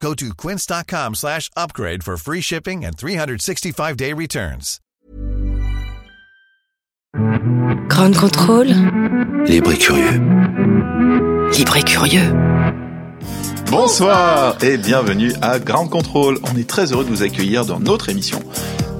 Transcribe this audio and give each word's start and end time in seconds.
Go 0.00 0.14
to 0.14 0.34
quince.com 0.34 1.14
slash 1.14 1.50
upgrade 1.56 2.04
for 2.04 2.16
free 2.16 2.40
shipping 2.40 2.84
and 2.84 2.96
365-day 2.96 4.12
returns. 4.12 4.80
Grand 7.88 8.14
contrôle. 8.14 8.68
Libre 9.46 9.72
et 9.72 9.78
curieux. 9.78 10.20
Libre 11.56 11.76
et 11.76 11.82
curieux. 11.82 12.55
Bonsoir 13.70 14.56
et 14.62 14.76
bienvenue 14.76 15.32
à 15.42 15.58
Ground 15.58 15.90
Control. 15.90 16.38
On 16.52 16.56
est 16.58 16.68
très 16.68 16.92
heureux 16.92 17.04
de 17.04 17.08
vous 17.10 17.22
accueillir 17.22 17.64
dans 17.66 17.80
notre 17.80 18.08
émission. 18.08 18.40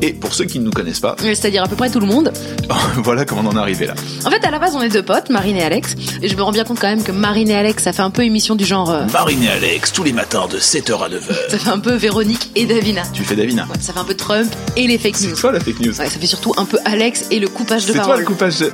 Et 0.02 0.12
pour 0.12 0.34
ceux 0.34 0.44
qui 0.44 0.58
ne 0.58 0.64
nous 0.66 0.70
connaissent 0.72 1.00
pas, 1.00 1.16
C'est-à-dire 1.18 1.62
à 1.64 1.68
peu 1.68 1.76
près 1.76 1.88
tout 1.88 2.00
le 2.00 2.06
monde. 2.06 2.30
voilà 2.96 3.24
comment 3.24 3.40
on 3.42 3.46
en 3.48 3.56
est 3.56 3.60
arrivé 3.60 3.86
là. 3.86 3.94
En 4.26 4.30
fait, 4.30 4.44
à 4.44 4.50
la 4.50 4.58
base, 4.58 4.74
on 4.76 4.82
est 4.82 4.90
deux 4.90 5.02
potes, 5.02 5.30
Marine 5.30 5.56
et 5.56 5.62
Alex. 5.62 5.94
Et 6.20 6.28
je 6.28 6.36
me 6.36 6.42
rends 6.42 6.52
bien 6.52 6.64
compte 6.64 6.78
quand 6.78 6.88
même 6.88 7.02
que 7.02 7.12
Marine 7.12 7.48
et 7.48 7.54
Alex, 7.56 7.82
ça 7.82 7.94
fait 7.94 8.02
un 8.02 8.10
peu 8.10 8.22
émission 8.22 8.56
du 8.56 8.66
genre. 8.66 8.90
euh, 8.90 9.06
Marine 9.10 9.42
et 9.44 9.48
Alex, 9.48 9.92
tous 9.92 10.02
les 10.04 10.12
matins 10.12 10.48
de 10.52 10.58
7h 10.58 11.02
à 11.02 11.08
9h. 11.08 11.50
ça 11.50 11.58
fait 11.58 11.70
un 11.70 11.78
peu 11.78 11.94
Véronique 11.94 12.50
et 12.56 12.66
Davina. 12.66 13.04
Tu 13.14 13.24
fais 13.24 13.36
Davina. 13.36 13.62
Ouais, 13.62 13.76
ça 13.80 13.94
fait 13.94 13.98
un 13.98 14.04
peu 14.04 14.14
Trump 14.14 14.52
et 14.76 14.86
les 14.86 14.98
fake 14.98 15.16
C'est 15.16 15.28
news. 15.28 15.36
toi 15.36 15.52
la 15.52 15.60
fake 15.60 15.80
news. 15.80 15.98
Ouais, 15.98 16.10
ça 16.10 16.18
fait 16.20 16.26
surtout 16.26 16.52
un 16.58 16.66
peu 16.66 16.78
Alex 16.84 17.24
et 17.30 17.38
le 17.40 17.48
coupage 17.48 17.86
de 17.86 17.92
C'est 17.92 17.98
toi 17.98 18.02
parole. 18.02 18.20
le 18.20 18.26
coupage. 18.26 18.58
de- 18.58 18.72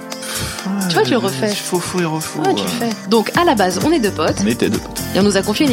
Tu 0.89 0.95
vois, 0.95 1.05
tu 1.05 1.11
le 1.13 1.19
refais. 1.19 1.49
Faux, 1.55 1.79
faux 1.79 2.01
et 2.01 2.05
refaux. 2.05 2.41
Ouais, 2.41 2.55
tu 2.57 2.65
le 2.65 2.69
fais. 2.69 3.09
Donc, 3.11 3.31
à 3.39 3.45
la 3.45 3.55
base, 3.55 3.79
on 3.87 3.93
est 3.93 4.01
deux 4.01 4.11
potes. 4.11 4.39
On 4.43 4.47
était 4.49 4.69
deux 4.69 4.79
potes. 4.79 4.99
Et 5.15 5.21
on 5.21 5.23
nous 5.23 5.37
a 5.37 5.43
confié 5.43 5.67
une 5.67 5.73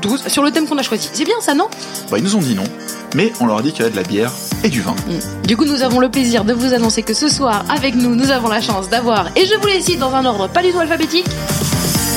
12, 0.00 0.28
sur 0.28 0.42
le 0.42 0.50
thème 0.50 0.66
qu'on 0.66 0.78
a 0.78 0.82
choisi. 0.82 1.08
C'est 1.12 1.24
bien 1.24 1.40
ça, 1.40 1.54
non? 1.54 1.68
Bah, 2.10 2.18
ils 2.18 2.24
nous 2.24 2.36
ont 2.36 2.40
dit 2.40 2.54
non. 2.54 2.64
Mais 3.14 3.32
on 3.40 3.46
leur 3.46 3.58
a 3.58 3.62
dit 3.62 3.72
qu'il 3.72 3.80
y 3.80 3.82
avait 3.82 3.90
de 3.90 3.96
la 3.96 4.02
bière 4.02 4.32
et 4.64 4.68
du 4.68 4.80
vin. 4.80 4.94
Du 5.44 5.56
coup, 5.56 5.64
nous 5.64 5.82
avons 5.82 6.00
le 6.00 6.10
plaisir 6.10 6.44
de 6.44 6.52
vous 6.52 6.72
annoncer 6.72 7.02
que 7.02 7.14
ce 7.14 7.28
soir, 7.28 7.64
avec 7.68 7.94
nous, 7.94 8.14
nous 8.14 8.30
avons 8.30 8.48
la 8.48 8.60
chance 8.60 8.88
d'avoir, 8.88 9.28
et 9.36 9.46
je 9.46 9.54
vous 9.56 9.66
les 9.66 9.82
cite 9.82 9.98
dans 9.98 10.14
un 10.14 10.24
ordre 10.24 10.48
pas 10.48 10.62
du 10.62 10.72
tout 10.72 10.78
alphabétique. 10.78 11.26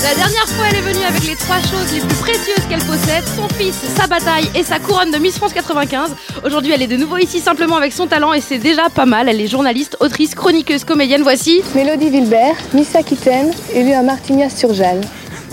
La 0.04 0.14
dernière 0.14 0.48
fois, 0.50 0.66
elle 0.70 0.78
est 0.78 0.82
venue 0.94 1.04
avec 1.04 1.26
les 1.26 1.36
trois 1.36 1.60
choses 1.62 1.92
les 1.92 2.00
plus 2.00 2.16
précieuses 2.18 2.64
qu'elle 2.70 2.84
possède 2.84 3.24
son 3.36 3.48
fils, 3.56 3.76
sa 3.98 4.06
bataille 4.06 4.48
et 4.54 4.62
sa 4.62 4.78
couronne 4.78 5.10
de 5.10 5.18
Miss 5.18 5.38
France 5.38 5.54
95. 5.54 6.12
Aujourd'hui, 6.46 6.74
elle 6.74 6.84
est 6.84 6.88
de 6.88 6.96
nouveau 6.96 7.18
ici 7.18 7.40
simplement 7.40 7.78
avec 7.78 7.92
son 7.92 8.06
talent 8.06 8.32
et 8.34 8.40
c'est 8.42 8.60
déjà 8.60 8.90
pas 8.94 9.08
mal. 9.08 9.28
Elle 9.30 9.42
est 9.42 9.48
journaliste, 9.48 9.98
autrice, 10.02 10.36
chroniqueuse, 10.36 10.84
comédienne. 10.84 11.24
Voici. 11.24 11.64
Mélodie 11.74 12.12
Vilbert, 12.12 12.56
Miss 12.74 12.96
Aquitaine, 12.96 13.52
élue 13.74 13.94
à 13.94 14.04
Martignas-sur-Jalles. 14.04 15.02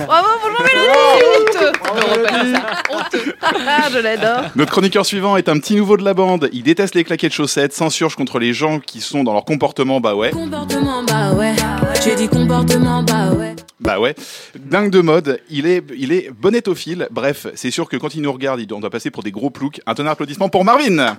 Bravo, 0.06 0.28
bonjour 0.42 0.62
Mélodie 0.62 1.24
Honteux. 1.38 1.72
Honteux 2.90 3.34
Ah, 3.42 3.88
Je 3.92 3.98
l'adore 3.98 4.44
Notre 4.56 4.70
chroniqueur 4.70 5.06
suivant 5.06 5.36
est 5.36 5.48
un 5.48 5.58
petit 5.58 5.74
nouveau 5.76 5.96
de 5.96 6.04
la 6.04 6.14
bande. 6.14 6.48
Il 6.52 6.62
déteste 6.62 6.94
les 6.94 7.04
claquettes 7.04 7.32
chaussettes, 7.32 7.72
s'insurge 7.72 8.16
contre 8.16 8.38
les 8.38 8.52
gens 8.52 8.80
qui 8.80 9.00
sont 9.00 9.24
dans 9.24 9.32
leur 9.32 9.44
comportement, 9.44 10.00
bah 10.00 10.14
ouais. 10.14 10.30
Comportement, 10.30 11.02
bah 11.02 11.32
ouais. 11.32 11.54
J'ai 12.04 12.14
dit 12.14 12.28
comportement, 12.28 13.02
bah 13.02 13.30
ouais. 13.32 13.54
Bah 13.80 13.98
ouais. 13.98 14.14
Dingue 14.58 14.90
de 14.90 15.00
mode, 15.00 15.40
il 15.50 15.66
est, 15.66 15.84
il 15.96 16.12
est 16.12 16.30
bonnetophile. 16.30 17.08
Bref, 17.10 17.46
c'est 17.54 17.70
sûr 17.70 17.88
que 17.88 17.96
quand 17.96 18.14
il 18.14 18.22
nous 18.22 18.32
regarde, 18.32 18.60
on 18.72 18.80
doit 18.80 18.90
passer 18.90 19.10
pour 19.10 19.22
des 19.22 19.32
gros 19.32 19.50
ploucs. 19.50 19.80
Un 19.86 19.94
tonnerre 19.94 20.12
d'applaudissements 20.12 20.48
pour 20.48 20.64
Marvin 20.64 21.16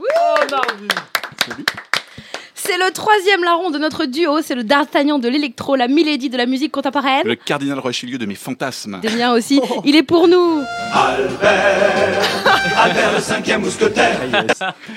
C'est 2.65 2.77
le 2.77 2.91
troisième 2.93 3.43
larron 3.43 3.71
de 3.71 3.77
notre 3.77 4.05
duo, 4.05 4.41
c'est 4.41 4.55
le 4.55 4.63
D'Artagnan 4.63 5.19
de 5.19 5.27
l'électro, 5.27 5.75
la 5.75 5.87
Milady 5.89 6.29
de 6.29 6.37
la 6.37 6.45
musique 6.45 6.71
contemporaine. 6.71 7.23
Le 7.25 7.35
cardinal 7.35 7.77
Richelieu 7.79 8.17
de 8.17 8.25
mes 8.25 8.35
fantasmes. 8.35 8.99
Des 9.01 9.09
miens 9.09 9.33
aussi. 9.33 9.59
Il 9.83 9.95
est 9.97 10.03
pour 10.03 10.27
nous. 10.29 10.61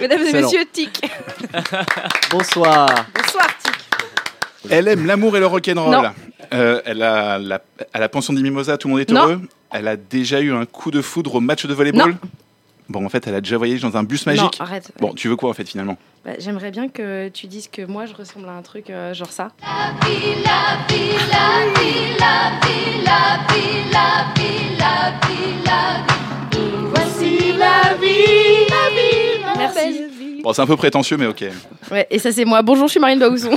Mesdames 0.00 0.22
et 0.27 0.32
messieurs, 0.32 0.65
Tic. 0.72 1.00
Bonsoir. 2.31 2.88
Bonsoir, 3.15 3.47
Tic. 3.62 3.72
Elle 4.71 4.87
aime 4.88 5.06
l'amour 5.06 5.37
et 5.37 5.41
le 5.41 5.47
rock'n'roll. 5.47 6.12
Euh, 6.54 6.81
elle 6.84 7.03
a 7.03 7.38
la, 7.38 7.60
à 7.93 7.98
la 7.98 8.09
pension 8.09 8.33
des 8.33 8.43
mimosas, 8.43 8.77
tout 8.78 8.87
le 8.88 8.93
monde 8.94 9.00
est 9.00 9.10
Non. 9.10 9.22
heureux. 9.22 9.41
Elle 9.72 9.88
a 9.88 9.97
déjà 9.97 10.41
eu 10.41 10.53
un 10.53 10.65
coup 10.66 10.93
de 10.93 11.03
foudre 11.03 11.34
au 11.34 11.41
match 11.41 11.66
de 11.66 11.75
volleyball. 11.75 12.10
Non. 12.12 12.19
Bon, 12.89 13.05
en 13.05 13.09
fait, 13.09 13.27
elle 13.27 13.35
a 13.35 13.41
déjà 13.41 13.57
voyagé 13.57 13.83
dans 13.83 13.97
un 13.97 14.05
bus 14.05 14.27
magique. 14.27 14.43
Non, 14.43 14.51
arrête. 14.61 14.93
Bon, 15.01 15.13
tu 15.13 15.29
veux 15.29 15.37
quoi 15.37 15.51
en 15.51 15.55
fait 15.55 15.69
finalement? 15.69 15.97
Bah, 16.25 16.33
J'aimerais 16.39 16.71
bien 16.71 16.89
que 16.89 17.29
tu 17.29 17.47
dises 17.47 17.69
que 17.69 17.83
moi 17.83 18.07
je 18.07 18.15
ressemble 18.15 18.49
à 18.49 18.53
un 18.53 18.63
truc 18.63 18.91
euh, 18.91 19.13
genre 19.15 19.31
ça. 19.31 19.53
Merci. 29.57 30.16
Bon, 30.43 30.53
c'est 30.53 30.63
un 30.63 30.67
peu 30.67 30.77
prétentieux, 30.77 31.17
mais 31.17 31.27
ok. 31.27 31.45
Ouais, 31.91 32.07
et 32.11 32.19
ça 32.19 32.33
c'est 32.33 32.45
moi. 32.45 32.63
Bonjour, 32.63 32.87
je 32.87 32.93
suis 32.93 33.01
Marine 33.01 33.19
Baousson. 33.19 33.51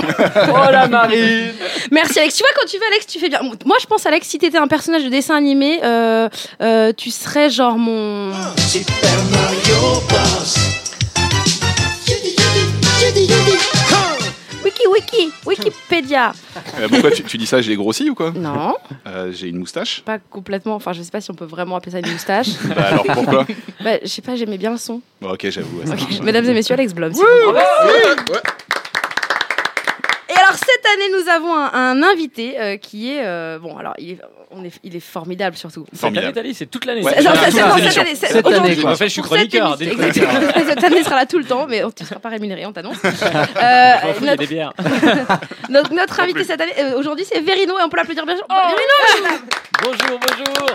Oh 0.52 0.70
la 0.70 0.88
Marie 0.88 1.50
Merci 1.90 2.18
Alex. 2.18 2.36
Tu 2.36 2.42
vois 2.42 2.50
quand 2.58 2.66
tu 2.66 2.76
veux 2.78 2.86
Alex, 2.92 3.06
tu 3.06 3.18
fais 3.18 3.28
bien. 3.28 3.40
Moi 3.64 3.76
je 3.80 3.86
pense 3.86 4.06
Alex, 4.06 4.26
si 4.26 4.38
t'étais 4.38 4.58
un 4.58 4.68
personnage 4.68 5.04
de 5.04 5.08
dessin 5.08 5.36
animé, 5.36 5.80
euh, 5.82 6.28
euh, 6.60 6.92
tu 6.96 7.10
serais 7.10 7.50
genre 7.50 7.78
mon. 7.78 8.32
Wiki 14.88 15.32
wiki 15.46 15.62
Wikipédia. 15.64 16.32
Euh, 16.78 16.88
pourquoi 16.88 17.10
tu, 17.10 17.22
tu 17.24 17.38
dis 17.38 17.46
ça 17.46 17.60
J'ai 17.60 17.76
grossi 17.76 18.10
ou 18.10 18.14
quoi 18.14 18.32
Non, 18.34 18.76
Euh, 19.06 19.30
J'ai 19.32 19.48
une 19.48 19.58
moustache 19.58 20.02
pas 20.04 20.18
complètement. 20.18 20.74
Enfin, 20.74 20.92
je 20.92 21.02
sais 21.02 21.10
pas 21.10 21.20
si 21.20 21.30
on 21.30 21.34
peut 21.34 21.44
vraiment 21.44 21.76
appeler 21.76 21.92
ça 21.92 21.98
une 22.00 22.10
moustache. 22.12 22.48
Bah 22.74 22.82
alors 22.88 23.04
pourquoi 23.04 23.46
bah, 23.82 23.98
je 24.02 24.08
sais 24.08 24.22
pas, 24.22 24.36
j'aimais 24.36 24.58
bien 24.58 24.70
le 24.72 24.76
son. 24.78 25.00
Bon, 25.20 25.30
Ok, 25.32 25.48
j'avoue. 25.50 25.78
ouais. 25.80 26.20
Mesdames 26.22 26.44
et 26.46 26.54
messieurs, 26.54 26.74
Alex 26.74 26.92
Blum. 26.94 27.12
Année, 30.94 31.10
nous 31.22 31.28
avons 31.30 31.54
un, 31.54 31.70
un 31.72 32.02
invité 32.02 32.58
euh, 32.60 32.76
qui 32.76 33.12
est 33.12 33.24
euh, 33.24 33.58
bon. 33.58 33.76
Alors 33.76 33.94
il 33.98 34.12
est, 34.12 34.18
on 34.50 34.64
est, 34.64 34.72
il 34.82 34.96
est 34.96 35.00
formidable 35.00 35.56
surtout. 35.56 35.86
Formidable. 35.94 36.48
C'est 36.54 36.66
toute 36.70 36.84
l'année. 36.84 37.02
Ouais. 37.02 37.12
c'est- 37.16 37.22
Non, 37.22 37.30
cette 37.34 37.98
année, 37.98 38.14
c'est- 38.16 38.26
Cette 38.26 38.46
aujourd'hui, 38.46 38.72
année, 38.72 38.82
quoi. 38.82 38.90
En 38.92 38.96
fait, 38.96 39.04
je 39.06 39.10
suis 39.12 39.22
cette 39.22 39.30
chroniqueur, 39.30 39.66
émission- 39.80 39.96
dès 39.96 40.04
le 40.04 40.10
chroniqueur. 40.12 40.30
Exactement. 40.56 40.68
Cette 40.68 40.84
année 40.84 41.02
sera 41.04 41.16
là 41.16 41.26
tout 41.26 41.38
le 41.38 41.44
temps, 41.44 41.66
mais 41.68 41.82
tu 41.94 42.02
ne 42.02 42.08
seras 42.08 42.20
pas 42.20 42.28
rémunéré, 42.30 42.66
on 42.66 42.72
t'annonce. 42.72 42.96
Euh, 43.04 43.10
Je 43.14 44.06
m'en 44.06 44.14
fous, 44.14 44.18
il 44.22 44.26
y 44.26 44.28
a 44.28 44.30
notre, 44.32 44.36
des 44.36 44.46
bières. 44.46 44.72
notre- 45.68 45.92
notre 45.94 46.20
invité 46.20 46.44
cette 46.44 46.60
année, 46.60 46.72
euh, 46.78 46.98
aujourd'hui, 46.98 47.24
c'est 47.30 47.40
Verino 47.40 47.78
et 47.78 47.82
on 47.84 47.88
peut 47.88 47.96
l'applaudir 47.96 48.26
bien 48.26 48.36
sûr. 48.36 48.46
Verino 48.48 49.38
Bonjour, 49.82 50.18
bonjour. 50.18 50.66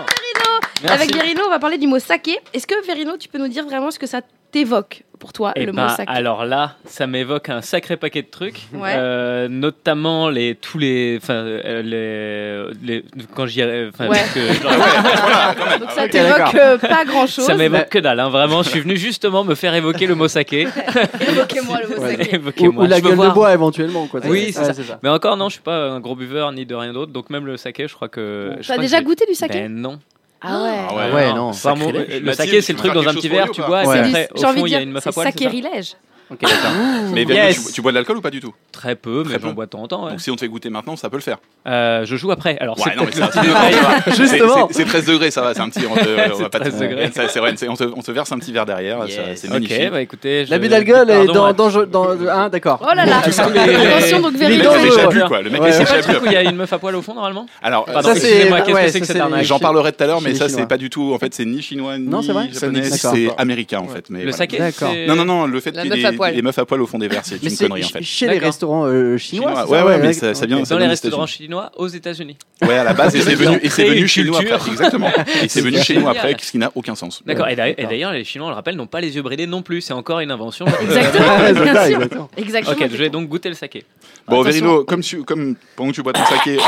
Merci. 0.82 0.94
Avec 1.02 1.14
Verino, 1.14 1.42
on 1.46 1.50
va 1.50 1.58
parler 1.58 1.78
du 1.78 1.86
mot 1.86 1.98
saké. 1.98 2.38
Est-ce 2.54 2.66
que 2.66 2.74
Verino, 2.86 3.16
tu 3.16 3.28
peux 3.28 3.38
nous 3.38 3.48
dire 3.48 3.64
vraiment 3.64 3.90
ce 3.90 3.98
que 3.98 4.06
ça 4.06 4.20
t'évoque 4.50 5.02
pour 5.18 5.32
toi, 5.32 5.52
Eh 5.56 5.64
le 5.64 5.72
ben, 5.72 5.84
mot 5.84 5.88
saké 5.88 6.12
alors 6.12 6.44
là, 6.44 6.74
ça 6.84 7.06
m'évoque 7.06 7.48
un 7.48 7.62
sacré 7.62 7.96
paquet 7.96 8.20
de 8.20 8.26
trucs, 8.28 8.66
Ouais. 8.74 8.92
Euh, 8.96 9.48
notamment 9.48 10.28
les 10.28 10.54
tous 10.56 10.76
les, 10.78 11.18
enfin 11.22 11.32
euh, 11.36 11.80
les, 11.82 12.98
les- 13.00 13.04
quand 13.34 13.46
j'y, 13.46 13.62
enfin 13.64 14.08
Ouais. 14.08 14.18
parce 14.18 14.34
que, 14.34 14.40
genre, 14.52 14.72
Donc 15.80 15.90
ça 15.92 16.04
Ok, 16.04 16.10
t'évoque 16.10 16.54
euh, 16.56 16.76
pas 16.76 17.06
grand-chose. 17.06 17.46
ça 17.46 17.54
m'évoque 17.54 17.88
que 17.88 17.98
dalle. 17.98 18.20
hein, 18.20 18.28
vraiment, 18.28 18.62
je 18.62 18.68
suis 18.68 18.80
venu 18.80 18.98
justement 18.98 19.42
me 19.42 19.54
faire 19.54 19.74
évoquer 19.74 20.06
le 20.06 20.14
mot 20.16 20.28
saké. 20.28 20.62
Évoquez-moi 21.28 21.78
le 21.82 21.96
mot 21.96 22.02
Ouais, 22.02 22.16
saké. 22.16 22.36
Ou, 22.68 22.82
la 22.86 22.98
Je 22.98 23.02
gueule 23.02 23.16
de 23.18 23.30
bois 23.32 23.54
éventuellement. 23.54 24.06
Quoi. 24.08 24.20
Oui, 24.26 24.52
c'est 24.52 24.66
Ouais, 24.66 24.72
ça. 24.74 24.98
Mais 25.02 25.08
encore 25.08 25.38
non, 25.38 25.48
je 25.48 25.54
suis 25.54 25.62
pas 25.62 25.88
un 25.92 26.00
gros 26.00 26.14
buveur 26.14 26.52
ni 26.52 26.66
de 26.66 26.74
rien 26.74 26.92
d'autre, 26.92 27.12
donc 27.12 27.30
même 27.30 27.46
le 27.46 27.56
saké, 27.56 27.88
je 27.88 27.94
crois 27.94 28.08
que. 28.08 28.52
T'as 28.66 28.76
déjà 28.76 29.00
que 29.00 29.04
goûté 29.06 29.24
du 29.26 29.34
saké 29.34 29.60
Ben 29.62 29.74
non. 29.74 29.98
Ah 30.42 30.62
ouais. 30.62 30.76
Ah 30.88 30.94
ouais, 30.94 31.02
Ah 31.10 31.14
ouais, 31.14 31.32
non. 31.32 31.42
Enfin, 31.48 31.74
mon- 31.74 31.86
sacrilège. 31.86 32.08
le 32.08 32.20
Mathilde, 32.20 32.34
saké, 32.34 32.50
tu 32.58 32.62
c'est 32.62 32.72
le 32.72 32.78
truc 32.78 32.92
dans 32.92 33.00
un 33.00 33.04
quelque 33.04 33.14
petit 33.16 33.28
chose 33.28 33.36
verre, 33.36 33.46
pour 33.46 33.54
tu 33.54 33.60
ou 33.62 33.66
bois, 33.66 33.84
et 33.84 33.86
Ouais. 33.86 33.98
après, 33.98 34.28
J'ai 34.36 34.44
au 34.44 34.48
envie 34.48 34.56
fond, 34.58 34.62
de 34.64 34.68
il 34.68 34.72
y 34.72 34.74
a 34.74 34.78
dire, 34.78 34.86
une 34.86 34.92
meuf 34.92 35.06
à 35.06 35.10
c'est 35.10 35.14
poil. 35.14 35.26
c'est 35.32 35.38
ça 35.38 35.44
sakérilège. 35.44 35.92
Ok, 36.30 36.40
d'accord. 36.40 36.70
Mais 37.12 37.24
Verino, 37.24 37.46
Yes. 37.46 37.66
tu, 37.66 37.72
tu 37.74 37.82
bois 37.82 37.92
de 37.92 37.96
l'alcool 37.96 38.16
ou 38.16 38.20
pas 38.20 38.30
du 38.30 38.40
tout 38.40 38.52
Très 38.72 38.96
peu, 38.96 39.22
Très 39.22 39.34
mais 39.34 39.38
peu. 39.38 39.46
j'en 39.48 39.54
bois 39.54 39.66
de 39.66 39.70
temps 39.70 39.82
en 39.82 39.88
temps. 39.88 40.04
ouais. 40.06 40.10
Donc 40.10 40.20
si 40.20 40.30
on 40.30 40.34
te 40.34 40.40
fait 40.40 40.48
goûter 40.48 40.70
maintenant, 40.70 40.96
ça 40.96 41.08
peut 41.08 41.16
le 41.16 41.22
faire. 41.22 41.38
Euh, 41.68 42.04
je 42.04 42.16
joue 42.16 42.30
après. 42.32 42.56
Alors, 42.58 42.76
c'est 42.78 42.90
Ouais, 42.90 42.96
non, 42.96 43.02
mais 43.04 43.10
peut-être 43.12 43.32
c'est 43.32 43.38
un 43.38 43.42
le 43.42 43.48
petit 43.48 43.74
détail. 43.74 44.02
C'est- 44.06 44.16
Justement. 44.16 44.68
c'est- 44.70 44.74
C'est 44.74 44.84
13 44.84 45.04
degrés, 45.06 45.30
ça 45.30 45.42
va, 45.42 45.54
c'est 45.54 45.60
un 45.60 45.68
petit. 45.68 45.80
On, 45.90 45.94
te- 45.94 46.00
on 46.34 46.38
va 46.38 46.48
pas 46.48 46.58
te- 46.58 46.68
13 46.68 46.78
degrés. 46.80 47.10
Ça, 47.14 47.28
c'est 47.28 47.38
vrai, 47.38 47.52
c'est- 47.56 47.68
on, 47.68 47.74
te, 47.76 47.84
on 47.84 48.02
te 48.02 48.10
verse 48.10 48.30
un 48.32 48.38
petit 48.38 48.52
verre 48.52 48.66
derrière, 48.66 48.98
ça- 49.02 49.06
Yes. 49.08 49.40
c'est 49.40 49.48
magnifique. 49.50 49.80
Ok, 49.86 49.90
bah 49.92 50.00
écoutez. 50.02 50.46
je- 50.46 50.50
L'abus 50.50 50.68
d'alcool 50.68 51.08
est 51.10 51.26
Pardon, 51.26 51.32
dans, 51.32 51.46
ouais. 51.70 51.86
dans, 51.86 52.14
dans, 52.16 52.28
hein, 52.30 52.48
d'accord. 52.48 52.80
Oh 52.82 52.94
là 52.94 53.04
là 53.06 53.18
Attention, 53.18 54.20
donc 54.20 54.32
Le 54.34 54.38
Les 54.40 54.48
mec 54.48 54.60
Véro. 54.62 54.74
dents, 54.74 54.80
s'est 54.80 54.88
déjà 54.88 55.06
bu, 55.08 55.20
quoi. 55.28 55.42
Le 55.42 55.50
mec 55.50 55.62
Ouais. 55.62 55.72
s'est 55.72 55.78
C'est 55.78 55.84
pas 55.84 55.96
déjà 55.96 55.96
le 55.96 56.02
truc 56.02 56.16
où 56.18 56.22
bu. 56.22 56.28
il 56.30 56.32
y 56.32 56.36
a 56.36 56.42
une 56.42 56.56
meuf 56.56 56.72
à 56.72 56.78
poil 56.78 56.96
au 56.96 57.02
fond 57.02 57.14
normalement 57.14 57.46
Alors, 57.62 57.84
Pardon, 57.84 58.08
Ça, 58.08 58.14
c'est- 58.16 58.26
excusez-moi, 58.28 58.60
qu'est-ce 58.62 58.74
ouais, 58.74 58.80
que 58.82 58.86
c'est 58.88 58.92
ça, 58.94 59.00
que 59.00 59.06
cette 59.06 59.16
c'est- 59.16 59.22
arnaque 59.22 59.44
J'en 59.44 59.58
parlerai 59.58 59.92
tout 59.92 60.02
à 60.04 60.06
l'heure, 60.06 60.20
mais 60.20 60.34
ça 60.34 60.44
c'est 60.48 60.54
Chinois. 60.54 60.66
pas 60.68 60.76
du 60.76 60.90
tout. 60.90 61.12
En 61.14 61.18
fait, 61.18 61.32
c'est 61.34 61.44
ni 61.44 61.62
chinois 61.62 61.98
ni 61.98 62.06
Non, 62.08 62.22
c'est 62.22 62.32
vrai 62.32 62.48
japonais, 62.52 62.82
c'est 62.84 63.28
américain 63.38 63.78
en 63.78 63.88
fait. 63.88 64.06
Mais 64.10 64.18
Le 64.20 64.24
voilà. 64.24 64.36
saké 64.38 64.58
D'accord. 64.58 64.90
c'est- 64.92 65.06
Non, 65.06 65.14
non, 65.16 65.24
non, 65.24 65.46
le 65.46 65.60
fait 65.60 65.72
La 65.74 65.82
qu'il 65.82 65.90
meuf 65.90 66.04
à 66.04 66.12
poil. 66.16 66.34
les 66.34 66.42
meufs 66.42 66.58
à 66.58 66.64
poil 66.64 66.80
au 66.82 66.86
fond 66.86 66.98
des 66.98 67.08
verres, 67.08 67.22
c'est 67.24 67.42
une 67.42 67.56
connerie 67.56 67.84
en 67.84 67.88
fait. 67.88 68.02
chez 68.02 68.26
les 68.28 68.38
restaurants 68.38 68.86
euh, 68.86 69.16
chinois. 69.18 69.48
Chinois, 69.50 69.64
c'est 69.66 69.72
ouais, 69.72 69.78
ça 69.78 69.86
ouais, 69.86 69.98
mais 69.98 70.12
ça- 70.12 70.34
ça 70.34 70.46
vient- 70.46 70.64
ça 70.64 70.74
Dans 70.74 70.78
vient 70.78 70.88
les 70.88 70.94
des 70.96 71.00
restaurants 71.00 71.26
chinois 71.26 71.72
aux 71.76 71.88
États-Unis. 71.88 72.36
Ouais, 72.62 72.76
à 72.78 72.84
la 72.84 72.94
base, 72.94 73.14
et 73.16 73.20
c'est 73.20 73.34
venu, 73.34 73.58
et 73.62 73.68
venu 73.68 74.08
chez 74.08 74.24
nous 74.24 74.36
après. 74.36 74.70
Exactement. 74.70 75.10
Et 75.42 75.48
c'est 75.48 75.60
venu 75.60 75.78
chez 75.82 75.96
nous 75.98 76.08
après, 76.08 76.36
ce 76.40 76.50
qui 76.50 76.58
n'a 76.58 76.70
aucun 76.74 76.94
sens. 76.94 77.22
D'accord. 77.24 77.48
Et 77.48 77.56
d'ailleurs- 77.56 78.12
les 78.12 78.24
Chinois, 78.24 78.46
on 78.48 78.50
le 78.50 78.56
rappelle, 78.56 78.76
n'ont 78.76 78.86
pas 78.86 79.00
les 79.00 79.14
yeux 79.16 79.22
bridés 79.22 79.46
non 79.46 79.62
plus. 79.62 79.80
C'est 79.80 79.92
encore 79.92 80.20
une 80.20 80.30
invention. 80.30 80.66
Exactement, 80.82 81.36
Ouais, 81.38 81.52
bien 81.52 81.86
sûr. 81.86 82.28
exactement. 82.36 82.72
Ok, 82.72 82.88
je 82.90 82.96
vais 82.96 83.10
donc 83.10 83.28
goûter 83.28 83.48
le 83.48 83.54
saké. 83.54 83.84
Bon. 84.28 84.42
Verino, 84.42 84.84
comme, 84.84 85.02
tu, 85.02 85.22
comme 85.22 85.54
pendant 85.76 85.90
que 85.90 85.94
tu 85.96 86.02
bois 86.02 86.12
ton 86.12 86.24
saké. 86.24 86.58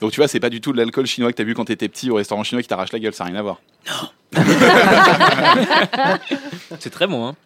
Donc 0.00 0.12
tu 0.12 0.20
vois, 0.20 0.28
c'est 0.28 0.40
pas 0.40 0.50
du 0.50 0.60
tout 0.60 0.72
de 0.72 0.76
l'alcool 0.76 1.06
chinois 1.06 1.30
que 1.32 1.36
t'as 1.36 1.44
vu 1.44 1.54
quand 1.54 1.64
t'étais 1.64 1.88
petit 1.88 2.10
au 2.10 2.16
restaurant 2.16 2.44
chinois 2.44 2.62
qui 2.62 2.68
t'arrache 2.68 2.92
la 2.92 2.98
gueule, 2.98 3.14
ça 3.14 3.24
n'a 3.24 3.30
rien 3.30 3.38
à 3.40 3.42
voir. 3.42 3.62
C'est 6.80 6.90
très 6.90 7.06
bon, 7.06 7.28
hein. 7.28 7.36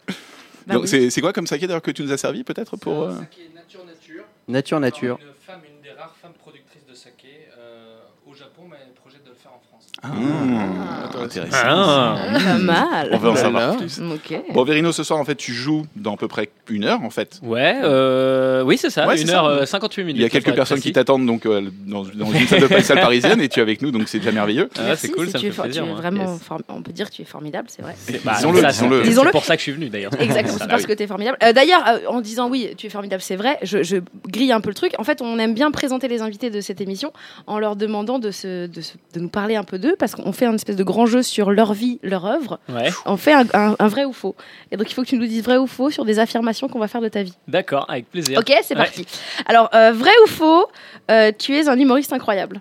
Bah 0.66 0.78
oui. 0.78 0.86
c'est 0.86 1.10
c'est 1.10 1.20
quoi 1.20 1.32
comme 1.32 1.46
saké 1.46 1.66
d'ailleurs 1.66 1.82
que 1.82 1.90
tu 1.90 2.02
nous 2.02 2.12
as 2.12 2.18
servi 2.18 2.44
peut-être 2.44 2.76
pour 2.76 3.02
euh, 3.02 3.14
nature 3.54 3.84
nature. 3.84 4.24
Nature, 4.46 4.80
nature. 4.80 5.18
Une 5.20 5.32
femme, 5.46 5.60
une 5.64 5.80
des 5.82 5.90
rares 5.92 6.14
femmes 6.20 6.34
productrices 6.34 6.84
de 6.86 6.94
saké 6.94 7.48
euh, 7.58 7.98
au 8.26 8.34
Japon, 8.34 8.62
mais 8.70 8.76
elle 8.86 8.92
projette 8.92 9.24
de 9.24 9.30
le 9.30 9.36
faire 9.36 9.52
en 9.52 9.60
France. 9.68 9.89
Ah, 10.02 11.22
intéressant. 11.22 11.56
Ah. 11.62 12.16
Pas 12.32 12.58
mal. 12.58 13.08
On 13.12 13.18
veut 13.18 13.30
en 13.30 13.36
savoir 13.36 13.72
Voilà. 13.74 13.78
plus. 13.78 14.00
Bon, 14.54 14.64
Verino, 14.64 14.92
ce 14.92 15.02
soir, 15.04 15.18
en 15.20 15.24
fait, 15.24 15.34
tu 15.34 15.52
joues 15.52 15.84
dans 15.96 16.14
à 16.14 16.16
peu 16.16 16.28
près 16.28 16.48
une 16.68 16.84
heure, 16.84 17.02
en 17.02 17.10
fait. 17.10 17.38
Ouais, 17.42 17.76
euh, 17.82 18.62
oui, 18.62 18.78
c'est 18.78 18.90
ça. 18.90 19.06
Ouais, 19.06 19.16
c'est 19.16 19.24
1 19.24 19.26
ça. 19.26 19.36
heure 19.38 19.44
euh, 19.46 19.66
58 19.66 20.02
minutes. 20.04 20.16
Il 20.16 20.22
y 20.22 20.26
a 20.26 20.30
quelques 20.30 20.54
personnes 20.54 20.80
qui 20.80 20.92
t'attendent 20.92 21.26
donc 21.26 21.44
euh, 21.46 21.68
dans, 21.86 22.04
dans 22.04 22.32
une 22.32 22.46
salle 22.46 22.66
de 22.68 22.80
salle 22.80 23.00
parisienne 23.00 23.40
et 23.40 23.48
tu 23.48 23.58
es 23.60 23.62
avec 23.62 23.82
nous, 23.82 23.90
donc 23.90 24.08
c'est 24.08 24.18
déjà 24.18 24.32
merveilleux. 24.32 24.68
Ah, 24.78 24.96
c'est 24.96 25.08
cool, 25.08 25.26
si 25.26 25.32
ça 25.32 25.38
tu 25.38 25.46
me 25.46 25.48
es 25.50 25.52
fait 25.52 25.56
for- 25.56 25.64
plaisir. 25.64 25.82
tu 25.82 25.88
es 25.88 25.92
moi. 25.92 26.00
vraiment 26.00 26.32
Yes. 26.32 26.40
form- 26.42 26.62
On 26.68 26.82
peut 26.82 26.92
dire 26.92 27.10
que 27.10 27.14
tu 27.16 27.22
es 27.22 27.26
formidable, 27.26 27.68
c'est 27.70 27.82
vrai. 27.82 27.94
Bah, 28.24 28.34
Disons-le. 28.38 29.04
C'est 29.04 29.30
pour 29.32 29.44
ça 29.44 29.54
que 29.56 29.60
je 29.60 29.64
suis 29.64 29.72
venu 29.72 29.88
d'ailleurs. 29.90 30.12
Exactement, 30.18 30.56
c'est 30.60 30.68
parce 30.68 30.82
oui. 30.82 30.88
que 30.88 30.92
tu 30.94 31.02
es 31.02 31.06
formidable. 31.06 31.36
Euh, 31.42 31.52
D'ailleurs, 31.52 31.82
en 32.08 32.20
disant 32.20 32.48
oui, 32.48 32.68
tu 32.76 32.86
es 32.86 32.90
formidable, 32.90 33.22
c'est 33.22 33.36
vrai, 33.36 33.58
je, 33.62 33.82
je 33.82 33.96
grille 34.28 34.52
un 34.52 34.60
peu 34.60 34.70
le 34.70 34.74
truc. 34.74 34.92
En 34.98 35.04
fait, 35.04 35.20
on 35.20 35.38
aime 35.38 35.54
bien 35.54 35.70
présenter 35.70 36.08
les 36.08 36.22
invités 36.22 36.48
de 36.50 36.60
cette 36.60 36.80
émission 36.80 37.12
en 37.46 37.58
leur 37.58 37.76
demandant 37.76 38.18
de, 38.18 38.30
se, 38.30 38.66
de, 38.66 38.80
se- 38.80 38.94
de 39.14 39.20
nous 39.20 39.28
parler 39.28 39.56
un 39.56 39.64
peu 39.64 39.78
d'eux, 39.78 39.89
parce 39.98 40.14
qu'on 40.14 40.32
fait 40.32 40.46
un 40.46 40.54
espèce 40.54 40.76
de 40.76 40.84
grand 40.84 41.06
jeu 41.06 41.22
sur 41.22 41.50
leur 41.50 41.72
vie, 41.72 41.98
leur 42.02 42.24
œuvre. 42.26 42.58
Ouais, 42.68 42.90
On 43.06 43.16
fait 43.16 43.32
un, 43.32 43.44
un- 43.54 43.76
un 43.78 43.88
vrai 43.88 44.04
ou 44.04 44.12
faux. 44.12 44.34
Et 44.70 44.76
donc, 44.76 44.90
il 44.90 44.94
faut 44.94 45.02
que 45.02 45.08
tu 45.08 45.16
nous 45.18 45.26
dises 45.26 45.42
vrai 45.44 45.56
ou 45.56 45.66
faux 45.66 45.90
sur 45.90 46.04
des 46.04 46.18
affirmations 46.18 46.68
qu'on 46.68 46.78
va 46.78 46.88
faire 46.88 47.00
de 47.00 47.08
ta 47.08 47.22
vie. 47.22 47.34
d'accord, 47.48 47.86
avec 47.88 48.10
plaisir. 48.10 48.38
Ok, 48.38 48.52
c'est 48.62 48.74
Ouais. 48.74 48.82
parti. 48.84 49.06
Alors, 49.46 49.68
euh, 49.74 49.92
vrai 49.92 50.12
ou 50.24 50.28
faux, 50.28 50.66
euh, 51.10 51.32
tu 51.38 51.56
es 51.56 51.68
un 51.68 51.78
humoriste 51.78 52.12
incroyable. 52.12 52.60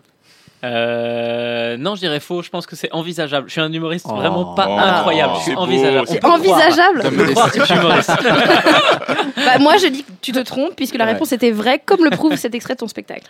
Euh, 0.61 1.77
non, 1.77 1.95
je 1.95 2.01
dirais 2.01 2.19
faux. 2.19 2.41
Je 2.41 2.49
pense 2.49 2.65
que 2.65 2.75
c'est 2.75 2.91
envisageable. 2.91 3.47
Je 3.47 3.53
suis 3.53 3.61
un 3.61 3.71
humoriste 3.71 4.05
Oh. 4.09 4.15
vraiment 4.15 4.53
pas 4.55 4.67
Oh, 4.69 4.77
incroyable. 4.77 5.33
Je 5.35 5.39
c'est 5.39 5.43
suis 5.51 5.55
envisageable. 5.55 6.07
c'est 6.09 6.25
envisageable 6.25 7.01
On 7.05 7.09
peut 7.11 7.25
croire 7.31 7.51
que 7.51 7.59
je 7.61 7.65
suis 7.65 7.75
humoriste. 7.75 8.11
Bah, 9.37 9.57
Moi, 9.59 9.77
je 9.77 9.87
dis 9.87 10.03
que 10.03 10.11
tu 10.21 10.33
te 10.33 10.39
trompes, 10.39 10.75
puisque 10.75 10.95
la 10.95 11.05
Ouais. 11.05 11.13
réponse 11.13 11.31
était 11.31 11.51
vraie, 11.51 11.79
comme 11.85 12.03
le 12.03 12.09
prouve 12.09 12.35
cet 12.35 12.53
extrait 12.55 12.73
de 12.73 12.79
ton 12.79 12.89
spectacle. 12.89 13.23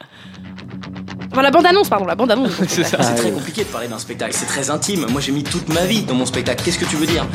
Enfin, 1.31 1.41
la 1.43 1.51
bande-annonce, 1.51 1.89
pardon, 1.89 2.05
la 2.05 2.15
bande-annonce. 2.15 2.51
c'est 2.67 2.83
spectacle. 2.83 3.03
ça. 3.03 3.09
C'est 3.09 3.21
très 3.21 3.31
compliqué 3.31 3.63
de 3.63 3.69
parler 3.69 3.87
d'un 3.87 3.99
spectacle, 3.99 4.33
c'est 4.35 4.45
très 4.47 4.69
intime. 4.69 5.05
Moi 5.09 5.21
j'ai 5.21 5.31
mis 5.31 5.43
toute 5.43 5.69
ma 5.69 5.85
vie 5.85 6.03
dans 6.03 6.15
mon 6.15 6.25
spectacle. 6.25 6.63
Qu'est-ce 6.63 6.79
que 6.79 6.85
tu 6.85 6.95
veux 6.95 7.05
dire? 7.05 7.25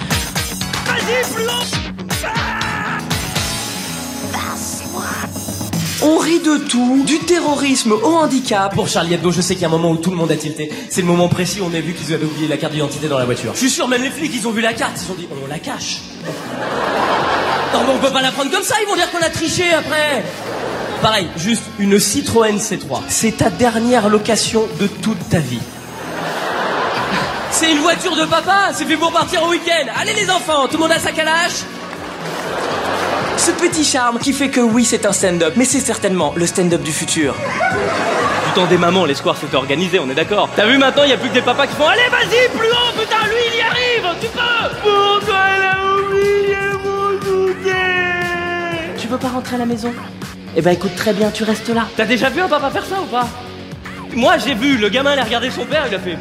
On 6.02 6.19
rit 6.19 6.41
de 6.41 6.58
tout, 6.69 7.02
du 7.06 7.19
terrorisme 7.20 7.93
au 7.93 8.17
handicap. 8.17 8.75
Pour 8.75 8.88
Charlie 8.88 9.14
Hebdo, 9.14 9.31
je 9.31 9.41
sais 9.41 9.55
qu'il 9.55 9.62
y 9.62 9.64
a 9.64 9.69
un 9.69 9.70
moment 9.70 9.93
où 9.93 9.97
tout 9.97 10.11
le 10.11 10.17
monde 10.17 10.31
a 10.31 10.37
tilté. 10.37 10.70
C'est 10.90 11.00
le 11.00 11.06
moment 11.06 11.29
précis 11.29 11.61
où 11.61 11.64
on 11.64 11.75
a 11.75 11.81
vu 11.81 11.94
qu'ils 11.94 12.12
avaient 12.12 12.26
oublié 12.26 12.47
la 12.49 12.56
carte 12.56 12.73
d'identité 12.75 13.08
dans 13.08 13.19
la 13.19 13.25
voiture. 13.25 13.52
Je 13.55 13.61
suis 13.61 13.70
sûr, 13.70 13.88
même 13.88 14.02
les 14.02 14.11
flics, 14.11 14.32
ils 14.35 14.47
ont 14.47 14.50
vu 14.50 14.61
la 14.61 14.75
carte, 14.75 14.99
ils 15.02 15.11
ont 15.11 15.14
dit 15.14 15.29
on 15.43 15.47
la 15.47 15.58
cache. 15.58 16.00
Non 17.73 17.81
mais 17.87 17.93
on 17.94 17.99
peut 17.99 18.12
pas 18.12 18.23
la 18.23 18.32
prendre 18.32 18.50
comme 18.50 18.62
ça, 18.62 18.75
ils 18.82 18.88
vont 18.88 18.97
dire 18.97 19.11
qu'on 19.11 19.25
a 19.25 19.31
triché 19.31 19.73
après. 19.73 20.23
Pareil, 21.05 21.29
juste 21.37 21.65
une 21.79 22.01
Citroën 22.01 22.56
C3. 22.56 23.03
C'est 23.09 23.37
ta 23.37 23.51
dernière 23.51 24.09
location 24.09 24.67
de 24.81 24.87
toute 24.87 25.29
ta 25.29 25.39
vie. 25.39 25.61
C'est 27.51 27.71
une 27.71 27.81
voiture 27.81 28.17
de 28.17 28.25
papa, 28.25 28.71
c'est 28.73 28.87
fait 28.87 28.97
pour 28.97 29.12
partir 29.12 29.43
au 29.43 29.51
week-end. 29.51 29.85
Allez 30.01 30.15
les 30.15 30.31
enfants, 30.31 30.67
tout 30.67 30.79
le 30.79 30.85
monde 30.85 30.93
a 30.93 30.99
sa 30.99 31.12
calache 31.12 31.61
Ce 33.37 33.51
petit 33.51 33.85
charme 33.85 34.19
qui 34.19 34.33
fait 34.33 34.49
que 34.49 34.62
oui, 34.62 34.87
c'est 34.87 35.05
un 35.05 35.12
stand-up, 35.12 35.53
mais 35.56 35.67
c'est 35.67 35.81
certainement 35.81 36.33
le 36.37 36.47
stand-up 36.47 36.81
du 36.81 36.93
futur. 36.93 37.35
Du 37.35 38.53
temps 38.55 38.67
des 38.67 38.79
mamans, 38.79 39.05
les 39.05 39.15
squares 39.15 39.37
c'était 39.39 39.57
organisé, 39.57 39.99
on 39.99 40.09
est 40.09 40.15
d'accord. 40.15 40.49
T'as 40.57 40.65
vu 40.65 40.79
maintenant, 40.79 41.03
il 41.05 41.11
y 41.11 41.12
a 41.12 41.19
plus 41.19 41.29
que 41.29 41.35
des 41.35 41.43
papas 41.43 41.67
qui 41.67 41.75
font 41.75 41.87
Allez, 41.87 42.09
vas-y, 42.11 42.49
plus 42.57 42.71
haut, 42.71 42.99
putain, 42.99 43.27
lui 43.27 43.43
il 43.53 43.59
y 43.59 43.61
arrive, 43.61 44.17
tu 44.23 44.29
peux 44.29 44.41
Pourquoi 44.81 45.37
elle 45.55 45.65
a 45.65 45.99
oublié 46.00 46.57
mon 46.83 47.12
goûter? 47.19 48.97
Tu 48.97 49.07
veux 49.07 49.19
pas 49.19 49.29
rentrer 49.29 49.57
à 49.57 49.59
la 49.59 49.67
maison? 49.67 49.93
Eh 50.56 50.62
ben 50.62 50.71
écoute 50.71 50.95
très 50.95 51.12
bien, 51.12 51.31
tu 51.31 51.45
restes 51.45 51.69
là. 51.69 51.87
T'as 51.97 52.06
déjà 52.06 52.31
vu 52.31 52.41
un 52.41 52.49
papa 52.49 52.71
faire 52.71 52.85
ça 52.85 53.01
ou 53.01 53.06
pas? 53.06 53.29
Moi 54.15 54.39
j'ai 54.39 54.55
vu, 54.55 54.79
le 54.79 54.89
gamin 54.89 55.15
il 55.15 55.19
a 55.19 55.25
regardé 55.25 55.51
son 55.51 55.65
père, 55.65 55.85
il 55.89 55.95
a 55.95 55.99
fait. 55.99 56.17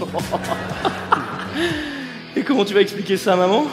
Et 2.36 2.42
comment 2.42 2.64
tu 2.64 2.74
vas 2.74 2.80
expliquer 2.80 3.16
ça 3.16 3.34
à 3.34 3.36
maman 3.36 3.66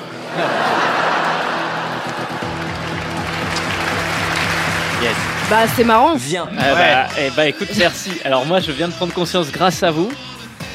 Bah, 5.49 5.63
c'est 5.75 5.83
marrant. 5.83 6.15
Viens. 6.15 6.47
Ah 6.59 6.75
bah, 6.75 7.07
eh 7.19 7.31
bah, 7.35 7.47
écoute, 7.47 7.69
merci. 7.77 8.11
Alors 8.23 8.45
moi, 8.45 8.59
je 8.59 8.71
viens 8.71 8.87
de 8.87 8.93
prendre 8.93 9.13
conscience, 9.13 9.51
grâce 9.51 9.81
à 9.81 9.89
vous, 9.89 10.11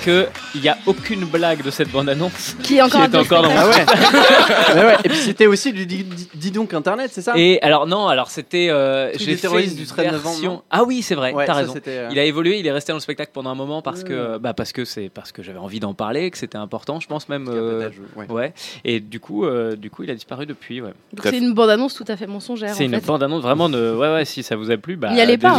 qu'il 0.04 0.60
n'y 0.60 0.68
a 0.68 0.76
aucune 0.86 1.24
blague 1.24 1.62
de 1.62 1.70
cette 1.70 1.90
bande-annonce 1.90 2.56
Qui 2.62 2.76
est 2.76 2.82
encore 2.82 3.00
qui 3.08 3.16
un 3.16 3.20
est 3.20 3.24
encore 3.24 3.42
dans 3.42 3.50
mon 3.50 3.56
Ah 3.58 3.66
ouais. 4.86 4.96
Et 5.04 5.08
puis 5.08 5.18
c'était 5.18 5.46
aussi 5.46 5.72
du 5.72 5.86
dis, 5.86 6.50
donc 6.50 6.72
internet, 6.74 7.10
c'est 7.12 7.22
ça? 7.22 7.32
Et 7.36 7.60
alors 7.62 7.86
non, 7.86 8.06
alors 8.06 8.30
c'était 8.30 8.68
euh, 8.70 9.10
j'ai 9.16 9.36
fait 9.36 9.64
une 9.64 9.74
du 9.74 9.86
13 9.86 10.12
novembre, 10.12 10.28
version- 10.30 10.62
Ah 10.70 10.84
oui, 10.84 11.02
c'est 11.02 11.14
vrai, 11.14 11.32
Ouais, 11.32 11.46
t'as 11.46 11.54
raison. 11.54 11.74
euh, 11.88 12.08
Il 12.12 12.18
a 12.18 12.24
évolué, 12.24 12.58
il 12.58 12.66
est 12.66 12.72
resté 12.72 12.92
dans 12.92 12.96
le 12.98 13.02
spectacle 13.02 13.30
pendant 13.34 13.50
un 13.50 13.54
moment 13.54 13.82
parce 13.82 14.02
Mmh. 14.02 14.08
que 14.08 14.38
bah 14.38 14.52
parce 14.54 14.72
que 14.72 14.84
c'est 14.84 15.08
parce 15.08 15.32
que 15.32 15.42
j'avais 15.42 15.58
envie 15.58 15.80
d'en 15.80 15.94
parler, 15.94 16.30
que 16.30 16.36
c'était 16.38 16.58
important, 16.58 17.00
je 17.00 17.06
pense 17.06 17.28
même. 17.28 17.48
Euh, 17.48 17.88
ouais. 18.16 18.26
ouais. 18.30 18.52
Et 18.84 19.00
du 19.00 19.18
coup, 19.20 19.44
euh, 19.46 19.76
du 19.76 19.88
coup, 19.90 20.02
il 20.02 20.10
a 20.10 20.14
disparu 20.14 20.44
depuis. 20.46 20.80
Ouais. 20.80 20.90
Donc, 21.12 21.24
c'est 21.24 21.38
une 21.38 21.54
bande-annonce 21.54 21.94
tout 21.94 22.04
à 22.08 22.16
fait 22.16 22.26
mensongère. 22.26 22.74
C'est 22.74 22.84
une 22.84 22.92
fait. 23.00 23.06
bande-annonce 23.06 23.42
vraiment 23.42 23.68
de. 23.68 23.94
Ouais, 23.94 24.12
ouais. 24.12 24.24
Si 24.24 24.42
ça 24.42 24.56
vous 24.56 24.70
a 24.70 24.76
plu, 24.76 24.96
bah. 24.96 25.10
N'y 25.12 25.20
allez 25.20 25.38
pas. 25.38 25.54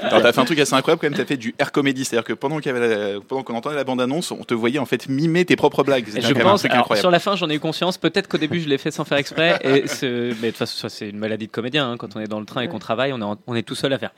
Alors 0.00 0.22
t'as 0.22 0.32
fait 0.32 0.40
un 0.40 0.44
truc 0.44 0.58
assez 0.58 0.74
incroyable 0.74 1.00
quand 1.00 1.08
même, 1.10 1.16
t'as 1.18 1.24
fait 1.24 1.36
du 1.36 1.54
air 1.58 1.72
comedy, 1.72 2.04
c'est-à-dire 2.04 2.24
que 2.26 2.32
pendant 2.32 2.53
qu'il 2.60 2.72
y 2.72 2.76
avait 2.76 3.14
la- 3.14 3.20
pendant 3.20 3.42
qu'on 3.42 3.54
entendait 3.54 3.76
la 3.76 3.84
bande-annonce, 3.84 4.30
on 4.30 4.44
te 4.44 4.54
voyait 4.54 4.78
en 4.78 4.86
fait 4.86 5.08
mimer 5.08 5.44
tes 5.44 5.56
propres 5.56 5.82
blagues. 5.84 6.06
Je 6.06 6.32
pense, 6.34 6.60
truc 6.60 6.70
alors, 6.72 6.82
incroyable. 6.82 7.00
sur 7.02 7.10
la 7.10 7.18
fin, 7.20 7.36
j'en 7.36 7.48
ai 7.50 7.54
eu 7.54 7.60
conscience. 7.60 7.98
Peut-être 7.98 8.28
qu'au 8.28 8.38
début, 8.38 8.60
je 8.60 8.68
l'ai 8.68 8.78
fait 8.78 8.90
sans 8.90 9.04
faire 9.04 9.18
exprès. 9.18 9.58
Et 9.62 9.70
mais 9.70 9.78
de 9.80 10.46
toute 10.48 10.56
façon, 10.56 10.76
ça, 10.78 10.88
c'est 10.88 11.08
une 11.08 11.18
maladie 11.18 11.46
de 11.46 11.52
comédien. 11.52 11.90
hein. 11.90 11.96
Quand 11.96 12.16
on 12.16 12.20
est 12.20 12.26
dans 12.26 12.40
le 12.40 12.46
train 12.46 12.62
et 12.62 12.68
qu'on 12.68 12.78
travaille, 12.78 13.12
on 13.12 13.20
est, 13.20 13.24
en- 13.24 13.38
on 13.46 13.54
est 13.54 13.62
tout 13.62 13.74
seul 13.74 13.92
à 13.92 13.98
faire. 13.98 14.12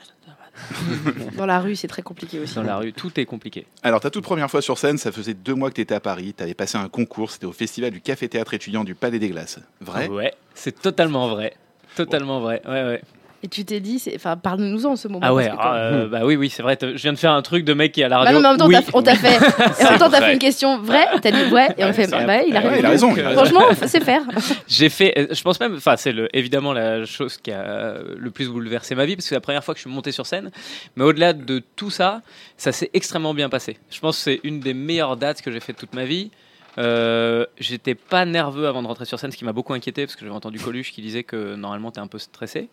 Dans 1.37 1.45
la 1.45 1.59
rue, 1.59 1.75
c'est 1.75 1.87
très 1.87 2.01
compliqué 2.01 2.39
aussi. 2.39 2.55
Dans 2.55 2.63
la 2.63 2.77
rue, 2.77 2.91
tout 2.93 3.19
est 3.19 3.25
compliqué. 3.25 3.67
Alors 3.83 3.99
ta 3.99 4.09
toute 4.09 4.23
première 4.23 4.49
fois 4.49 4.61
sur 4.61 4.77
scène, 4.79 4.97
ça 4.97 5.11
faisait 5.11 5.35
deux 5.35 5.53
mois 5.53 5.69
que 5.69 5.75
t'étais 5.75 5.93
à 5.93 5.99
Paris, 5.99 6.33
t'avais 6.33 6.55
passé 6.55 6.77
un 6.79 6.89
concours, 6.89 7.29
c'était 7.29 7.45
au 7.45 7.51
festival 7.51 7.91
du 7.91 8.01
Café 8.01 8.27
Théâtre 8.27 8.53
étudiant 8.55 8.83
du 8.83 8.95
Palais 8.95 9.19
des 9.19 9.29
Glaces. 9.29 9.59
Vrai? 9.81 10.07
Ouais, 10.07 10.33
c'est 10.55 10.81
totalement 10.81 11.27
vrai. 11.29 11.53
Totalement 11.95 12.39
vrai. 12.39 12.61
Ouais, 12.65 12.83
ouais. 12.83 13.01
Et 13.43 13.47
tu 13.47 13.63
t'es 13.65 13.79
dit, 13.79 14.01
enfin, 14.15 14.35
parle-nous-en 14.35 14.91
en 14.91 14.95
ce 14.95 15.07
moment. 15.07 15.19
Ah 15.23 15.33
ouais, 15.33 15.45
parce 15.47 15.57
que 15.59 15.63
ah, 15.63 15.75
euh, 15.75 16.07
bah 16.07 16.21
oui, 16.23 16.35
oui, 16.35 16.49
c'est 16.49 16.63
vrai. 16.63 16.75
Je 16.81 16.87
viens 17.01 17.13
de 17.13 17.19
faire 17.19 17.33
un 17.33 17.43
truc 17.43 17.63
de 17.65 17.73
mec 17.73 17.91
qui 17.91 18.01
est 18.01 18.05
à 18.05 18.07
la 18.09 18.17
Bah 18.17 18.23
radio. 18.23 18.39
non, 18.39 18.41
mais 18.41 18.47
en 18.47 18.51
même 18.51 18.57
temps, 18.59 18.67
oui. 18.67 18.75
t'as- 18.83 18.97
on 18.97 19.01
t'a 19.03 19.15
fait. 19.15 19.37
En 19.85 19.89
même 19.91 19.99
temps, 19.99 20.09
t'as 20.09 20.21
fait 20.21 20.33
une 20.33 20.39
question 20.39 20.79
vraie. 20.81 21.05
T'as 21.21 21.29
dit 21.31 21.51
ouais. 21.51 21.67
Et 21.77 21.85
on 21.85 21.93
fait. 21.93 22.05
c'est 22.07 22.25
Bah, 22.25 22.41
il 22.43 22.55
a 22.57 22.59
raison. 22.61 22.75
il 22.79 22.85
a 22.85 22.89
raison, 22.89 23.13
il 23.15 23.21
a 23.23 23.29
raison. 23.29 23.45
Franchement, 23.45 23.65
c'est 23.85 24.03
faire. 24.03 24.23
J'ai 24.67 24.89
fait, 24.89 25.13
euh, 25.17 25.27
je 25.31 25.41
pense 25.43 25.59
même, 25.59 25.75
enfin 25.75 25.95
c'est 25.97 26.11
le, 26.13 26.35
évidemment 26.35 26.73
la 26.73 27.05
chose 27.05 27.37
qui 27.37 27.51
a 27.51 27.59
euh, 27.61 28.15
le 28.17 28.31
plus 28.31 28.49
bouleversé 28.49 28.95
ma 28.95 29.05
vie 29.05 29.15
parce 29.15 29.25
que 29.25 29.29
c'est 29.29 29.35
la 29.35 29.41
première 29.41 29.63
fois 29.63 29.75
que 29.75 29.79
je 29.79 29.83
suis 29.83 29.91
monté 29.93 30.11
sur 30.11 30.25
scène. 30.25 30.49
Mais 30.95 31.03
au-delà 31.03 31.33
de 31.33 31.61
tout 31.75 31.91
ça, 31.91 32.21
ça 32.57 32.71
s'est 32.71 32.89
extrêmement 32.95 33.35
bien 33.35 33.49
passé. 33.49 33.77
Je 33.91 33.99
pense 33.99 34.17
que 34.17 34.23
c'est 34.23 34.39
une 34.43 34.59
des 34.61 34.73
meilleures 34.73 35.15
dates 35.15 35.41
que 35.43 35.51
j'ai 35.51 35.59
fait 35.59 35.73
de 35.73 35.77
toute 35.77 35.93
ma 35.93 36.05
vie. 36.05 36.31
Euh, 36.77 37.45
J'étais 37.59 37.95
pas 37.95 38.25
nerveux 38.25 38.67
avant 38.67 38.81
de 38.83 38.87
rentrer 38.87 39.05
sur 39.05 39.19
scène, 39.19 39.31
ce 39.31 39.37
qui 39.37 39.45
m'a 39.45 39.53
beaucoup 39.53 39.73
inquiété 39.73 40.05
parce 40.05 40.15
que 40.15 40.21
j'avais 40.25 40.35
entendu 40.35 40.59
Coluche 40.59 40.91
qui 40.91 41.01
disait 41.01 41.23
que 41.23 41.55
normalement 41.55 41.91
t'es 41.91 41.99
un 41.99 42.07
peu 42.07 42.19
stressé. 42.19 42.69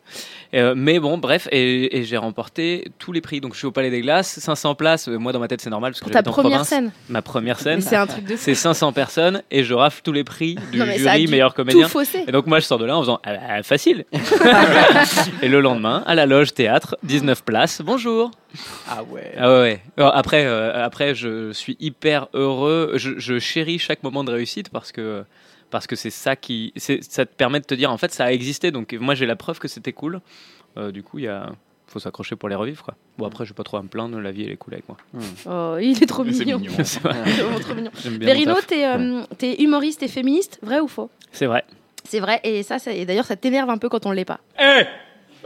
Euh, 0.54 0.74
mais 0.76 0.98
bon, 0.98 1.16
bref, 1.18 1.48
et, 1.52 1.98
et 1.98 2.04
j'ai 2.04 2.16
remporté 2.16 2.90
tous 2.98 3.12
les 3.12 3.20
prix. 3.20 3.40
Donc 3.40 3.54
je 3.54 3.58
suis 3.58 3.66
au 3.66 3.72
Palais 3.72 3.90
des 3.90 4.00
Glaces, 4.02 4.38
500 4.40 4.74
places. 4.74 5.08
Euh, 5.08 5.16
Moi 5.18 5.32
dans 5.32 5.38
ma 5.40 5.48
tête 5.48 5.60
c'est 5.60 5.70
normal 5.70 5.92
parce 5.92 6.00
que 6.00 6.04
Pour 6.04 6.12
ta 6.12 6.20
en 6.20 6.22
première 6.32 6.50
province. 6.50 6.68
scène. 6.68 6.92
Ma 7.08 7.22
première 7.22 7.58
scène. 7.58 7.80
C'est 7.80 7.96
un 7.96 8.06
truc 8.06 8.24
de 8.24 8.36
fou. 8.36 8.42
C'est 8.44 8.54
500 8.54 8.92
personnes 8.92 9.42
et 9.50 9.64
je 9.64 9.74
rafle 9.74 10.02
tous 10.02 10.12
les 10.12 10.24
prix 10.24 10.56
du 10.72 10.78
Non, 10.78 10.86
jury 10.86 11.26
meilleur 11.26 11.54
comédien. 11.54 11.88
Et 12.26 12.32
donc 12.32 12.46
moi 12.46 12.60
je 12.60 12.64
sors 12.66 12.78
de 12.78 12.84
là 12.84 12.96
en 12.96 13.00
faisant 13.00 13.20
ah 13.24 13.62
facile. 13.62 14.04
et 15.42 15.48
le 15.48 15.60
lendemain 15.60 16.02
à 16.06 16.14
la 16.14 16.26
loge 16.26 16.52
théâtre, 16.54 16.96
19 17.04 17.42
places. 17.44 17.80
Bonjour. 17.82 18.30
Ah 18.88 19.02
ouais. 19.04 19.32
Ah 19.36 19.60
ouais. 19.60 19.80
Alors, 19.96 20.14
après, 20.16 20.44
euh, 20.46 20.84
après, 20.84 21.14
je 21.14 21.52
suis 21.52 21.76
hyper 21.80 22.28
heureux. 22.34 22.92
Je, 22.96 23.18
je 23.18 23.38
chéris 23.38 23.78
chaque 23.78 24.02
moment 24.02 24.24
de 24.24 24.32
réussite 24.32 24.68
parce 24.70 24.92
que 24.92 25.24
parce 25.70 25.86
que 25.88 25.96
c'est 25.96 26.10
ça 26.10 26.36
qui, 26.36 26.72
ça 26.76 27.26
te 27.26 27.34
permet 27.34 27.58
de 27.58 27.64
te 27.64 27.74
dire 27.74 27.90
en 27.90 27.96
fait 27.98 28.12
ça 28.12 28.26
a 28.26 28.30
existé. 28.32 28.70
Donc 28.70 28.92
moi 28.92 29.16
j'ai 29.16 29.26
la 29.26 29.34
preuve 29.34 29.58
que 29.58 29.66
c'était 29.66 29.92
cool. 29.92 30.20
Euh, 30.76 30.92
du 30.92 31.02
coup 31.02 31.18
il 31.18 31.24
y 31.24 31.28
a, 31.28 31.50
faut 31.88 31.98
s'accrocher 31.98 32.36
pour 32.36 32.48
les 32.48 32.54
revivre 32.54 32.84
quoi. 32.84 32.94
Bon 33.18 33.26
après 33.26 33.44
je 33.44 33.50
vais 33.50 33.54
pas 33.56 33.64
trop 33.64 33.78
à 33.78 33.82
me 33.82 33.88
plaindre, 33.88 34.20
la 34.20 34.30
vie 34.30 34.44
elle 34.44 34.52
est 34.52 34.56
cool 34.56 34.74
avec 34.74 34.84
moi. 34.88 34.96
Oh, 35.46 35.76
il 35.80 36.00
est 36.00 36.06
trop 36.06 36.24
C'est 36.30 36.44
mignon. 36.44 36.60
C'est 36.84 38.10
mignon. 38.10 38.54
Taf. 38.54 38.66
t'es 38.68 38.84
euh, 38.86 39.22
t'es 39.36 39.62
humoriste 39.62 40.02
et 40.04 40.08
féministe, 40.08 40.60
vrai 40.62 40.78
ou 40.78 40.86
faux? 40.86 41.10
C'est 41.32 41.46
vrai. 41.46 41.64
C'est 42.06 42.20
vrai, 42.20 42.38
et 42.44 42.62
ça, 42.62 42.78
ça- 42.78 42.92
et 42.92 43.06
d'ailleurs, 43.06 43.24
ça 43.24 43.34
t'énerve 43.34 43.70
un 43.70 43.78
peu 43.78 43.88
quand 43.88 44.04
on 44.06 44.12
l'est 44.12 44.26
pas. 44.26 44.38
Eh 44.60 44.82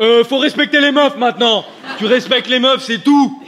euh, 0.00 0.25
Faut 0.25 0.38
respecter 0.38 0.81
les 0.81 0.93
meufs 0.93 1.17
maintenant 1.17 1.64
Tu 1.99 2.07
respectes 2.07 2.49
les 2.49 2.59
meufs, 2.59 2.83
c'est 2.83 3.02
tout 3.02 3.43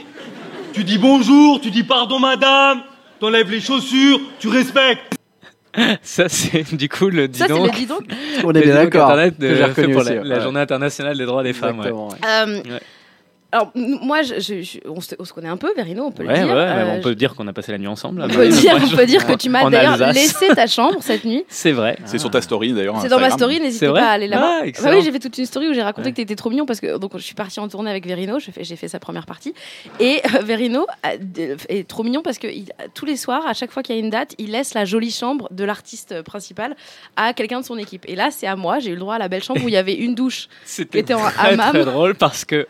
Tu 0.73 0.83
dis 0.83 0.97
bonjour, 0.97 1.59
tu 1.61 1.71
dis 1.71 1.83
pardon 1.83 2.19
madame, 2.19 2.81
t'enlèves 3.19 3.51
les 3.51 3.61
chaussures, 3.61 4.19
tu 4.39 4.47
respectes 4.47 5.13
Ça 6.01 6.27
c'est 6.27 6.75
du 6.75 6.89
coup 6.89 7.09
le 7.09 7.27
dis 7.29 7.39
Ça, 7.39 7.47
c'est 7.47 7.53
donc. 7.53 7.67
le 7.67 7.71
dis 7.71 7.85
donc. 7.85 8.01
On 8.43 8.51
est 8.53 8.61
bien 8.61 8.73
d'accord, 8.75 9.03
Internet 9.05 9.37
que 9.37 9.41
de- 9.43 9.47
j'ai 9.49 9.55
fait 9.55 9.63
reconnu 9.65 9.93
pour 9.93 10.01
aussi, 10.01 10.15
la, 10.15 10.23
la 10.23 10.35
ouais. 10.37 10.41
journée 10.43 10.59
internationale 10.59 11.17
des 11.17 11.25
droits 11.25 11.43
des 11.43 11.53
femmes. 11.53 11.79
ouais. 11.79 11.87
Exactement, 11.87 12.07
ouais. 12.09 12.17
Euh, 12.27 12.61
Ouais. 12.73 12.79
Alors, 13.51 13.71
moi, 13.75 14.21
je, 14.21 14.35
je- 14.39 14.61
je- 14.61 14.79
on, 14.87 15.01
se, 15.01 15.13
on 15.19 15.25
se 15.25 15.33
connaît 15.33 15.49
un 15.49 15.57
peu, 15.57 15.73
Verino, 15.75 16.05
on 16.05 16.11
peut 16.11 16.23
Ouais, 16.25 16.39
le 16.39 16.45
dire. 16.45 16.55
ouais, 16.55 16.61
Euh, 16.61 16.95
on 16.97 17.01
peut 17.01 17.15
dire 17.15 17.35
qu'on 17.35 17.45
a 17.47 17.53
passé 17.53 17.71
la 17.73 17.77
nuit 17.77 17.87
ensemble. 17.87 18.21
on 18.21 18.27
là, 18.27 18.33
peut 18.33 18.39
mais- 18.47 18.49
dire, 18.49 18.77
moi, 18.79 18.87
on 18.93 18.95
peut 18.95 19.05
dire 19.05 19.25
que 19.27 19.33
tu 19.33 19.49
m'as 19.49 19.69
d'ailleurs 19.69 19.97
laissé 20.13 20.47
ta 20.55 20.67
chambre 20.67 20.97
cette 21.01 21.25
nuit. 21.25 21.43
C'est 21.49 21.71
vrai. 21.73 21.97
C'est 22.05 22.17
sur 22.17 22.31
ta 22.31 22.41
story 22.41 22.71
d'ailleurs. 22.73 22.99
C'est 23.01 23.09
dans 23.09 23.19
ma 23.19 23.29
story, 23.29 23.59
n'hésitez 23.59 23.87
pas 23.87 24.07
à 24.07 24.11
aller 24.11 24.27
là-bas. 24.27 24.61
Ah, 24.63 24.65
Bah 24.83 24.89
oui, 24.93 25.01
j'ai 25.03 25.11
fait 25.11 25.19
toute 25.19 25.37
une 25.37 25.45
story 25.45 25.67
où 25.67 25.73
j'ai 25.73 25.81
raconté 25.83 26.07
Ouais. 26.07 26.11
que 26.11 26.15
t'étais 26.17 26.35
trop 26.35 26.49
mignon 26.49 26.65
parce 26.65 26.79
que 26.79 26.97
donc 26.97 27.11
je 27.15 27.21
suis 27.23 27.35
partie 27.35 27.59
en 27.59 27.67
tournée 27.67 27.89
avec 27.91 28.05
Verino, 28.07 28.39
j'ai 28.39 28.51
fait, 28.75 28.87
sa 28.87 28.99
première 28.99 29.25
partie 29.25 29.53
et 29.99 30.21
euh, 30.35 30.39
Verino 30.43 30.85
a- 31.03 31.13
est 31.69 31.87
trop 31.87 32.03
mignon 32.03 32.21
parce 32.21 32.37
que 32.37 32.47
il- 32.47 32.71
tous 32.93 33.05
les 33.05 33.17
soirs, 33.17 33.45
à 33.47 33.53
chaque 33.53 33.71
fois 33.71 33.83
qu'il 33.83 33.95
y 33.95 33.97
a 33.97 34.01
une 34.01 34.09
date, 34.09 34.33
il 34.37 34.51
laisse 34.51 34.73
la 34.73 34.85
jolie 34.85 35.11
chambre 35.11 35.47
de 35.51 35.63
l'artiste 35.65 36.21
principal 36.23 36.75
à 37.17 37.33
quelqu'un 37.33 37.59
de 37.59 37.65
son 37.65 37.77
équipe. 37.77 38.05
Et 38.07 38.15
là, 38.15 38.29
c'est 38.31 38.47
à 38.47 38.55
moi, 38.55 38.79
j'ai 38.79 38.91
eu 38.91 38.93
le 38.93 38.99
droit 38.99 39.15
à 39.15 39.19
la 39.19 39.27
belle 39.27 39.43
chambre 39.43 39.61
où 39.63 39.67
il 39.67 39.73
y 39.73 39.77
avait 39.77 39.93
une 39.95 40.15
douche 40.15 40.47
qui 40.65 40.71
C'était 40.71 40.99
était 40.99 41.13
en 41.13 41.19
très, 41.29 41.53
hammam. 41.53 41.69
très 41.71 41.85
drôle 41.85 42.15
parce 42.15 42.45
que 42.45 42.65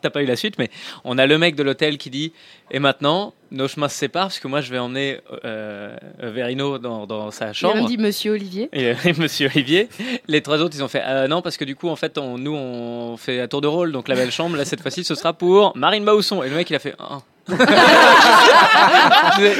alors 0.00 0.10
t'as 0.10 0.10
pas 0.10 0.22
eu 0.22 0.26
la 0.26 0.36
suite 0.36 0.56
mais 0.58 0.70
on 1.04 1.18
a 1.18 1.26
le 1.26 1.38
mec 1.38 1.54
de 1.56 1.62
l'hôtel 1.62 1.98
qui 1.98 2.10
dit 2.10 2.32
et 2.70 2.78
maintenant 2.78 3.34
nos 3.50 3.68
chemins 3.68 3.88
se 3.88 3.96
séparent 3.96 4.26
parce 4.28 4.38
que 4.38 4.48
moi 4.48 4.60
je 4.60 4.70
vais 4.70 4.78
emmener 4.78 5.18
euh, 5.44 5.96
Verino 6.20 6.78
dans, 6.78 7.06
dans 7.06 7.30
sa 7.30 7.52
chambre 7.52 7.74
même 7.76 7.86
dit 7.86 7.98
Monsieur 7.98 8.32
Olivier. 8.32 8.68
et, 8.72 8.86
euh, 8.90 8.94
Monsieur 9.18 9.48
Olivier 9.54 9.88
les 10.28 10.40
trois 10.40 10.60
autres 10.60 10.76
ils 10.76 10.82
ont 10.82 10.88
fait 10.88 11.02
euh, 11.04 11.28
non 11.28 11.42
parce 11.42 11.56
que 11.56 11.64
du 11.64 11.76
coup 11.76 11.88
en 11.88 11.96
fait 11.96 12.16
on, 12.18 12.38
nous 12.38 12.54
on 12.54 13.16
fait 13.16 13.40
à 13.40 13.48
tour 13.48 13.60
de 13.60 13.66
rôle 13.68 13.92
donc 13.92 14.08
la 14.08 14.14
belle 14.14 14.30
chambre 14.32 14.56
là 14.56 14.64
cette 14.64 14.80
fois-ci 14.80 15.04
ce 15.04 15.14
sera 15.14 15.32
pour 15.32 15.76
Marine 15.76 16.04
Bausson 16.04 16.42
et 16.42 16.48
le 16.48 16.56
mec 16.56 16.70
il 16.70 16.76
a 16.76 16.78
fait 16.78 16.94
Ah. 16.98 17.18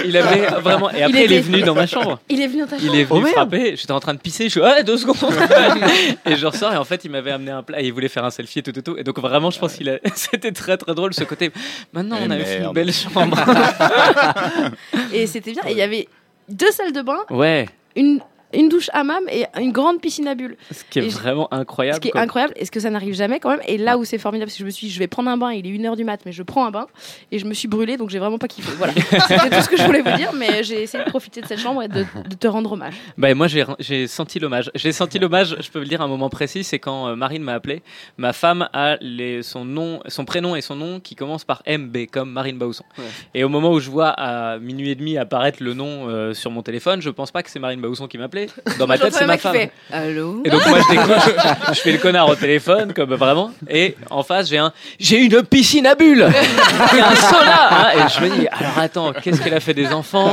Il 0.04 0.16
avait 0.16 0.46
vraiment 0.60 0.90
et 0.90 1.02
après 1.02 1.24
il, 1.24 1.32
est 1.32 1.40
venu 1.40 1.62
dans 1.62 1.74
ma 1.74 1.86
chambre. 1.86 2.20
Il 2.28 2.40
est 2.40 2.46
venu 2.46 2.60
dans 2.62 2.66
ta 2.66 2.76
il 2.76 2.82
chambre. 2.82 2.94
est 2.96 3.04
venu 3.04 3.24
Oh, 3.24 3.26
frapper, 3.26 3.76
j'étais 3.76 3.92
en 3.92 4.00
train 4.00 4.14
de 4.14 4.18
pisser, 4.18 4.44
je 4.44 4.50
suis 4.50 4.60
ouais 4.60 4.84
deux 4.84 4.96
secondes. 4.96 5.16
Et 6.26 6.36
je 6.36 6.46
ressors 6.46 6.72
et 6.72 6.76
en 6.76 6.84
fait 6.84 7.04
il 7.04 7.10
m'avait 7.10 7.30
amené 7.30 7.50
un 7.50 7.62
plat 7.62 7.80
et 7.80 7.86
il 7.86 7.92
voulait 7.92 8.08
faire 8.08 8.24
un 8.24 8.30
selfie 8.30 8.60
et 8.60 8.62
tout 8.62 8.72
tout 8.72 8.82
tout. 8.82 8.96
Et 8.96 9.04
donc 9.04 9.18
vraiment 9.18 9.50
je 9.50 9.58
pense 9.58 9.74
qu'il 9.74 9.88
a 9.88 9.98
c'était 10.14 10.52
très 10.52 10.76
très 10.76 10.94
drôle 10.94 11.14
ce 11.14 11.24
côté. 11.24 11.50
Maintenant 11.92 12.16
Eh 12.20 12.26
on 12.26 12.30
avait 12.30 12.44
fait 12.44 12.62
une 12.62 12.72
belle 12.72 12.92
chambre. 12.92 13.36
Et 15.12 15.26
c'était 15.26 15.52
bien. 15.52 15.62
Et 15.66 15.72
il 15.72 15.78
y 15.78 15.82
avait 15.82 16.08
deux 16.48 16.70
salles 16.70 16.92
de 16.92 17.02
bain, 17.02 17.18
ouais. 17.30 17.68
Une, 17.96 18.20
une 18.52 18.68
douche 18.68 18.90
hammam 18.92 19.22
et 19.30 19.44
une 19.60 19.72
grande 19.72 20.00
piscine 20.00 20.26
à 20.28 20.34
bulles. 20.34 20.56
ce 20.70 20.82
qui 20.88 20.98
est 20.98 21.04
Et 21.06 21.10
je- 21.10 21.16
vraiment 21.16 21.52
incroyable 21.52 21.96
Ce 21.96 22.00
qui 22.00 22.08
est 22.08 22.12
quoi. 22.12 22.20
incroyable, 22.20 22.52
est-ce 22.56 22.70
que 22.70 22.80
ça 22.80 22.90
n'arrive 22.90 23.14
jamais 23.14 23.40
quand 23.40 23.50
même 23.50 23.60
Et 23.66 23.78
là 23.78 23.96
où 23.98 24.04
c'est 24.04 24.18
formidable, 24.18 24.48
parce 24.48 24.56
que 24.56 24.60
je 24.60 24.66
me 24.66 24.70
suis 24.70 24.86
dit, 24.88 24.92
je 24.92 24.98
vais 24.98 25.06
prendre 25.06 25.30
un 25.30 25.36
bain, 25.36 25.52
il 25.52 25.66
est 25.66 25.70
1h 25.70 25.96
du 25.96 26.04
mat, 26.04 26.20
mais 26.26 26.32
je 26.32 26.42
prends 26.42 26.66
un 26.66 26.70
bain, 26.70 26.86
et 27.32 27.38
je 27.38 27.44
me 27.46 27.54
suis 27.54 27.68
brûlée, 27.68 27.96
donc 27.96 28.10
j'ai 28.10 28.18
vraiment 28.18 28.38
pas 28.38 28.48
kiffé. 28.48 28.70
Voilà, 28.76 28.92
c'était 29.28 29.50
tout 29.50 29.62
ce 29.62 29.68
que 29.68 29.76
je 29.76 29.82
voulais 29.84 30.02
vous 30.02 30.16
dire, 30.16 30.32
mais 30.34 30.62
j'ai 30.64 30.82
essayé 30.82 31.04
de 31.04 31.08
profiter 31.10 31.40
de 31.40 31.46
cette 31.46 31.60
chambre 31.60 31.82
et 31.82 31.88
de, 31.88 32.04
de 32.28 32.34
te 32.34 32.46
rendre 32.46 32.72
hommage. 32.72 32.94
Bah, 33.18 33.32
moi 33.34 33.46
j'ai 33.78 34.06
senti 34.06 34.38
l'hommage. 34.38 34.70
J'ai 34.74 34.92
senti 34.92 35.18
l'hommage, 35.18 35.56
je 35.60 35.70
peux 35.70 35.80
le 35.80 35.86
dire 35.86 36.00
à 36.00 36.04
un 36.04 36.08
moment 36.08 36.28
précis, 36.30 36.64
c'est 36.64 36.78
quand 36.78 37.08
euh, 37.08 37.16
Marine 37.16 37.42
m'a 37.42 37.54
appelé. 37.54 37.82
Ma 38.18 38.32
femme 38.32 38.68
a 38.72 38.96
les, 39.00 39.42
son 39.42 39.64
nom, 39.64 40.00
son 40.06 40.24
prénom 40.24 40.56
et 40.56 40.60
son 40.60 40.76
nom 40.76 41.00
qui 41.00 41.14
commencent 41.14 41.44
par 41.44 41.62
MB 41.68 41.96
comme 42.10 42.30
Marine 42.30 42.58
Bausson. 42.58 42.84
Ouais. 42.98 43.04
Et 43.34 43.44
au 43.44 43.48
moment 43.48 43.70
où 43.72 43.80
je 43.80 43.90
vois 43.90 44.08
à 44.08 44.58
minuit 44.58 44.90
et 44.90 44.94
demi 44.94 45.18
apparaître 45.18 45.62
le 45.62 45.74
nom 45.74 46.08
euh, 46.08 46.34
sur 46.34 46.50
mon 46.50 46.62
téléphone, 46.62 47.00
je 47.02 47.10
pense 47.10 47.30
pas 47.30 47.42
que 47.42 47.50
c'est 47.50 47.58
Marine 47.58 47.80
Bausson 47.80 48.06
qui 48.08 48.18
m'appelait. 48.18 48.39
Dans 48.78 48.86
ma 48.86 48.98
tête 48.98 49.14
c'est 49.14 49.26
ma 49.26 49.38
femme. 49.38 49.54
fait, 49.54 49.72
Allô 49.92 50.42
Et 50.44 50.50
donc 50.50 50.66
moi 50.68 50.78
je 50.80 50.88
décroche, 50.94 51.34
je 51.72 51.80
fais 51.80 51.92
le 51.92 51.98
connard 51.98 52.28
au 52.28 52.34
téléphone 52.34 52.92
comme 52.92 53.14
vraiment. 53.14 53.52
Et 53.68 53.96
en 54.10 54.22
face 54.22 54.48
j'ai 54.48 54.58
un 54.58 54.72
j'ai 54.98 55.18
une 55.18 55.42
piscine 55.42 55.86
à 55.86 55.94
bulles. 55.94 56.28
Et 56.30 57.00
un 57.00 57.14
sauna 57.14 57.68
hein, 57.70 57.86
et 57.96 58.08
je 58.08 58.24
me 58.24 58.38
dis 58.38 58.48
alors 58.48 58.78
attends 58.78 59.12
qu'est-ce 59.12 59.40
qu'elle 59.40 59.54
a 59.54 59.60
fait 59.60 59.74
des 59.74 59.88
enfants? 59.92 60.30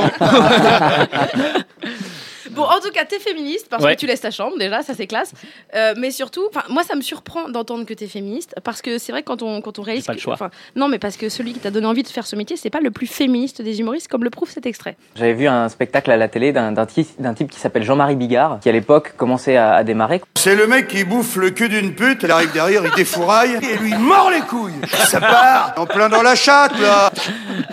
Bon, 2.58 2.64
en 2.64 2.80
tout 2.80 2.90
cas, 2.92 3.04
t'es 3.04 3.18
féministe 3.18 3.66
parce 3.70 3.82
Ouais. 3.84 3.94
que 3.94 4.00
tu 4.00 4.06
laisses 4.06 4.20
ta 4.20 4.30
chambre, 4.30 4.58
déjà, 4.58 4.82
ça 4.82 4.92
c'est 4.94 5.06
classe. 5.06 5.32
Euh, 5.74 5.94
mais 5.96 6.10
surtout, 6.10 6.42
enfin, 6.52 6.64
moi 6.68 6.82
ça 6.82 6.94
me 6.96 7.00
surprend 7.00 7.48
d'entendre 7.48 7.84
que 7.86 7.94
t'es 7.94 8.06
féministe 8.08 8.54
parce 8.64 8.82
que 8.82 8.98
c'est 8.98 9.12
vrai 9.12 9.22
que 9.22 9.28
quand 9.28 9.42
on, 9.42 9.60
quand 9.60 9.78
on 9.78 9.82
réalise. 9.82 10.04
pas 10.04 10.12
le 10.12 10.18
choix. 10.18 10.34
enfin, 10.34 10.50
Non, 10.76 10.88
mais 10.88 10.98
parce 10.98 11.16
que 11.16 11.28
celui 11.28 11.52
qui 11.52 11.60
t'a 11.60 11.70
donné 11.70 11.86
envie 11.86 12.02
de 12.02 12.08
faire 12.08 12.26
ce 12.26 12.36
métier, 12.36 12.56
c'est 12.56 12.70
pas 12.70 12.80
le 12.80 12.90
plus 12.90 13.06
féministe 13.06 13.62
des 13.62 13.80
humoristes, 13.80 14.08
comme 14.08 14.24
le 14.24 14.30
prouve 14.30 14.50
cet 14.50 14.66
extrait. 14.66 14.96
J'avais 15.16 15.34
vu 15.34 15.46
un 15.46 15.68
spectacle 15.68 16.10
à 16.10 16.16
la 16.16 16.28
télé 16.28 16.52
d'un 16.52 16.72
d'un 16.72 16.86
type, 16.86 17.50
qui 17.50 17.58
s'appelle 17.60 17.84
Jean-Marie 17.84 18.16
Bigard, 18.16 18.58
qui 18.60 18.68
à 18.68 18.72
l'époque 18.72 19.14
commençait 19.16 19.56
à, 19.56 19.74
à 19.74 19.84
démarrer. 19.84 20.20
C'est 20.36 20.54
le 20.56 20.66
mec 20.66 20.88
qui 20.88 21.04
bouffe 21.04 21.36
le 21.36 21.50
cul 21.50 21.68
d'une 21.68 21.94
pute, 21.94 22.24
elle 22.24 22.30
arrive 22.30 22.52
derrière, 22.52 22.82
il 22.84 22.90
défouraille 22.92 23.58
et 23.62 23.76
lui 23.78 23.94
mord 23.94 24.30
les 24.30 24.40
couilles. 24.40 24.72
Ça 25.06 25.20
part 25.20 25.74
en 25.76 25.86
plein 25.86 26.08
dans 26.08 26.22
la 26.22 26.34
chatte 26.34 26.78
là. 26.80 27.10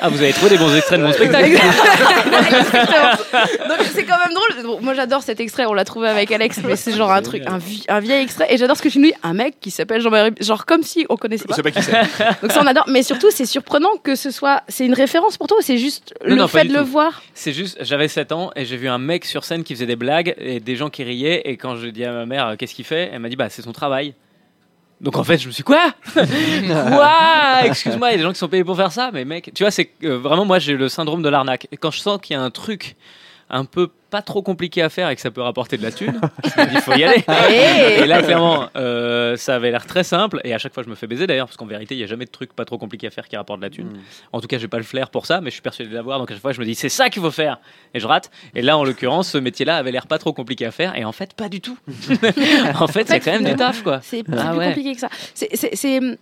Ah 0.01 0.10
vous 0.10 0.22
avez 0.22 0.34
trouvé 0.34 0.51
des 0.51 0.58
bons 0.58 0.75
extraits 0.75 1.00
de 1.00 1.06
mon 1.06 1.12
spectacle 1.13 1.51
c'est 3.94 4.06
quand 4.06 4.18
même 4.18 4.34
drôle. 4.34 4.75
Moi 4.82 4.94
j'adore 4.94 5.24
cet 5.24 5.39
extrait, 5.39 5.65
on 5.65 5.74
l'a 5.74 5.86
trouvé 5.86 6.08
avec 6.08 6.32
Alex, 6.32 6.60
mais 6.63 6.75
c'est 6.75 6.91
genre 6.94 7.12
un 7.12 7.22
truc, 7.22 7.44
un, 7.48 7.58
vie- 7.58 7.84
un 7.88 8.00
vieil 8.00 8.24
extrait. 8.24 8.48
Et 8.53 8.58
j'adore 8.58 8.77
ce 8.77 8.82
que 8.82 8.89
tu 8.89 9.00
nous 9.00 9.05
dis, 9.08 9.13
un 9.24 9.34
mec 9.34 9.60
qui 9.60 9.72
s'appelle 9.72 10.01
Jean-Marie, 10.01 10.32
genre 10.41 10.65
comme 10.65 10.84
si 10.84 11.05
on 11.10 11.17
connaissait 11.17 11.44
Je 11.44 11.48
pas. 11.50 11.55
sais 11.55 11.63
pas 11.63 11.72
qui 11.72 11.82
c'est. 11.82 11.91
Donc 12.41 12.51
ça 12.51 12.62
on 12.63 12.67
adore. 12.67 12.86
Mais 12.88 13.03
surtout 13.03 13.32
c'est 13.32 13.46
surprenant 13.46 13.98
que 14.03 14.15
ce 14.15 14.32
soit, 14.32 14.63
c'est 14.67 14.86
une 14.86 14.94
référence 14.94 15.38
pour 15.38 15.48
toi 15.48 15.58
ou 15.60 15.62
c'est 15.62 15.77
juste 15.77 16.13
Non, 16.24 16.29
le 16.29 16.36
non, 16.41 16.48
fait 16.48 16.65
de 16.65 16.74
le 16.74 16.82
voir? 16.82 17.22
C'est 17.34 17.53
juste, 17.53 17.77
j'avais 17.82 18.08
7 18.08 18.32
ans 18.32 18.51
et 18.55 18.65
j'ai 18.65 18.77
vu 18.77 18.88
un 18.88 18.98
mec 18.98 19.25
sur 19.25 19.44
scène 19.44 19.63
qui 19.63 19.74
faisait 19.75 19.86
des 19.86 19.96
blagues 19.96 20.34
et 20.38 20.60
des 20.60 20.75
gens 20.75 20.89
qui 20.89 21.03
riaient. 21.03 21.41
Et 21.46 21.58
quand 21.58 21.75
je 21.75 21.88
dis 21.88 22.03
à 22.05 22.12
ma 22.12 22.25
mère 22.25 22.48
euh, 22.48 22.55
qu'est-ce 22.58 22.74
qu'il 22.75 22.86
fait, 22.86 23.10
elle 23.13 23.20
m'a 23.20 23.29
dit 23.29 23.36
bah 23.36 23.50
c'est 23.50 23.62
son 23.62 23.72
travail. 23.74 24.13
Donc 25.01 25.17
en 25.17 25.24
fait, 25.25 25.38
je 25.38 25.48
me 25.48 25.51
suis 25.51 25.62
quoi? 25.63 25.94
Quoi? 26.15 27.12
Excuse-moi, 27.65 28.10
il 28.10 28.12
y 28.12 28.13
a 28.15 28.17
des 28.17 28.24
gens 28.24 28.32
qui 28.32 28.39
sont 28.39 28.48
payés 28.48 28.63
pour 28.63 28.77
faire 28.77 28.91
ça, 28.91 29.10
mais 29.13 29.25
mec, 29.25 29.51
tu 29.53 29.63
vois, 29.63 29.72
c'est 29.72 29.89
euh, 30.03 30.17
vraiment 30.17 30.46
moi 30.46 30.60
j'ai 30.60 30.74
le 30.74 30.89
syndrome 30.89 31.22
de 31.22 31.29
l'arnaque. 31.29 31.67
Et 31.72 31.77
quand 31.77 31.91
je 31.91 32.00
sens 32.00 32.20
qu'il 32.22 32.36
y 32.36 32.39
a 32.39 32.41
un 32.41 32.50
truc 32.50 32.96
un 33.50 33.66
peu 33.66 33.90
pas 34.10 34.22
trop 34.22 34.42
compliqué 34.42 34.82
à 34.82 34.90
faire 34.90 35.10
et 35.10 35.16
que 35.16 35.22
ça 35.22 35.30
peut 35.30 35.42
rapporter 35.42 35.78
de 35.78 35.84
la 35.84 35.92
thune, 35.92 36.20
je 36.44 36.62
me 36.62 36.70
dis 36.70 36.78
faut 36.78 36.94
y 36.94 37.04
aller. 37.04 37.24
Hey 37.28 38.02
et 38.02 38.06
là 38.08 38.24
clairement, 38.24 38.70
euh, 38.75 39.36
ça 39.38 39.56
avait 39.56 39.72
l'air 39.72 39.86
très 39.86 40.04
simple 40.04 40.40
et 40.44 40.54
à 40.54 40.58
chaque 40.58 40.74
fois 40.74 40.84
je 40.84 40.90
me 40.90 40.96
fais 40.96 41.06
baiser 41.06 41.28
d'ailleurs 41.28 41.48
parce 41.48 41.58
qu'en 41.58 41.66
vérité 41.66 41.96
il 41.96 42.00
y 42.02 42.04
a 42.04 42.08
jamais 42.08 42.25
de 42.25 42.32
truc 42.32 42.54
pas 42.54 42.66
trop 42.66 42.78
compliqué 42.78 43.08
à 43.08 43.12
faire 43.12 43.28
qui 43.28 43.36
rapporte 43.38 43.60
de 43.60 43.66
la 43.66 43.70
thune. 43.70 44.00
En 44.32 44.42
tout 44.42 44.48
cas, 44.48 44.58
j'ai 44.58 44.68
pas 44.68 44.78
le 44.78 44.84
flair 44.84 45.10
pour 45.10 45.25
ça, 45.25 45.42
mais 45.42 45.50
je 45.50 45.56
suis 45.56 45.62
persuadé 45.62 45.90
de 45.92 45.96
l'avoir. 45.96 46.18
Donc 46.20 46.32
à 46.32 46.34
chaque 46.34 46.42
fois, 46.42 46.54
je 46.54 46.60
me 46.60 46.66
dis 46.66 46.75
c'est 46.75 46.90
ça 46.90 47.10
qu'il 47.10 47.22
faut 47.22 47.32
faire 47.32 47.60
et 47.94 48.00
je 48.00 48.08
rate. 48.08 48.32
Et 48.56 48.62
là, 48.62 48.78
en 48.78 48.84
l'occurrence, 48.84 49.30
ce 49.30 49.38
métier-là 49.38 49.78
avait 49.78 49.92
l'air 49.92 50.08
pas 50.08 50.18
trop 50.18 50.34
compliqué 50.34 50.66
à 50.66 50.72
faire 50.72 50.96
et 50.96 51.04
en 51.06 51.12
fait, 51.12 51.34
pas 51.34 51.50
du 51.50 51.62
tout. 51.62 51.78
en 52.80 52.88
fait, 52.88 53.08
c'est 53.08 53.20
quand 53.20 53.32
même 53.34 53.44
du 53.44 53.56
taf 53.56 53.84
quoi. 53.84 54.00
C'est 54.02 54.24
Ah 54.32 54.50
plus 54.50 54.58
ouais. 54.58 54.68
compliqué 54.68 54.94
que 54.94 55.00
ça. 55.02 55.10
C'est- 55.34 56.18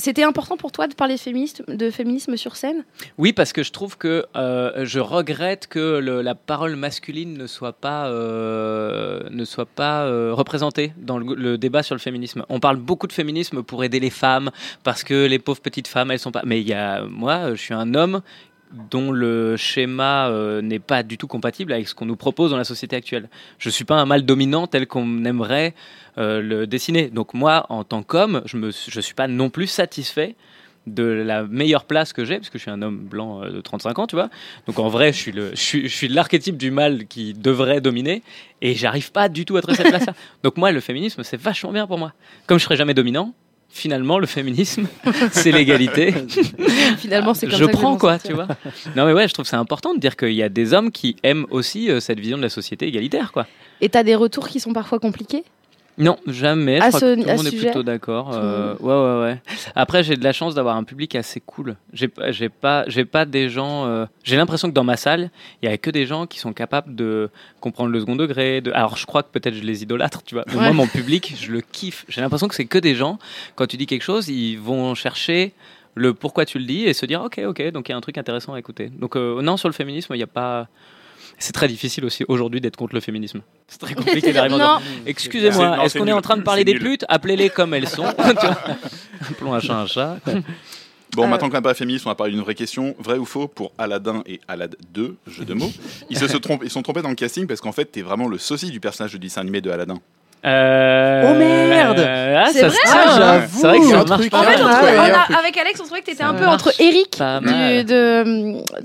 C'était 0.00 0.22
important 0.22 0.56
pour 0.56 0.72
toi 0.72 0.88
de 0.88 0.94
parler 0.94 1.16
de 1.16 1.20
féminisme, 1.20 1.62
de 1.68 1.90
féminisme 1.90 2.38
sur 2.38 2.56
scène? 2.56 2.84
Oui, 3.18 3.34
parce 3.34 3.52
que 3.52 3.62
je 3.62 3.70
trouve 3.70 3.98
que 3.98 4.24
euh, 4.34 4.86
je 4.86 4.98
regrette 4.98 5.66
que 5.66 5.98
la 5.98 6.34
parole 6.34 6.74
masculine 6.74 7.36
ne 7.36 7.46
soit 7.46 7.74
pas, 7.74 8.06
euh, 8.08 9.20
ne 9.30 9.44
soit 9.44 9.66
pas 9.66 10.04
euh, 10.04 10.32
représentée 10.32 10.94
dans 10.96 11.18
le, 11.18 11.34
le 11.34 11.58
débat 11.58 11.82
sur 11.82 11.94
le 11.94 12.00
féminisme. 12.00 12.46
On 12.48 12.60
parle 12.60 12.78
beaucoup 12.78 13.08
de 13.08 13.12
féminisme 13.12 13.62
pour 13.62 13.84
aider 13.84 14.00
les 14.00 14.08
femmes, 14.08 14.50
parce 14.84 15.04
que 15.04 15.26
les 15.26 15.38
pauvres 15.38 15.60
petites 15.60 15.88
femmes, 15.88 16.10
elles 16.10 16.18
sont 16.18 16.32
pas. 16.32 16.42
Mais 16.46 16.62
il 16.62 16.68
y 16.68 16.72
a, 16.72 17.02
moi, 17.04 17.50
je 17.54 17.60
suis 17.60 17.74
un 17.74 17.92
homme 17.94 18.22
dont 18.72 19.10
le 19.10 19.56
schéma 19.56 20.28
euh, 20.28 20.62
n'est 20.62 20.78
pas 20.78 21.02
du 21.02 21.18
tout 21.18 21.26
compatible 21.26 21.72
avec 21.72 21.88
ce 21.88 21.94
qu'on 21.94 22.06
nous 22.06 22.16
propose 22.16 22.50
dans 22.50 22.56
la 22.56 22.64
société 22.64 22.96
actuelle. 22.96 23.28
Je 23.58 23.68
suis 23.70 23.84
pas 23.84 23.96
un 23.96 24.06
mâle 24.06 24.24
dominant 24.24 24.66
tel 24.66 24.86
qu'on 24.86 25.24
aimerait 25.24 25.74
euh, 26.18 26.40
le 26.40 26.66
dessiner. 26.66 27.08
Donc 27.08 27.34
moi, 27.34 27.66
en 27.68 27.84
tant 27.84 28.02
qu'homme, 28.02 28.42
je 28.44 28.56
ne 28.56 28.70
je 28.70 29.00
suis 29.00 29.14
pas 29.14 29.28
non 29.28 29.50
plus 29.50 29.66
satisfait 29.66 30.36
de 30.86 31.02
la 31.02 31.44
meilleure 31.44 31.84
place 31.84 32.12
que 32.12 32.24
j'ai, 32.24 32.36
parce 32.36 32.48
que 32.48 32.58
je 32.58 32.62
suis 32.62 32.70
un 32.70 32.82
homme 32.82 32.98
blanc 32.98 33.42
euh, 33.42 33.50
de 33.50 33.60
35 33.60 33.98
ans, 33.98 34.06
tu 34.06 34.16
vois. 34.16 34.30
Donc 34.66 34.78
en 34.78 34.88
vrai, 34.88 35.12
je 35.12 35.18
suis 35.18 35.32
le, 35.32 35.50
je 35.50 35.60
suis, 35.60 35.88
je 35.88 35.94
suis 35.94 36.08
l'archétype 36.08 36.56
du 36.56 36.70
mal 36.70 37.06
qui 37.06 37.34
devrait 37.34 37.80
dominer, 37.80 38.22
et 38.62 38.74
j'arrive 38.74 39.12
pas 39.12 39.28
du 39.28 39.44
tout 39.44 39.56
à 39.56 39.62
trouver 39.62 39.76
cette 39.76 39.88
place-là. 39.88 40.14
Donc 40.42 40.56
moi, 40.56 40.72
le 40.72 40.80
féminisme, 40.80 41.22
c'est 41.22 41.40
vachement 41.40 41.72
bien 41.72 41.86
pour 41.86 41.98
moi. 41.98 42.12
Comme 42.46 42.58
je 42.58 42.64
serai 42.64 42.76
jamais 42.76 42.94
dominant, 42.94 43.34
finalement, 43.70 44.18
le 44.18 44.26
féminisme, 44.26 44.86
c'est 45.32 45.52
l'égalité. 45.52 46.12
Finalement, 46.98 47.34
c'est 47.34 47.46
comme 47.46 47.58
je 47.58 47.64
ça 47.64 47.70
que 47.70 47.76
prends 47.76 47.96
quoi, 47.96 48.18
sortir. 48.18 48.30
tu 48.30 48.34
vois. 48.34 48.48
Non 48.96 49.06
mais 49.06 49.12
ouais, 49.12 49.28
je 49.28 49.34
trouve 49.34 49.46
c'est 49.46 49.56
important 49.56 49.94
de 49.94 50.00
dire 50.00 50.16
qu'il 50.16 50.32
y 50.32 50.42
a 50.42 50.48
des 50.48 50.74
hommes 50.74 50.90
qui 50.90 51.16
aiment 51.22 51.46
aussi 51.50 51.90
euh, 51.90 52.00
cette 52.00 52.20
vision 52.20 52.36
de 52.36 52.42
la 52.42 52.48
société 52.48 52.86
égalitaire, 52.86 53.32
quoi. 53.32 53.46
Et 53.80 53.88
t'as 53.88 54.02
des 54.02 54.14
retours 54.14 54.48
qui 54.48 54.60
sont 54.60 54.72
parfois 54.72 54.98
compliqués? 54.98 55.44
Non, 56.00 56.16
jamais. 56.26 56.78
Je 56.78 56.82
À 56.82 56.88
crois 56.88 57.00
ce- 57.00 57.04
que 57.04 57.14
tout 57.20 57.28
le 57.28 57.36
monde 57.36 57.46
est 57.46 57.50
sujet 57.50 57.66
plutôt 57.66 57.82
d'accord. 57.82 58.30
Euh, 58.32 58.74
ouais, 58.80 58.94
ouais, 58.94 59.22
ouais. 59.32 59.42
Après, 59.76 60.02
j'ai 60.02 60.16
de 60.16 60.24
la 60.24 60.32
chance 60.32 60.54
d'avoir 60.54 60.76
un 60.76 60.82
public 60.84 61.14
assez 61.14 61.40
cool. 61.40 61.76
J'ai, 61.92 62.08
pas- 62.08 62.32
j'ai 62.32 62.48
pas, 62.48 62.84
j'ai 62.88 63.04
pas 63.04 63.24
des 63.24 63.48
gens. 63.48 63.86
euh, 63.86 64.06
J'ai 64.24 64.36
l'impression 64.36 64.68
que 64.68 64.74
dans 64.74 64.82
ma 64.84 64.96
salle, 64.96 65.30
il 65.62 65.68
y 65.70 65.72
a 65.72 65.76
que 65.78 65.90
des 65.90 66.06
gens 66.06 66.26
qui 66.26 66.38
sont 66.38 66.52
capables 66.52 66.94
de 66.94 67.28
comprendre 67.60 67.90
le 67.90 68.00
second 68.00 68.16
degré. 68.16 68.60
De... 68.60 68.72
Alors, 68.72 68.96
je 68.96 69.06
crois 69.06 69.22
que 69.22 69.28
peut-être 69.30 69.54
je 69.54 69.62
les 69.62 69.82
idolâtre, 69.82 70.22
tu 70.24 70.34
vois. 70.34 70.44
Mais 70.48 70.54
Ouais. 70.56 70.62
moi, 70.64 70.72
mon 70.72 70.86
public, 70.86 71.34
je 71.38 71.52
le 71.52 71.60
kiffe. 71.60 72.04
J'ai 72.08 72.20
l'impression 72.20 72.48
que 72.48 72.54
c'est 72.54 72.64
que 72.64 72.78
des 72.78 72.94
gens. 72.94 73.18
Quand 73.54 73.66
tu 73.66 73.76
dis 73.76 73.86
quelque 73.86 74.02
chose, 74.02 74.28
ils 74.28 74.56
vont 74.56 74.94
chercher 74.94 75.52
le 75.96 76.14
pourquoi 76.14 76.46
tu 76.46 76.58
le 76.58 76.64
dis 76.64 76.84
et 76.84 76.92
se 76.94 77.04
dire 77.04 77.20
ok, 77.22 77.40
ok. 77.46 77.70
Donc 77.72 77.88
il 77.88 77.92
y 77.92 77.94
a 77.94 77.98
un 77.98 78.00
truc 78.00 78.16
intéressant 78.16 78.54
à 78.54 78.58
écouter. 78.58 78.88
Donc 78.88 79.16
euh, 79.16 79.42
non, 79.42 79.56
sur 79.56 79.68
le 79.68 79.74
féminisme, 79.74 80.14
il 80.14 80.18
n'y 80.18 80.22
a 80.22 80.26
pas. 80.28 80.68
C'est 81.42 81.52
très 81.52 81.66
difficile 81.68 82.04
aussi 82.04 82.24
aujourd'hui 82.28 82.60
d'être 82.60 82.76
contre 82.76 82.94
le 82.94 83.00
féminisme. 83.00 83.40
C'est 83.66 83.80
très 83.80 83.94
compliqué 84.00 84.32
d'arriver 84.32 84.62
en 84.62 84.78
Excusez-moi, 85.06 85.76
C'est- 85.78 85.84
est-ce 85.86 85.92
c'est 85.94 85.98
qu'on 85.98 86.06
est 86.06 86.12
en 86.12 86.20
train 86.20 86.36
de 86.36 86.42
parler 86.42 86.60
C'est 86.66 86.72
des 86.74 86.78
putes? 86.78 87.04
Appelez-les 87.08 87.48
comme 87.50 87.74
elles 87.74 87.88
sont. 87.88 88.04
Appelons 89.28 89.54
un 89.54 89.60
chat 89.60 89.74
un 89.74 89.86
chat. 89.86 90.16
Bon, 91.14 91.24
Euh. 91.24 91.26
maintenant 91.26 91.48
qu'on 91.50 91.56
a 91.56 91.62
pas 91.62 91.74
féministe, 91.74 92.06
on 92.06 92.10
va 92.10 92.14
parler 92.14 92.32
d'une 92.34 92.42
vraie 92.42 92.54
question. 92.54 92.94
Vrai 92.98 93.16
ou 93.18 93.24
faux 93.24 93.48
pour 93.48 93.72
Aladdin 93.78 94.22
et 94.26 94.40
Alad 94.48 94.76
2, 94.94 95.16
jeu 95.26 95.44
de 95.44 95.54
mots 95.54 95.72
Ils 96.08 96.18
se, 96.18 96.28
se 96.28 96.36
trompent, 96.36 96.62
ils 96.62 96.70
sont 96.70 96.82
trompés 96.82 97.02
dans 97.02 97.08
le 97.08 97.14
casting 97.16 97.46
parce 97.46 97.60
qu'en 97.60 97.72
fait, 97.72 97.86
t'es 97.86 98.02
vraiment 98.02 98.28
le 98.28 98.38
sosie 98.38 98.70
du 98.70 98.78
personnage 98.78 99.12
de 99.14 99.18
dessin 99.18 99.40
animé 99.40 99.60
de 99.60 99.70
Aladdin. 99.70 99.98
Euh, 100.44 101.30
Oh, 101.34 101.38
merde 101.38 101.98
euh, 101.98 102.42
ah, 102.46 102.48
C'est 102.52 102.60
ça 102.60 102.68
vrai 102.68 102.78
Ah, 102.86 103.04
hein. 103.04 103.16
j'avoue. 103.18 103.60
C'est 103.60 103.66
vrai 103.66 103.78
que 103.78 103.84
ça 103.86 104.00
un 104.00 104.04
marche 104.04 104.20
truc, 104.20 104.30
pas 104.30 104.38
En 104.38 104.42
Ah, 104.42 104.44
fait, 104.46 104.62
on 104.62 104.66
ouais, 104.66 104.74
trouvait- 104.74 104.98
on 104.98 105.34
a- 105.34 105.38
avec 105.38 105.56
Alex, 105.58 105.80
on 105.80 105.84
trouvait 105.84 106.00
que 106.00 106.06
t'étais 106.06 106.22
un 106.22 106.34
peu 106.34 106.46
entre 106.46 106.72
Eric 106.80 107.10
du- 107.18 107.84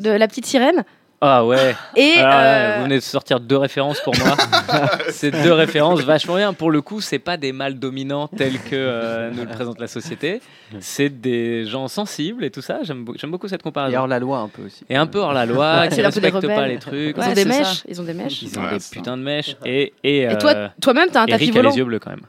de 0.02 0.10
la 0.10 0.28
petite 0.28 0.46
sirène 0.48 0.84
Ah 1.22 1.45
ouais. 1.45 1.75
et 1.95 2.17
Alors, 2.19 2.34
euh, 2.36 2.74
Vous 2.77 2.84
venez 2.84 2.95
de 2.98 3.01
sortir 3.01 3.39
deux 3.39 3.57
références 3.57 4.00
pour 4.01 4.13
moi. 4.17 4.36
c'est 5.10 5.31
deux 5.31 5.53
références 5.53 6.01
vachement 6.01 6.36
bien. 6.36 6.53
Pour 6.53 6.69
le 6.72 6.81
coup, 6.81 7.01
c'est 7.01 7.19
pas 7.19 7.38
des 7.38 7.51
mâles 7.51 7.79
dominants 7.79 8.27
tels 8.27 8.60
que 8.60 8.75
euh, 8.75 9.31
nous 9.31 9.43
le 9.43 9.48
présente 9.50 9.79
la 9.79 9.88
société. 9.88 10.41
C'est 10.81 11.10
des 11.10 11.65
gens 11.65 11.88
sensibles 11.88 12.43
et 12.43 12.51
tout 12.51 12.62
ça. 12.62 12.79
J'aime 12.84 13.05
beau- 13.05 13.13
j'aime 13.17 13.31
beaucoup 13.31 13.48
cette 13.48 13.62
Et 13.62 13.63
comparaison. 13.63 13.98
hors 14.00 14.07
la 14.07 14.19
loi 14.19 14.39
un 14.39 14.50
peu 14.50 14.63
aussi. 14.65 14.84
Et 14.89 14.95
un 14.98 15.07
peu 15.07 15.19
hors 15.19 15.34
la 15.34 15.45
loi, 15.45 15.88
qui 15.88 16.01
respectent 16.01 16.45
pas 16.48 16.67
les 16.67 16.77
trucs. 16.79 17.15
Ils 17.17 17.22
Ouais, 17.22 17.29
ont 17.29 17.34
des 17.34 17.43
ça. 17.43 17.50
mèches. 17.50 17.84
Ils 17.88 18.01
ont 18.01 18.03
des 18.03 18.13
mèches. 18.13 18.41
Ils 18.43 18.60
ont 18.60 18.63
Ouais, 18.63 18.77
des 18.77 18.84
putains 18.91 19.17
de 19.17 19.24
mèches. 19.24 19.55
Et, 19.65 19.93
et, 20.03 20.17
Et 20.17 20.27
euh, 20.27 20.36
toi, 20.38 20.53
toi-même, 20.81 21.10
t'as 21.12 21.22
un 21.22 21.25
tapis 21.27 21.45
Eric 21.45 21.55
a 21.55 21.60
volant. 21.60 21.69
les 21.72 21.77
yeux 21.77 21.86
bleus 21.86 22.00
quand 22.00 22.10
même. 22.12 22.22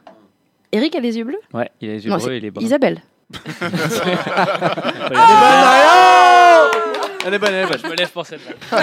Eric 0.73 0.95
a 0.97 1.01
les 1.01 1.17
yeux 1.19 1.25
bleus? 1.25 1.41
Ouais, 1.53 1.71
il 1.81 1.91
a 1.91 1.93
les 1.95 2.05
yeux 2.05 2.11
Non, 2.11 2.17
bleus 2.19 2.35
et 2.35 2.39
il 2.39 2.45
est 2.47 2.51
brun. 2.51 2.65
Isabelle. 2.65 3.03
Elle 7.27 7.35
est 7.35 7.39
bonne, 7.39 7.51
elle 7.53 7.65
est 7.65 7.69
bonne. 7.69 7.79
Je 7.83 7.89
me 7.89 7.95
lève 7.97 8.11
pour 8.11 8.25
celle-là. 8.27 8.83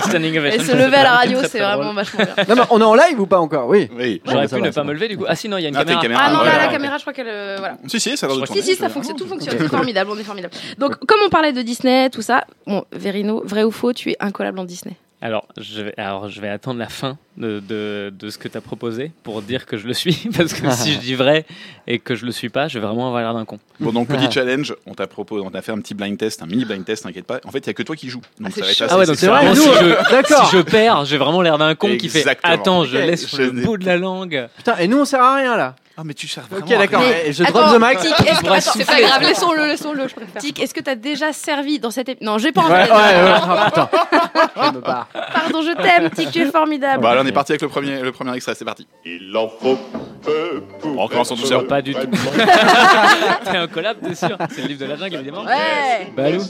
Standing 0.08 0.38
ovation. 0.38 0.62
Et 0.62 0.64
se 0.64 0.72
lever 0.72 0.96
à 0.96 1.02
la 1.04 1.10
radio, 1.12 1.38
c'est 1.48 1.60
vraiment 1.60 1.92
vachement 1.92 2.24
bien. 2.24 2.44
Non, 2.48 2.54
mais 2.56 2.62
on 2.70 2.80
est 2.80 2.84
en 2.84 2.94
live 2.94 3.20
ou 3.20 3.26
pas 3.26 3.38
encore? 3.38 3.68
Oui. 3.68 3.90
Oui. 3.96 4.22
J'aurais 4.24 4.48
pu 4.48 4.60
ne 4.60 4.70
pas 4.70 4.84
me 4.84 4.92
lever 4.92 5.08
du 5.08 5.18
coup. 5.18 5.24
Ah 5.28 5.34
si, 5.36 5.48
non, 5.48 5.56
il 5.58 5.62
y 5.62 5.66
a 5.66 5.68
une 5.68 5.76
Ah, 5.76 5.84
caméra. 5.84 6.22
Ah 6.26 6.32
non, 6.32 6.40
ouais, 6.40 6.46
la 6.56 6.68
caméra, 6.68 6.96
je 6.96 7.02
crois 7.02 7.12
qu'elle. 7.12 7.28
euh, 7.28 7.56
Voilà. 7.58 7.76
Si, 7.86 8.00
si, 8.00 8.16
ça 8.16 8.26
a 8.26 8.28
l'air 8.30 8.40
de 8.40 8.46
Si, 8.46 8.62
si, 8.62 8.74
ça 8.76 8.88
fonctionne, 8.88 9.16
tout 9.16 9.26
fonctionne, 9.28 9.56
c'est 9.58 9.68
formidable, 9.68 10.10
on 10.12 10.18
est 10.18 10.24
formidable. 10.24 10.54
Donc, 10.78 10.96
comme 11.06 11.20
on 11.24 11.28
parlait 11.28 11.52
de 11.52 11.62
Disney, 11.62 12.08
tout 12.10 12.22
ça, 12.22 12.44
bon, 12.66 12.84
Verino, 12.92 13.42
vrai 13.44 13.62
ou 13.64 13.70
faux, 13.70 13.92
tu 13.92 14.10
es 14.10 14.16
incollable 14.20 14.58
en 14.58 14.64
Disney? 14.64 14.96
Alors 15.24 15.46
je, 15.58 15.80
vais, 15.80 15.94
alors, 15.96 16.28
je 16.28 16.38
vais 16.38 16.50
attendre 16.50 16.78
la 16.78 16.90
fin 16.90 17.16
de, 17.38 17.58
de, 17.66 18.12
de 18.16 18.28
ce 18.28 18.36
que 18.36 18.46
tu 18.46 18.58
as 18.58 18.60
proposé 18.60 19.10
pour 19.22 19.40
dire 19.40 19.64
que 19.64 19.78
je 19.78 19.86
le 19.86 19.94
suis. 19.94 20.28
Parce 20.36 20.52
que 20.52 20.70
si 20.70 20.92
je 20.92 20.98
dis 20.98 21.14
vrai 21.14 21.46
et 21.86 21.98
que 21.98 22.14
je 22.14 22.26
le 22.26 22.30
suis 22.30 22.50
pas, 22.50 22.68
je 22.68 22.78
vais 22.78 22.84
vraiment 22.86 23.06
avoir 23.06 23.22
l'air 23.22 23.32
d'un 23.32 23.46
con. 23.46 23.58
Bon, 23.80 23.90
donc 23.90 24.08
petit 24.08 24.30
challenge, 24.30 24.74
on 24.86 24.92
t'a 24.92 25.06
proposé, 25.06 25.42
on 25.42 25.50
t'a 25.50 25.62
fait 25.62 25.72
un 25.72 25.78
petit 25.80 25.94
blind 25.94 26.18
test, 26.18 26.42
un 26.42 26.46
mini 26.46 26.66
blind 26.66 26.84
test, 26.84 27.04
t'inquiète 27.04 27.24
pas. 27.24 27.40
En 27.46 27.50
fait, 27.50 27.60
il 27.60 27.66
y 27.68 27.70
a 27.70 27.72
que 27.72 27.82
toi 27.82 27.96
qui 27.96 28.10
joues. 28.10 28.20
Donc 28.38 28.52
c'est 28.54 28.60
ça 28.60 28.66
va 28.66 28.70
être 28.72 28.82
assez- 28.82 28.92
Ah 28.94 28.98
ouais, 28.98 29.06
donc 29.06 29.16
c'est 29.16 29.26
vrai, 29.28 29.48
nous, 29.48 29.54
si 29.54 29.62
je, 29.62 30.10
d'accord. 30.10 30.46
si 30.50 30.56
je 30.58 30.62
perds, 30.62 31.04
j'ai 31.06 31.16
vraiment 31.16 31.40
l'air 31.40 31.56
d'un 31.56 31.74
con 31.74 31.96
qui 31.96 32.10
fait. 32.10 32.24
Attends, 32.42 32.84
je 32.84 32.98
laisse 32.98 33.34
je 33.34 33.42
le 33.42 33.50
bout 33.62 33.78
de 33.78 33.86
la 33.86 33.96
langue. 33.96 34.48
Putain, 34.58 34.76
et 34.76 34.88
nous 34.88 34.98
on 35.00 35.04
sert 35.06 35.22
à 35.22 35.36
rien 35.36 35.56
là. 35.56 35.74
Ah, 35.96 36.02
mais 36.04 36.14
tu 36.14 36.26
sers 36.26 36.42
Ok, 36.50 36.58
vraiment 36.66 36.74
à 36.74 36.78
d'accord. 36.86 37.02
Je 37.30 37.42
Attends, 37.44 37.52
drop 37.52 37.76
the 37.76 37.80
mic. 37.80 37.98
Attends, 38.28 38.60
c'est 38.60 38.84
pas 38.84 39.00
grave, 39.00 39.22
laissons-le, 39.22 39.66
laissons-le, 39.68 40.08
je 40.08 40.14
préfère. 40.14 40.42
Tic, 40.42 40.60
est-ce 40.60 40.74
que 40.74 40.80
t'as 40.80 40.96
déjà 40.96 41.32
servi 41.32 41.78
dans 41.78 41.92
cette 41.92 42.08
émission 42.08 42.32
Non, 42.32 42.38
j'ai 42.38 42.50
pas 42.50 42.62
Ouais, 42.62 42.82
envie. 42.82 42.90
ouais, 42.90 43.32
ouais. 43.32 43.64
Putain. 43.66 43.88
Je 44.66 44.70
me 44.72 44.80
barre. 44.80 45.06
Pardon, 45.12 45.62
je 45.62 45.72
t'aime, 45.80 46.10
Tic, 46.10 46.30
tu 46.32 46.40
es 46.42 46.50
formidable. 46.50 47.00
Bon, 47.02 47.08
allez, 47.08 47.20
on 47.22 47.26
est 47.26 47.32
parti 47.32 47.52
avec 47.52 47.62
le 47.62 47.68
premier, 47.68 48.00
le 48.00 48.10
premier 48.12 48.34
extrait, 48.34 48.54
c'est 48.56 48.64
parti. 48.64 48.86
Il 49.04 49.36
en 49.36 49.48
faut 49.48 49.78
peu 50.22 50.62
pour 50.80 50.98
On 50.98 51.04
recommence 51.04 51.30
en 51.30 51.36
douceur. 51.36 51.64
Pas 51.66 51.80
du 51.82 51.94
tout. 51.94 52.00
T'es 53.44 53.56
un 53.56 53.66
collab, 53.68 53.96
t'es 54.02 54.14
sûr? 54.16 54.36
C'est 54.50 54.62
le 54.62 54.68
livre 54.68 54.80
de 54.80 54.86
la 54.86 54.96
jungle, 54.96 55.14
évidemment. 55.16 55.44
Ouais. 55.44 56.10
Balou. 56.16 56.40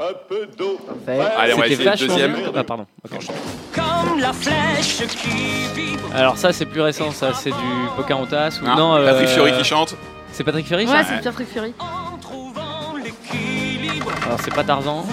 Un 0.00 0.14
peu 0.28 0.48
d'eau. 0.56 0.78
Allez, 1.06 1.52
on 1.54 1.58
va 1.58 1.66
essayer 1.68 1.90
le 1.90 1.96
deuxième. 1.96 2.36
Ah, 2.56 2.64
pardon. 2.64 2.86
Ok. 3.04 3.18
Comme 3.74 4.18
la 4.18 4.32
flèche 4.32 5.06
qui 5.08 5.28
vibre. 5.74 6.08
Alors 6.14 6.36
ça, 6.38 6.52
c'est 6.52 6.66
plus 6.66 6.80
récent, 6.80 7.10
ça. 7.12 7.32
C'est 7.34 7.49
du 7.50 7.88
Pocahontas 7.96 8.58
ou 8.62 8.66
Ah, 8.68 8.74
non 8.76 8.94
euh, 8.96 9.06
Patrick 9.06 9.28
Fiori 9.28 9.52
qui 9.52 9.64
chante. 9.64 9.94
C'est 10.32 10.44
Patrick 10.44 10.66
ça 10.68 10.76
Ouais, 10.76 10.84
c'est 10.86 11.22
Patrick 11.22 11.48
Fury. 11.52 11.74
Alors 14.26 14.38
c'est 14.44 14.54
pas 14.54 14.62
Tarzan. 14.64 15.04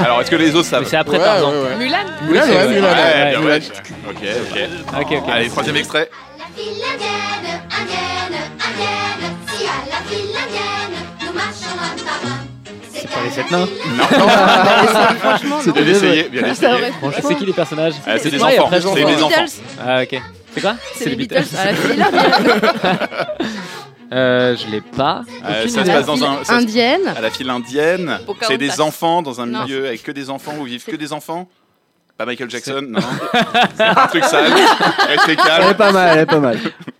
Alors, 0.00 0.20
est-ce 0.20 0.30
que 0.30 0.36
les 0.36 0.50
autres 0.54 0.66
Mais 0.72 0.84
savent 0.84 0.84
c'est 0.86 0.96
après 0.96 1.18
Tarzan. 1.18 1.52
Mulan 1.78 1.96
Oui, 2.28 2.38
c'est 2.42 2.52
vrai. 2.52 2.66
Ouais, 2.66 2.80
Ouais, 2.80 3.30
bien 3.30 3.40
ouais. 3.40 3.46
ouais. 3.46 3.60
Ok, 4.08 4.16
ok. 4.52 5.00
Ok, 5.00 5.06
ok. 5.12 5.28
Allez, 5.30 5.48
troisième 5.50 5.76
extrait. 5.76 6.08
La 6.38 6.44
file 6.54 6.72
indienne, 6.72 7.60
indienne, 7.82 8.40
indienne, 8.66 9.36
si 9.48 9.64
à 9.66 9.68
la 9.90 10.00
file 10.08 10.30
indienne, 10.30 10.94
nous 11.20 11.32
marchons 11.34 11.76
main 11.76 12.04
par 12.04 12.30
main. 12.30 12.38
C'est 12.92 13.08
pas 13.10 13.22
les 13.24 13.30
sept 13.30 13.50
nains. 13.50 13.66
Franchement, 15.18 15.58
Bien 15.72 15.82
non. 15.84 15.90
essayé, 15.90 16.22
bien 16.30 16.46
essayé. 16.46 16.72
aurait- 16.72 16.92
C'est 17.22 17.34
qui 17.34 17.46
les 17.46 17.52
personnages? 17.52 17.94
Ah, 18.06 18.18
c'est 18.18 18.30
des 18.30 18.38
Ouais, 18.42 18.58
enfants. 18.58 18.66
après, 18.66 18.80
C'est 18.80 19.04
des 19.04 19.22
enfants. 19.22 19.44
Ah 19.86 20.02
ok. 20.02 20.20
C'est 20.56 20.60
quoi 20.62 20.74
C'est 20.96 21.08
les 21.10 21.16
Beatles. 21.16 21.44
À 21.56 21.64
la 21.66 21.74
file 21.74 22.02
indienne. 22.02 22.60
Euh, 24.12 24.54
je 24.56 24.70
l'ai 24.70 24.80
pas. 24.82 25.22
Euh, 25.44 25.66
ça 25.66 25.84
se 25.84 25.90
passe 25.90 26.06
dans 26.06 26.22
un. 26.24 26.44
ça 26.44 26.44
se- 26.44 26.52
Indienne. 26.52 27.08
À 27.16 27.20
la 27.20 27.28
file 27.28 27.50
indienne. 27.50 28.20
Pocahontas. 28.24 28.46
C'est 28.46 28.56
des 28.58 28.80
enfants 28.80 29.20
dans 29.20 29.40
un 29.40 29.46
Non. 29.46 29.64
milieu 29.64 29.88
avec 29.88 30.04
que 30.04 30.12
des 30.12 30.30
enfants 30.30 30.52
où 30.60 30.64
vivent 30.64 30.84
que 30.84 30.94
des 30.94 31.12
enfants. 31.12 31.48
Pas 32.16 32.24
Michael 32.24 32.48
Jackson, 32.48 32.82
non. 32.88 33.00
C'est 33.76 33.82
un 33.82 34.06
truc 34.06 34.22
sale. 34.24 34.44
Restez 34.52 35.22
Elle 35.26 35.30
est 35.32 35.36
calme. 35.36 35.74
pas 35.74 35.90
mal, 35.90 36.10
elle 36.14 36.22
est 36.22 36.26
pas 36.26 36.38
mal. 36.38 36.56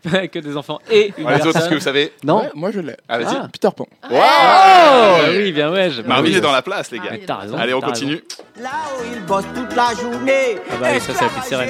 que 0.32 0.38
des 0.38 0.56
enfants 0.56 0.78
et 0.90 1.12
une 1.18 1.28
les 1.28 1.46
autres, 1.46 1.58
est-ce 1.58 1.68
que 1.68 1.74
vous 1.74 1.80
savez 1.80 2.12
Non 2.24 2.40
Ouais, 2.40 2.50
moi 2.54 2.70
je 2.72 2.80
l'ai. 2.80 2.96
Ah, 3.08 3.18
vas-y. 3.18 3.36
Ah. 3.38 3.48
Peter 3.52 3.68
Pan. 3.76 3.86
Wow 4.10 4.18
Ah 4.20 5.16
oui, 5.30 5.52
bien 5.52 5.70
ouais. 5.72 5.90
je- 5.90 6.02
Marvin 6.02 6.32
est 6.32 6.40
dans 6.40 6.52
la 6.52 6.62
place, 6.62 6.90
les 6.90 6.98
gars. 6.98 7.04
Mais 7.12 7.18
T'as 7.26 7.36
raison. 7.36 7.56
Allez, 7.58 7.74
on 7.74 7.80
t'as 7.80 7.86
continue. 7.88 8.22
là 8.60 8.68
où 8.98 9.02
il 9.12 9.20
bosse 9.24 9.44
toute 9.54 9.74
la 9.76 9.94
journée. 10.00 10.58
Ah 10.70 10.74
bah 10.80 10.86
oui, 10.94 11.00
ça, 11.00 11.12
c'est 11.14 11.24
la 11.24 11.28
petite 11.30 11.44
sirène. 11.44 11.68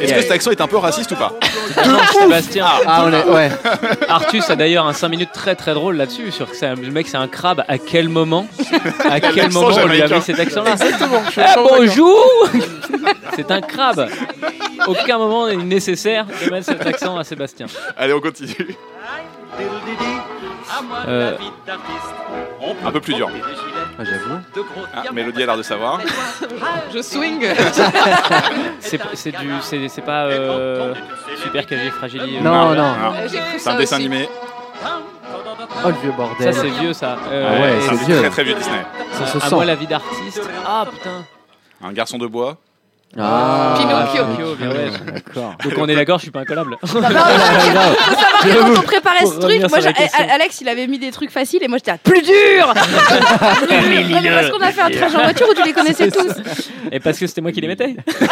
Est-ce 0.00 0.14
que 0.14 0.20
cet 0.22 0.30
accent 0.32 0.50
est 0.50 0.60
un 0.60 0.66
peu 0.66 0.76
raciste 0.76 1.12
ou 1.12 1.16
pas 1.16 1.32
raison. 1.76 1.96
Sébastien. 2.20 2.66
Ah, 2.86 3.04
on 3.06 3.12
est. 3.12 3.24
Ouais. 3.24 3.50
Artus 4.08 4.48
a 4.50 4.56
d'ailleurs 4.56 4.86
un 4.86 4.92
5 4.92 5.08
minutes 5.08 5.32
très 5.32 5.54
très 5.54 5.74
drôle 5.74 5.96
là-dessus 5.96 6.30
sur 6.32 6.50
que 6.50 6.56
c'est 6.56 6.66
un- 6.66 6.74
le 6.74 6.90
mec 6.90 7.08
c'est 7.08 7.16
un 7.16 7.28
crabe. 7.28 7.64
À 7.68 7.78
quel 7.78 8.08
moment 8.08 8.46
À 9.08 9.20
quel 9.20 9.36
L'accent 9.36 9.60
moment 9.62 9.76
on 9.82 9.86
lui 9.86 10.02
a 10.02 10.06
jamaïcain. 10.06 10.16
mis 10.16 10.22
cet 10.22 10.40
accent-là 10.40 10.72
Exactement. 10.72 11.22
je 11.26 11.30
suis 11.30 11.40
Ah, 11.40 11.44
entièrement 11.60 11.68
d'accord. 11.68 11.78
bonjour 11.78 12.48
C'est 13.36 13.50
un 13.50 13.60
crabe. 13.60 14.08
Aucun 14.86 15.18
moment 15.18 15.46
n'est 15.48 15.56
nécessaire 15.56 16.26
de 16.44 16.50
mettre 16.50 16.66
cet 16.66 16.84
accent 16.86 17.16
à 17.16 17.24
Allez, 17.96 18.12
on 18.12 18.20
continue. 18.20 18.76
Euh, 21.06 21.36
Un 22.84 22.90
peu 22.92 23.00
plus 23.00 23.14
dur. 23.14 23.28
Ah, 23.98 24.04
J'avoue. 24.04 24.40
Ah, 24.94 25.02
Mélodie 25.12 25.42
a 25.42 25.46
l'air 25.46 25.56
de 25.56 25.62
savoir. 25.62 26.00
Je 26.94 27.02
swing. 27.02 27.44
c'est 28.80 29.32
du 29.38 29.60
pas 30.02 30.24
euh, 30.26 30.94
super 31.42 31.66
cagé 31.66 31.90
fragile. 31.90 32.22
Non, 32.42 32.74
non. 32.74 32.74
Non. 32.74 33.12
J'ai 33.30 33.38
cru 33.38 33.44
C'est 33.52 33.58
ça 33.58 33.72
un 33.72 33.76
dessin 33.76 33.96
aussi. 33.96 34.06
animé. 34.06 34.28
Oh 35.84 35.88
le 35.88 35.94
vieux 35.94 36.10
Ça 36.10 36.16
bordel. 36.16 36.54
c'est 36.54 36.68
vieux 36.80 36.92
ça. 36.92 37.18
Euh, 37.30 37.48
Ah 37.48 37.60
ouais, 37.60 37.96
c'est 37.98 38.14
très 38.20 38.30
très 38.30 38.44
vieux 38.44 38.54
Disney. 38.54 38.82
Ça 39.12 39.26
se 39.26 39.44
à 39.46 39.50
moi 39.50 39.64
la 39.64 39.74
vie 39.74 39.86
d'artiste. 39.86 40.48
Ah 40.66 40.86
putain. 40.90 41.24
Un 41.82 41.92
garçon 41.92 42.18
de 42.18 42.26
bois. 42.26 42.56
Ah, 43.18 43.74
Pinocchio. 43.76 44.24
Pinocchio, 44.24 44.54
bien 44.56 44.70
ouais. 44.70 44.90
D'accord. 45.12 45.54
Donc 45.62 45.72
on 45.76 45.86
est 45.86 45.94
d'accord, 45.94 46.18
je 46.18 46.22
suis 46.22 46.30
pas 46.30 46.40
incollable. 46.40 46.76
On 46.82 46.86
préparait 48.82 49.26
ce 49.26 49.38
truc, 49.38 49.60
moi. 49.68 49.78
Alex, 50.30 50.60
il 50.62 50.68
avait 50.68 50.86
mis 50.86 50.98
des 50.98 51.10
trucs 51.10 51.30
faciles 51.30 51.62
et 51.62 51.68
moi 51.68 51.78
j'étais 51.78 51.98
plus 52.02 52.22
dur 52.22 52.72
Parce 52.74 54.50
qu'on 54.50 54.60
a 54.60 54.72
fait 54.72 54.80
un 54.80 54.90
trajet 54.90 55.16
en 55.16 55.22
voiture 55.22 55.46
où 55.50 55.54
tu 55.54 55.62
les 55.62 55.72
connaissais 55.72 56.10
tous. 56.10 56.32
Et 56.90 57.00
parce 57.00 57.18
que 57.18 57.26
c'était 57.26 57.40
moi 57.42 57.52
qui 57.52 57.60
les 57.60 57.68
mettais. 57.68 57.88
Le 57.88 58.26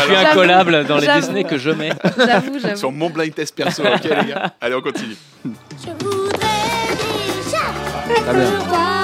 Je 0.00 0.04
suis 0.04 0.16
incollable 0.16 0.84
dans 0.84 0.98
les. 0.98 1.06
Disney 1.06 1.44
que 1.44 1.58
je 1.58 1.70
mets. 1.70 1.92
J'avoue, 2.18 2.58
j'avoue. 2.60 2.76
Sur 2.76 2.90
mon 2.92 3.08
blind 3.08 3.34
test 3.34 3.54
perso, 3.54 3.82
ok 3.82 4.02
les 4.02 4.32
gars 4.32 4.52
Allez, 4.60 4.74
on 4.74 4.80
continue. 4.80 5.16
Très 8.08 8.34
bien. 8.34 9.03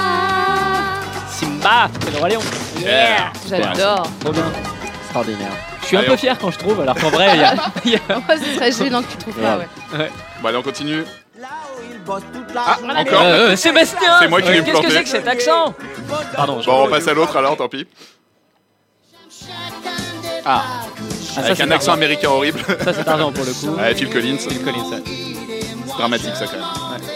Simba, 1.61 1.89
c'est 2.05 2.11
le 2.13 2.19
roi 2.19 2.29
lion. 2.29 2.41
Yeah, 2.81 3.33
J'adore. 3.49 4.07
Trop 4.21 4.33
bien. 4.33 4.45
Extraordinaire. 5.03 5.53
Je 5.83 5.87
suis 5.87 5.97
un 5.97 6.03
peu 6.05 6.13
on- 6.13 6.17
fier 6.17 6.39
quand 6.39 6.51
je 6.51 6.59
trouve, 6.59 6.81
alors 6.81 6.95
qu'en 6.97 7.11
vrai, 7.11 7.31
il 7.35 7.41
y 7.41 7.45
a. 7.45 7.55
il 7.85 7.91
y 7.93 7.97
a- 7.97 8.01
Moi, 8.09 8.37
ce 8.39 8.55
serait 8.55 8.73
gênant 8.73 9.03
que 9.03 9.11
tu 9.11 9.17
trouves 9.19 9.35
pas, 9.35 9.57
ouais. 9.59 9.69
Ouais. 9.99 10.11
Bon, 10.41 10.49
allez, 10.49 10.57
on 10.59 10.63
continue. 10.63 11.05
Ah, 12.57 12.79
Voilà, 12.83 13.01
encore 13.01 13.23
Euh, 13.23 13.51
euh, 13.51 13.57
Sébastien 13.57 14.19
C'est 14.21 14.29
moi 14.29 14.41
qui 14.43 14.49
Euh, 14.49 14.53
l'ai 14.53 14.59
Qu'est-ce 14.65 14.77
que 14.77 14.81
planté. 14.81 14.91
c'est 14.97 15.03
que 15.05 15.09
cet 15.09 15.29
accent 15.29 15.75
Pardon. 16.35 16.61
je- 16.61 16.67
Bon, 16.67 16.85
on 16.87 16.91
passe 16.91 17.07
à 17.09 17.15
l'autre 17.15 17.37
alors, 17.37 17.57
tant 17.57 17.69
pis. 17.69 17.87
Ah. 20.45 20.63
Ah, 20.63 20.63
ça, 21.35 21.41
Avec 21.43 21.57
c'est 21.57 21.63
un 21.63 21.67
accent 21.71 21.77
Tarzan. 21.87 21.93
américain 21.93 22.29
horrible. 22.31 22.61
Ça, 22.85 22.93
c'est 22.95 23.05
Tarzan 23.05 23.33
pour 23.33 23.45
le 23.45 23.53
coup. 23.53 23.77
Ouais, 23.81 23.95
Phil 23.95 24.11
Collins. 24.11 24.39
Phil 24.39 24.63
Collins, 24.63 24.91
ouais. 24.91 25.03
C'est 25.87 25.97
dramatique 25.97 26.35
ça 26.35 26.47
quand 26.47 26.53
même. 26.53 26.65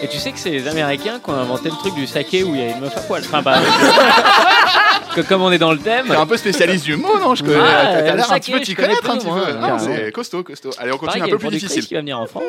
Et 0.04 0.06
tu 0.06 0.18
sais 0.18 0.32
que 0.32 0.38
c'est 0.38 0.50
les 0.50 0.68
Américains 0.68 1.18
qui 1.18 1.30
ont 1.30 1.32
inventé 1.32 1.70
le 1.70 1.76
truc 1.76 1.94
du 1.94 2.06
saké 2.06 2.44
où 2.44 2.54
il 2.54 2.60
y 2.60 2.64
a 2.64 2.72
une 2.72 2.80
meuf 2.80 2.94
à 2.94 3.00
poil. 3.00 3.22
Enfin, 3.24 3.40
bah. 3.40 3.58
que 5.16 5.22
comme 5.22 5.40
on 5.40 5.50
est 5.50 5.56
dans 5.56 5.72
le 5.72 5.78
thème. 5.78 6.08
T'es 6.08 6.14
un 6.14 6.26
peu 6.26 6.36
spécialiste 6.36 6.84
du 6.84 6.96
mot, 6.96 7.18
non? 7.18 7.34
Je 7.34 7.42
connais. 7.42 7.56
Ah, 7.58 8.02
T'as 8.04 8.14
l'air 8.14 8.30
un 8.30 8.38
petit 8.38 8.52
peu 8.52 8.60
t'y 8.60 8.74
connais 8.74 8.92
un 8.92 9.16
petit 9.16 9.26
peu. 9.26 9.78
C'est 9.78 10.12
costaud, 10.12 10.42
costaud. 10.42 10.72
Allez, 10.76 10.92
on 10.92 10.98
continue 10.98 11.24
un 11.24 11.28
peu 11.28 11.38
plus 11.38 11.48
difficile. 11.48 11.86
qui 11.86 11.94
va 11.94 12.00
venir 12.00 12.18
en 12.18 12.26
France. 12.26 12.42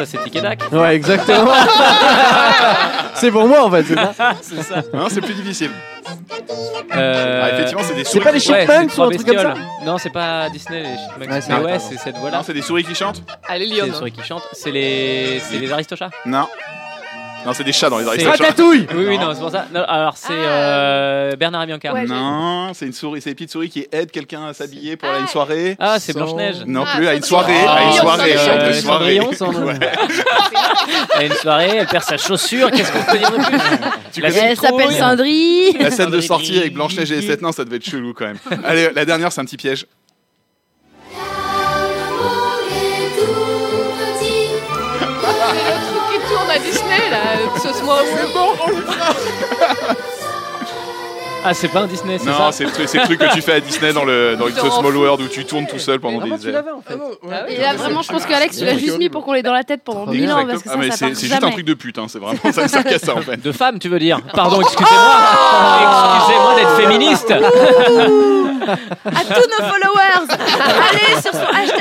Ça, 0.00 0.06
c'est 0.06 0.22
Tic 0.24 0.36
et 0.36 0.40
Tac. 0.42 0.60
Ouais, 0.72 0.94
exactement. 0.96 1.52
c'est 3.14 3.30
pour 3.30 3.46
moi 3.46 3.64
en 3.64 3.70
fait, 3.70 3.84
c'est 3.84 3.94
ça 3.94 4.32
c'est 4.40 4.62
ça. 4.62 4.82
Non, 4.94 5.08
c'est 5.10 5.20
plus 5.20 5.34
difficile. 5.34 5.70
Euh, 6.96 7.42
Ah, 7.44 7.50
effectivement, 7.54 7.82
c'est 7.84 7.94
des 7.94 8.04
C'est 8.04 8.12
souris. 8.12 8.24
pas 8.24 8.32
les 8.32 8.40
qui- 8.40 8.50
Ouais, 8.50 8.60
Chipmunks 8.62 8.90
c'est 8.92 9.00
ou 9.00 9.04
un 9.04 9.10
truc 9.10 9.26
comme 9.26 9.38
ça. 9.38 9.54
Non, 9.84 9.98
c'est 9.98 10.10
pas 10.10 10.48
Disney, 10.50 10.82
les 10.82 10.88
Chipmunks. 10.96 11.30
Ouais, 11.30 11.40
c'est 11.40 11.48
Mais 11.48 11.54
vrai, 11.56 11.64
ouais, 11.64 11.70
pardon. 11.78 11.86
c'est 11.90 11.98
cette 11.98 12.14
Non, 12.14 12.20
voix-là. 12.20 12.42
c'est 12.44 12.52
des 12.54 12.62
souris 12.62 12.84
qui 12.84 12.94
chantent 12.94 13.22
Allez, 13.48 13.68
C'est 13.68 13.74
Lyon. 13.74 13.84
les 13.86 13.92
souris 13.92 14.12
qui 14.12 14.22
chantent. 14.22 14.48
C'est 14.52 14.70
les, 14.70 15.40
c'est 15.40 15.58
les 15.58 15.70
Aristochats. 15.72 16.10
Non. 16.26 16.46
Non, 17.46 17.54
c'est 17.54 17.64
des 17.64 17.72
chats 17.72 17.88
dans 17.88 17.98
les 17.98 18.04
C'est- 18.04 18.10
Aristochats. 18.10 18.44
Ratatouille 18.44 18.86
Oui, 18.94 19.04
oui, 19.08 19.18
non, 19.18 19.32
c'est 19.32 19.40
pour 19.40 19.50
ça. 19.50 19.64
Non, 19.74 19.82
alors, 19.88 20.14
c'est 20.16 20.28
euh, 20.32 21.36
Bernard 21.36 21.62
et 21.62 21.66
Bianca. 21.66 21.92
Ouais, 21.94 22.04
Non, 22.04 22.72
c'est 22.74 22.84
une 22.86 22.92
souris, 22.92 23.22
c'est 23.22 23.30
des 23.30 23.34
petites 23.34 23.50
souris 23.50 23.70
qui 23.70 23.86
aident 23.90 24.10
quelqu'un 24.10 24.44
à 24.46 24.52
s'habiller 24.52 24.96
pour 24.96 25.08
aller 25.08 25.18
à 25.18 25.20
une 25.22 25.26
soirée. 25.28 25.76
Ah, 25.80 25.98
c'est 25.98 26.12
Blanche-Neige. 26.12 26.56
Non 26.66 26.84
Ah, 26.86 26.96
plus, 26.96 27.06
à 27.08 27.14
une 27.14 27.22
soirée, 27.22 27.54
à 27.54 27.82
une 27.82 27.88
Ah, 27.88 28.00
soirée, 28.00 28.36
Cendrillon. 28.36 28.50
à 28.50 28.54
une 28.54 28.60
Euh, 28.60 28.72
soirée. 28.74 29.16
Cendrillon, 29.16 29.32
Cendrillon. 29.32 29.78
À 31.14 31.24
une 31.24 31.32
soirée, 31.32 31.76
elle 31.78 31.86
perd 31.86 32.04
sa 32.04 32.16
chaussure. 32.16 32.70
Qu'est-ce 32.70 32.92
qu'on 32.92 33.02
peut 33.04 33.18
dire 33.18 33.30
de 33.30 33.36
plus 33.36 33.58
Tu 34.12 34.20
La 34.20 34.28
connais 34.30 34.40
Elle 34.50 34.56
s'appelle. 34.56 34.92
Cendrille. 34.92 35.72
La 35.78 35.90
scène 35.90 36.10
de 36.10 36.20
sortie 36.20 36.58
avec 36.58 36.74
Blanche-Neige 36.74 37.10
et 37.12 37.16
les 37.16 37.26
sept 37.26 37.42
nains, 37.42 37.52
ça 37.52 37.64
devait 37.64 37.76
être 37.76 37.84
chelou 37.88 38.12
quand 38.14 38.26
même. 38.26 38.38
Allez, 38.64 38.90
la 38.94 39.04
dernière, 39.04 39.30
c'est 39.32 39.40
un 39.40 39.44
petit 39.44 39.56
piège. 39.56 39.86
Qui 46.64 46.70
tourne 46.78 46.90
à 46.90 46.98
Disney, 46.98 47.10
là, 47.10 47.58
sauce-moi 47.62 47.96
au 48.02 48.34
bon. 48.34 48.52
Ah, 51.42 51.54
c'est 51.54 51.68
pas 51.68 51.80
un 51.80 51.86
Disney, 51.86 52.18
c'est 52.18 52.26
Non, 52.26 52.36
ça 52.36 52.52
c'est 52.52 52.64
le 52.64 52.70
truc, 52.70 52.86
c'est 52.86 52.98
le 52.98 53.04
truc 53.04 53.18
que 53.18 53.32
tu 53.32 53.40
fais 53.40 53.52
à 53.54 53.60
Disney 53.60 53.94
dans 53.94 54.04
le 54.04 54.36
dans 54.36 54.46
It's 54.46 54.58
a 54.58 54.62
Dans- 54.62 54.78
Small 54.80 54.94
World 54.94 55.22
où 55.22 55.26
tu 55.28 55.42
tournes 55.46 55.66
tout 55.66 55.78
seul 55.78 55.98
pendant 55.98 56.20
des 56.20 56.46
heures. 56.48 56.62
en 56.76 56.82
fait. 56.82 56.98
Et 57.54 57.58
là, 57.58 57.72
vraiment, 57.76 58.02
je 58.02 58.12
pense 58.12 58.26
que 58.26 58.34
Alex, 58.34 58.58
tu 58.58 58.64
l'as 58.66 58.76
juste 58.76 58.98
mis 58.98 59.08
pour 59.08 59.24
qu'on 59.24 59.32
l'ait 59.32 59.42
dans 59.42 59.54
la 59.54 59.64
tête 59.64 59.80
pendant 59.82 60.02
Trop 60.02 60.10
1000 60.12 60.20
bien. 60.26 60.36
ans, 60.36 60.44
parce 60.46 60.62
que 60.62 60.68
Ah, 60.70 60.76
mais 60.76 60.90
ça 60.90 60.96
c'est 60.98 61.06
part 61.06 61.14
c'est 61.16 61.20
juste 61.22 61.32
un 61.38 61.40
jamais. 61.40 61.52
truc 61.52 61.64
de 61.64 61.72
pute, 61.72 61.96
hein, 61.96 62.04
c'est 62.10 62.18
vraiment 62.18 62.38
ça 62.52 62.68
sert 62.68 62.84
qu'à 62.84 62.98
ça 62.98 63.16
en 63.16 63.22
fait. 63.22 63.38
De 63.42 63.52
femme, 63.52 63.78
tu 63.78 63.88
veux 63.88 63.98
dire 63.98 64.20
Pardon, 64.34 64.60
excusez-moi. 64.60 65.16
Excusez-moi 66.18 66.54
d'être 66.56 66.76
féministe. 66.76 67.34
À 68.60 69.24
tous 69.24 69.48
nos 69.48 69.66
followers, 69.68 70.28
allez 70.30 71.20
sur 71.20 71.32
son 71.32 71.46
hashtag 71.46 71.80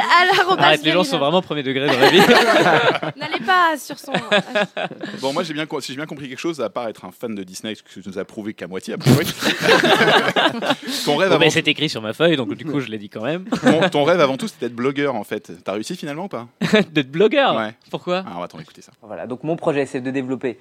Arrête, 0.58 0.84
les 0.84 0.92
gens 0.92 1.04
sont 1.04 1.18
vraiment 1.18 1.42
premier 1.42 1.63
degré 1.63 1.88
dans 1.88 2.00
la 2.00 2.10
vie. 2.10 2.20
N'allez 3.18 3.39
pas 3.46 3.78
sur 3.78 3.98
son. 3.98 4.12
Bon, 5.22 5.34
moi 5.34 5.44
j'ai 5.44 5.54
bien 5.54 5.65
si 5.80 5.92
j'ai 5.92 5.96
bien 5.96 6.06
compris 6.06 6.30
quelque 6.30 6.39
chose, 6.39 6.60
à 6.62 6.70
part 6.70 6.88
être 6.88 7.06
un 7.06 7.12
fan 7.12 7.36
de 7.36 7.44
Disney, 7.44 7.76
ce 7.76 7.84
que 7.84 7.89
tu 7.89 8.02
nous 8.06 8.18
as 8.18 8.26
prouvé 8.26 8.54
qu'à 8.54 8.68
moitié 8.68 8.94
a 8.94 8.98
priori. 8.98 9.26
ton 11.06 11.15
rêve 11.15 11.30
Bon, 11.30 11.36
avant 11.36 11.39
mais 11.39 11.50
c'est 11.50 11.68
écrit 11.68 11.89
sur 11.89 12.02
ma 12.02 12.13
feuille, 12.13 12.36
donc 12.36 12.54
du 12.56 12.65
coup, 12.65 12.80
je 12.80 12.88
l'ai 12.88 12.98
dit 12.98 13.10
quand 13.10 13.24
même. 13.24 13.46
ton, 13.46 13.89
ton 13.89 14.04
rêve 14.04 14.20
avant 14.22 14.38
tout, 14.38 14.48
c'était 14.48 14.68
d'être 14.68 14.76
blogueur 14.76 15.15
en 15.15 15.24
fait. 15.24 15.52
T'as 15.63 15.74
réussi 15.74 15.96
finalement 15.96 16.26
ou 16.26 16.28
pas? 16.28 16.48
D'être 16.92 17.12
blogueur? 17.12 17.56
Ouais. 17.56 17.74
Pourquoi? 17.89 18.24
Ah, 18.26 18.34
on 18.36 18.39
va 18.39 18.46
attendre 18.46 18.63
écouter 18.63 18.82
ça. 18.82 18.92
Voilà, 19.02 19.28
donc 19.28 19.44
mon 19.44 19.56
projet 19.56 19.86
c'est 19.86 20.02
de 20.02 20.12
développer 20.12 20.58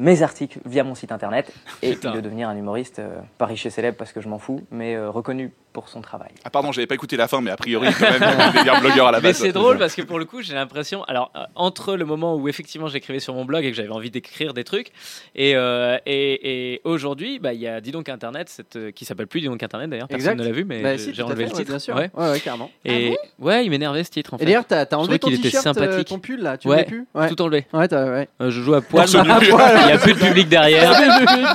mes 0.00 0.22
articles 0.22 0.58
via 0.64 0.82
mon 0.82 0.94
site 0.94 1.12
internet 1.12 1.52
et 1.82 1.92
Putain. 1.92 2.12
de 2.12 2.20
devenir 2.20 2.48
un 2.48 2.56
humoriste, 2.56 2.98
euh, 2.98 3.20
pas 3.38 3.44
riche 3.46 3.66
et 3.66 3.70
célèbre 3.70 3.98
parce 3.98 4.12
que 4.12 4.20
je 4.20 4.28
m'en 4.28 4.38
fous, 4.38 4.62
mais 4.70 4.94
euh, 4.96 5.10
reconnu 5.10 5.52
pour 5.72 5.88
son 5.88 6.00
travail. 6.00 6.30
Ah 6.44 6.50
pardon, 6.50 6.72
j'avais 6.72 6.86
pas 6.86 6.94
écouté 6.94 7.16
la 7.16 7.28
fin, 7.28 7.40
mais 7.40 7.50
a 7.50 7.56
priori 7.56 7.88
quand 7.98 8.10
même, 8.10 8.62
bien 8.64 8.80
blogueur 8.80 9.06
à 9.06 9.12
la 9.12 9.18
Mais 9.22 9.28
base. 9.28 9.36
c'est 9.38 9.52
drôle 9.52 9.78
parce 9.78 9.94
que 9.94 10.02
pour 10.02 10.18
le 10.18 10.24
coup, 10.24 10.42
j'ai 10.42 10.54
l'impression. 10.54 11.04
Alors, 11.04 11.30
euh, 11.36 11.40
entre 11.54 11.96
le 11.96 12.04
moment 12.04 12.34
où 12.36 12.48
effectivement 12.48 12.88
j'écrivais 12.88 13.20
sur 13.20 13.34
mon 13.34 13.44
blog 13.44 13.64
et 13.64 13.70
que 13.70 13.76
j'avais 13.76 13.88
envie 13.90 14.10
d'écrire 14.10 14.52
des 14.54 14.64
trucs, 14.64 14.88
et, 15.34 15.54
euh, 15.56 15.98
et, 16.06 16.72
et 16.74 16.80
aujourd'hui, 16.84 17.38
bah, 17.38 17.52
il 17.52 17.60
y 17.60 17.68
a 17.68 17.80
Dis 17.80 17.92
donc 17.92 18.08
Internet, 18.08 18.48
cette, 18.48 18.76
euh, 18.76 18.90
qui 18.90 19.04
s'appelle 19.04 19.26
plus 19.26 19.40
Dis 19.40 19.46
donc 19.46 19.62
Internet 19.62 19.90
d'ailleurs, 19.90 20.08
personne 20.08 20.32
Exact. 20.32 20.38
ne 20.40 20.44
l'a 20.48 20.52
vu, 20.52 20.64
mais 20.64 20.82
Bah, 20.82 20.96
j'ai 20.96 21.12
si, 21.14 21.22
enlevé 21.22 21.44
fait, 21.44 21.50
le 21.50 21.56
ouais, 21.56 21.56
titre. 21.58 21.70
bien 21.70 21.78
sûr. 21.78 21.94
Ouais. 21.94 22.10
Ouais, 22.14 22.30
ouais, 22.30 22.40
carrément. 22.40 22.70
Et 22.84 23.16
ouais, 23.38 23.64
il 23.64 23.70
m'énervait 23.70 24.04
ce 24.04 24.10
titre 24.10 24.34
en 24.34 24.38
fait. 24.38 24.44
Et 24.44 24.46
d'ailleurs, 24.46 24.64
t'as 24.66 24.86
t'as 24.86 24.96
Je 24.96 25.00
enlevé 25.02 25.18
ton 25.18 25.28
qu'il 25.28 25.36
était 25.38 25.48
t-shirt, 25.50 25.66
euh, 25.66 25.72
sympathique. 25.72 26.08
ton 26.08 26.18
pull 26.18 26.40
là, 26.42 26.56
tu 26.58 26.68
Ouais, 26.68 26.78
l'as 26.78 26.84
plus 26.84 27.06
Ouais. 27.14 27.28
Tout 27.28 27.40
enlevé. 27.42 27.66
Ouais. 27.72 27.88
Euh, 27.92 28.50
je 28.50 28.60
joue 28.60 28.74
à 28.74 28.80
poil. 28.82 29.06
Il 29.10 29.86
n'y 29.86 29.92
a 29.92 29.98
plus 29.98 30.14
de 30.14 30.18
public 30.26 30.48
derrière. 30.48 30.92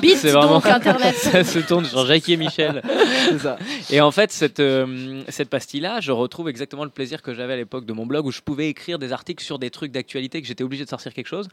Bite 0.01 0.17
C'est 0.17 0.31
vraiment 0.31 0.61
ça 0.61 1.43
se 1.43 1.59
tourne 1.59 1.85
sur 1.85 2.05
Jackie 2.05 2.33
et 2.33 2.37
Michel. 2.37 2.81
C'est 3.29 3.39
ça. 3.39 3.57
En 4.05 4.11
fait, 4.11 4.31
cette, 4.31 4.59
euh, 4.59 5.23
cette 5.29 5.49
pastille-là, 5.49 5.99
je 5.99 6.11
retrouve 6.11 6.47
exactement 6.47 6.83
le 6.83 6.91
plaisir 6.91 7.23
que 7.23 7.33
j'avais 7.33 7.53
à 7.53 7.55
l'époque 7.55 7.85
de 7.85 7.93
mon 7.93 8.05
blog 8.05 8.27
où 8.27 8.31
je 8.31 8.41
pouvais 8.41 8.69
écrire 8.69 8.99
des 8.99 9.11
articles 9.11 9.43
sur 9.43 9.57
des 9.57 9.71
trucs 9.71 9.91
d'actualité, 9.91 10.41
que 10.41 10.47
j'étais 10.47 10.63
obligé 10.63 10.83
de 10.85 10.89
sortir 10.89 11.11
quelque 11.13 11.25
chose. 11.27 11.47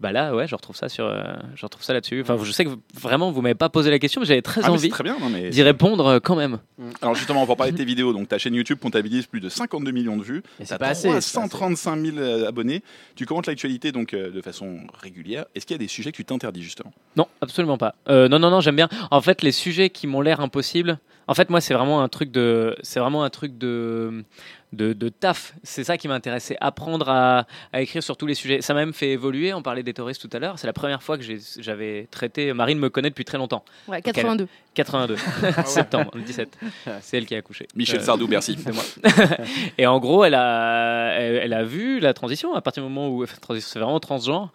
Bah 0.00 0.10
là, 0.10 0.34
ouais, 0.34 0.46
je 0.48 0.54
retrouve 0.54 0.74
ça 0.74 0.88
sur, 0.88 1.04
euh, 1.04 1.22
je 1.54 1.66
retrouve 1.66 1.84
ça 1.84 1.92
là-dessus. 1.92 2.22
Enfin, 2.22 2.38
je 2.42 2.50
sais 2.50 2.64
que 2.64 2.70
vraiment, 2.94 3.30
vous 3.30 3.42
m'avez 3.42 3.54
pas 3.54 3.68
posé 3.68 3.90
la 3.90 3.98
question, 3.98 4.22
mais 4.22 4.26
j'avais 4.26 4.40
très 4.40 4.62
Ah, 4.64 4.72
envie 4.72 4.88
très 4.88 5.04
bien, 5.04 5.18
non, 5.20 5.28
mais- 5.28 5.50
d'y 5.50 5.62
répondre 5.62 6.06
euh, 6.06 6.18
quand 6.18 6.34
même. 6.34 6.58
Alors 7.02 7.14
justement, 7.14 7.42
on 7.42 7.46
va 7.46 7.56
parler 7.56 7.72
de 7.72 7.76
tes 7.76 7.84
vidéos. 7.84 8.14
Donc 8.14 8.28
ta 8.28 8.38
chaîne 8.38 8.54
YouTube 8.54 8.78
comptabilise 8.80 9.26
plus 9.26 9.40
de 9.40 9.50
52 9.50 9.90
millions 9.90 10.16
de 10.16 10.22
vues. 10.22 10.42
C'est 10.64 10.78
pas 10.78 10.86
assez, 10.88 11.02
c'est 11.02 11.08
pas 11.10 11.16
assez. 11.18 11.32
335 11.32 12.04
000 12.06 12.16
euh, 12.18 12.48
abonnés. 12.48 12.82
Tu 13.16 13.26
commentes 13.26 13.46
l'actualité 13.46 13.92
donc 13.92 14.14
euh, 14.14 14.30
de 14.30 14.40
façon 14.40 14.78
régulière. 14.98 15.44
Est-ce 15.54 15.66
qu'il 15.66 15.74
y 15.74 15.78
a 15.78 15.78
des 15.78 15.88
sujets 15.88 16.10
que 16.10 16.16
tu 16.16 16.24
t'interdis 16.24 16.62
justement? 16.62 16.92
Non, 17.16 17.26
absolument 17.42 17.76
pas. 17.76 17.94
Non, 18.08 18.38
non, 18.38 18.50
non, 18.50 18.60
j'aime 18.60 18.76
bien. 18.76 18.88
En 19.10 19.20
fait, 19.20 19.42
les 19.42 19.52
sujets 19.52 19.90
qui 19.90 20.06
m'ont 20.06 20.22
l'air 20.22 20.40
impossibles. 20.40 20.98
En 21.28 21.34
fait, 21.34 21.50
moi, 21.50 21.60
c'est 21.60 21.74
vraiment 21.74 22.02
un 22.02 22.08
truc 22.08 22.30
de, 22.30 22.74
c'est 22.82 23.00
vraiment 23.00 23.22
un 23.22 23.30
truc 23.30 23.58
de, 23.58 24.24
de, 24.72 24.92
de 24.92 25.08
taf. 25.08 25.54
C'est 25.62 25.84
ça 25.84 25.96
qui 25.96 26.08
m'intéresse, 26.08 26.44
c'est 26.44 26.56
apprendre 26.60 27.08
à, 27.08 27.46
à 27.72 27.80
écrire 27.80 28.02
sur 28.02 28.16
tous 28.16 28.26
les 28.26 28.34
sujets. 28.34 28.60
Ça 28.60 28.74
m'a 28.74 28.80
même 28.80 28.92
fait 28.92 29.10
évoluer. 29.10 29.52
On 29.54 29.62
parlait 29.62 29.82
des 29.82 29.94
touristes 29.94 30.20
tout 30.20 30.34
à 30.36 30.38
l'heure. 30.38 30.58
C'est 30.58 30.66
la 30.66 30.72
première 30.72 31.02
fois 31.02 31.16
que 31.18 31.24
j'avais 31.58 32.06
traité. 32.10 32.52
Marine 32.52 32.78
me 32.78 32.90
connaît 32.90 33.10
depuis 33.10 33.24
très 33.24 33.38
longtemps. 33.38 33.64
Ouais, 33.88 33.98
Donc, 33.98 34.08
elle- 34.08 34.12
82. 34.14 34.48
82. 34.74 35.16
Septembre, 35.64 36.10
le 36.14 36.20
17. 36.22 36.56
C'est 37.00 37.16
elle 37.18 37.26
qui 37.26 37.34
a 37.34 37.38
accouché. 37.38 37.66
Michel 37.74 37.98
Euh, 38.00 38.02
Sardou, 38.02 38.28
merci. 38.28 38.56
C'est 38.62 38.72
moi. 38.72 38.84
Et 39.78 39.86
en 39.86 39.98
gros, 39.98 40.24
elle 40.24 40.34
a, 40.34 41.12
elle, 41.18 41.36
elle 41.44 41.52
a 41.52 41.64
vu 41.64 41.98
la 42.00 42.14
transition 42.14 42.54
à 42.54 42.60
partir 42.60 42.82
du 42.82 42.88
moment 42.88 43.08
où, 43.08 43.24
c'est 43.26 43.78
vraiment 43.78 43.98
transgenre, 44.00 44.50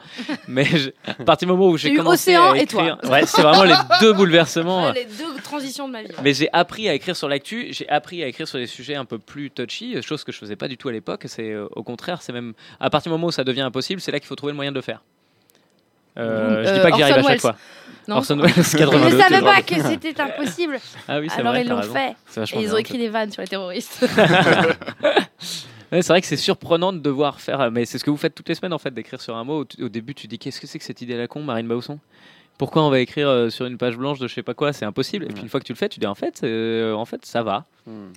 mais 0.47 0.65
je- 0.65 0.91
à 1.08 1.23
partir 1.26 1.47
du 1.47 1.52
moment 1.54 1.67
où 1.69 1.78
j'ai 1.78 1.93
commencé 1.93 2.32
Océan 2.38 2.52
à 2.54 2.58
et 2.58 2.65
toi. 2.65 2.84
écrire, 2.84 3.12
ouais, 3.12 3.26
c'est 3.26 3.41
vraiment 3.41 3.63
les 3.63 3.76
deux 3.99 4.13
bouleversements. 4.13 4.86
Ouais, 4.88 4.93
les 4.93 5.06
deux 5.06 5.41
transitions 5.43 5.88
de 5.88 5.93
ma 5.93 6.04
vie. 6.04 6.10
Mais 6.23 6.34
j'ai 6.34 6.49
appris 6.54 6.88
à 6.88 6.93
écrire 6.93 7.15
sur 7.15 7.28
l'actu, 7.28 7.67
j'ai 7.71 7.88
appris 7.89 8.23
à 8.23 8.28
écrire 8.28 8.47
sur 8.47 8.60
des 8.60 8.67
sujets 8.67 8.95
un 8.95 9.06
peu 9.06 9.17
plus 9.19 9.49
touchy, 9.52 9.95
chose 10.05 10.23
que 10.23 10.31
je 10.31 10.37
faisais 10.37 10.55
pas 10.55 10.67
du 10.67 10.77
tout 10.77 10.89
à 10.89 10.91
l'époque. 10.91 11.23
C'est 11.27 11.51
euh, 11.51 11.67
au 11.75 11.83
contraire, 11.83 12.21
c'est 12.21 12.33
même 12.33 12.53
à 12.79 12.89
partir 12.89 13.09
du 13.11 13.13
moment 13.13 13.27
où 13.27 13.31
ça 13.31 13.43
devient 13.43 13.61
impossible, 13.61 14.01
c'est 14.01 14.11
là 14.11 14.19
qu'il 14.19 14.27
faut 14.27 14.35
trouver 14.35 14.51
le 14.53 14.55
moyen 14.57 14.71
de 14.71 14.75
le 14.75 14.81
faire. 14.81 15.01
Euh, 16.17 16.63
je 16.63 16.73
dis 16.73 16.79
Euh, 16.79 16.83
pas 16.83 16.91
que 16.91 16.97
j'y 16.97 17.03
arrive 17.03 17.17
à 17.17 17.23
chaque 17.23 17.41
fois. 17.41 17.55
Non. 18.07 18.17
Orson 18.17 18.37
Welles, 18.37 18.51
Ils 18.55 18.77
82. 18.77 19.15
ne 19.15 19.21
savaient 19.21 19.41
pas 19.41 19.61
que 19.61 19.81
c'était 19.81 20.21
impossible. 20.21 20.77
Ah 21.07 21.19
oui, 21.19 21.27
Alors 21.37 21.53
vrai, 21.53 21.61
ils 21.63 21.69
l'ont 21.69 21.81
fait. 21.81 22.15
Et 22.55 22.61
ils 22.61 22.73
ont 22.73 22.77
écrit 22.77 22.97
des 22.97 23.09
vannes 23.09 23.31
sur 23.31 23.41
les 23.41 23.47
terroristes. 23.47 24.05
C'est 25.91 26.07
vrai 26.07 26.21
que 26.21 26.27
c'est 26.27 26.37
surprenant 26.37 26.91
de 26.91 26.97
devoir 26.97 27.39
faire, 27.39 27.69
mais 27.69 27.85
c'est 27.85 27.99
ce 27.99 28.03
que 28.03 28.09
vous 28.09 28.17
faites 28.17 28.33
toutes 28.33 28.49
les 28.49 28.55
semaines 28.55 28.73
en 28.73 28.79
fait, 28.79 28.91
d'écrire 28.91 29.21
sur 29.21 29.35
un 29.35 29.43
mot. 29.43 29.61
Au, 29.63 29.83
au 29.83 29.89
début, 29.89 30.15
tu 30.15 30.25
dis 30.25 30.39
qu'est-ce 30.39 30.59
que 30.59 30.65
c'est 30.65 30.79
que 30.79 30.85
cette 30.85 31.01
idée 31.01 31.13
à 31.13 31.17
la 31.17 31.27
con, 31.27 31.43
Marine 31.43 31.67
Bausson? 31.67 31.99
Pourquoi 32.57 32.83
on 32.83 32.89
va 32.89 32.99
écrire 32.99 33.27
euh, 33.27 33.49
sur 33.49 33.65
une 33.65 33.77
page 33.77 33.97
blanche 33.97 34.19
de 34.19 34.27
je 34.27 34.33
sais 34.33 34.43
pas 34.43 34.53
quoi? 34.53 34.73
C'est 34.73 34.85
impossible. 34.85 35.25
Et 35.25 35.29
puis 35.29 35.41
une 35.43 35.49
fois 35.49 35.59
que 35.59 35.65
tu 35.65 35.73
le 35.73 35.77
fais, 35.77 35.89
tu 35.89 35.99
dis 35.99 36.05
en 36.07 36.15
fait, 36.15 36.41
euh, 36.43 36.93
en 36.93 37.05
fait, 37.05 37.25
ça 37.25 37.41
va. 37.43 37.65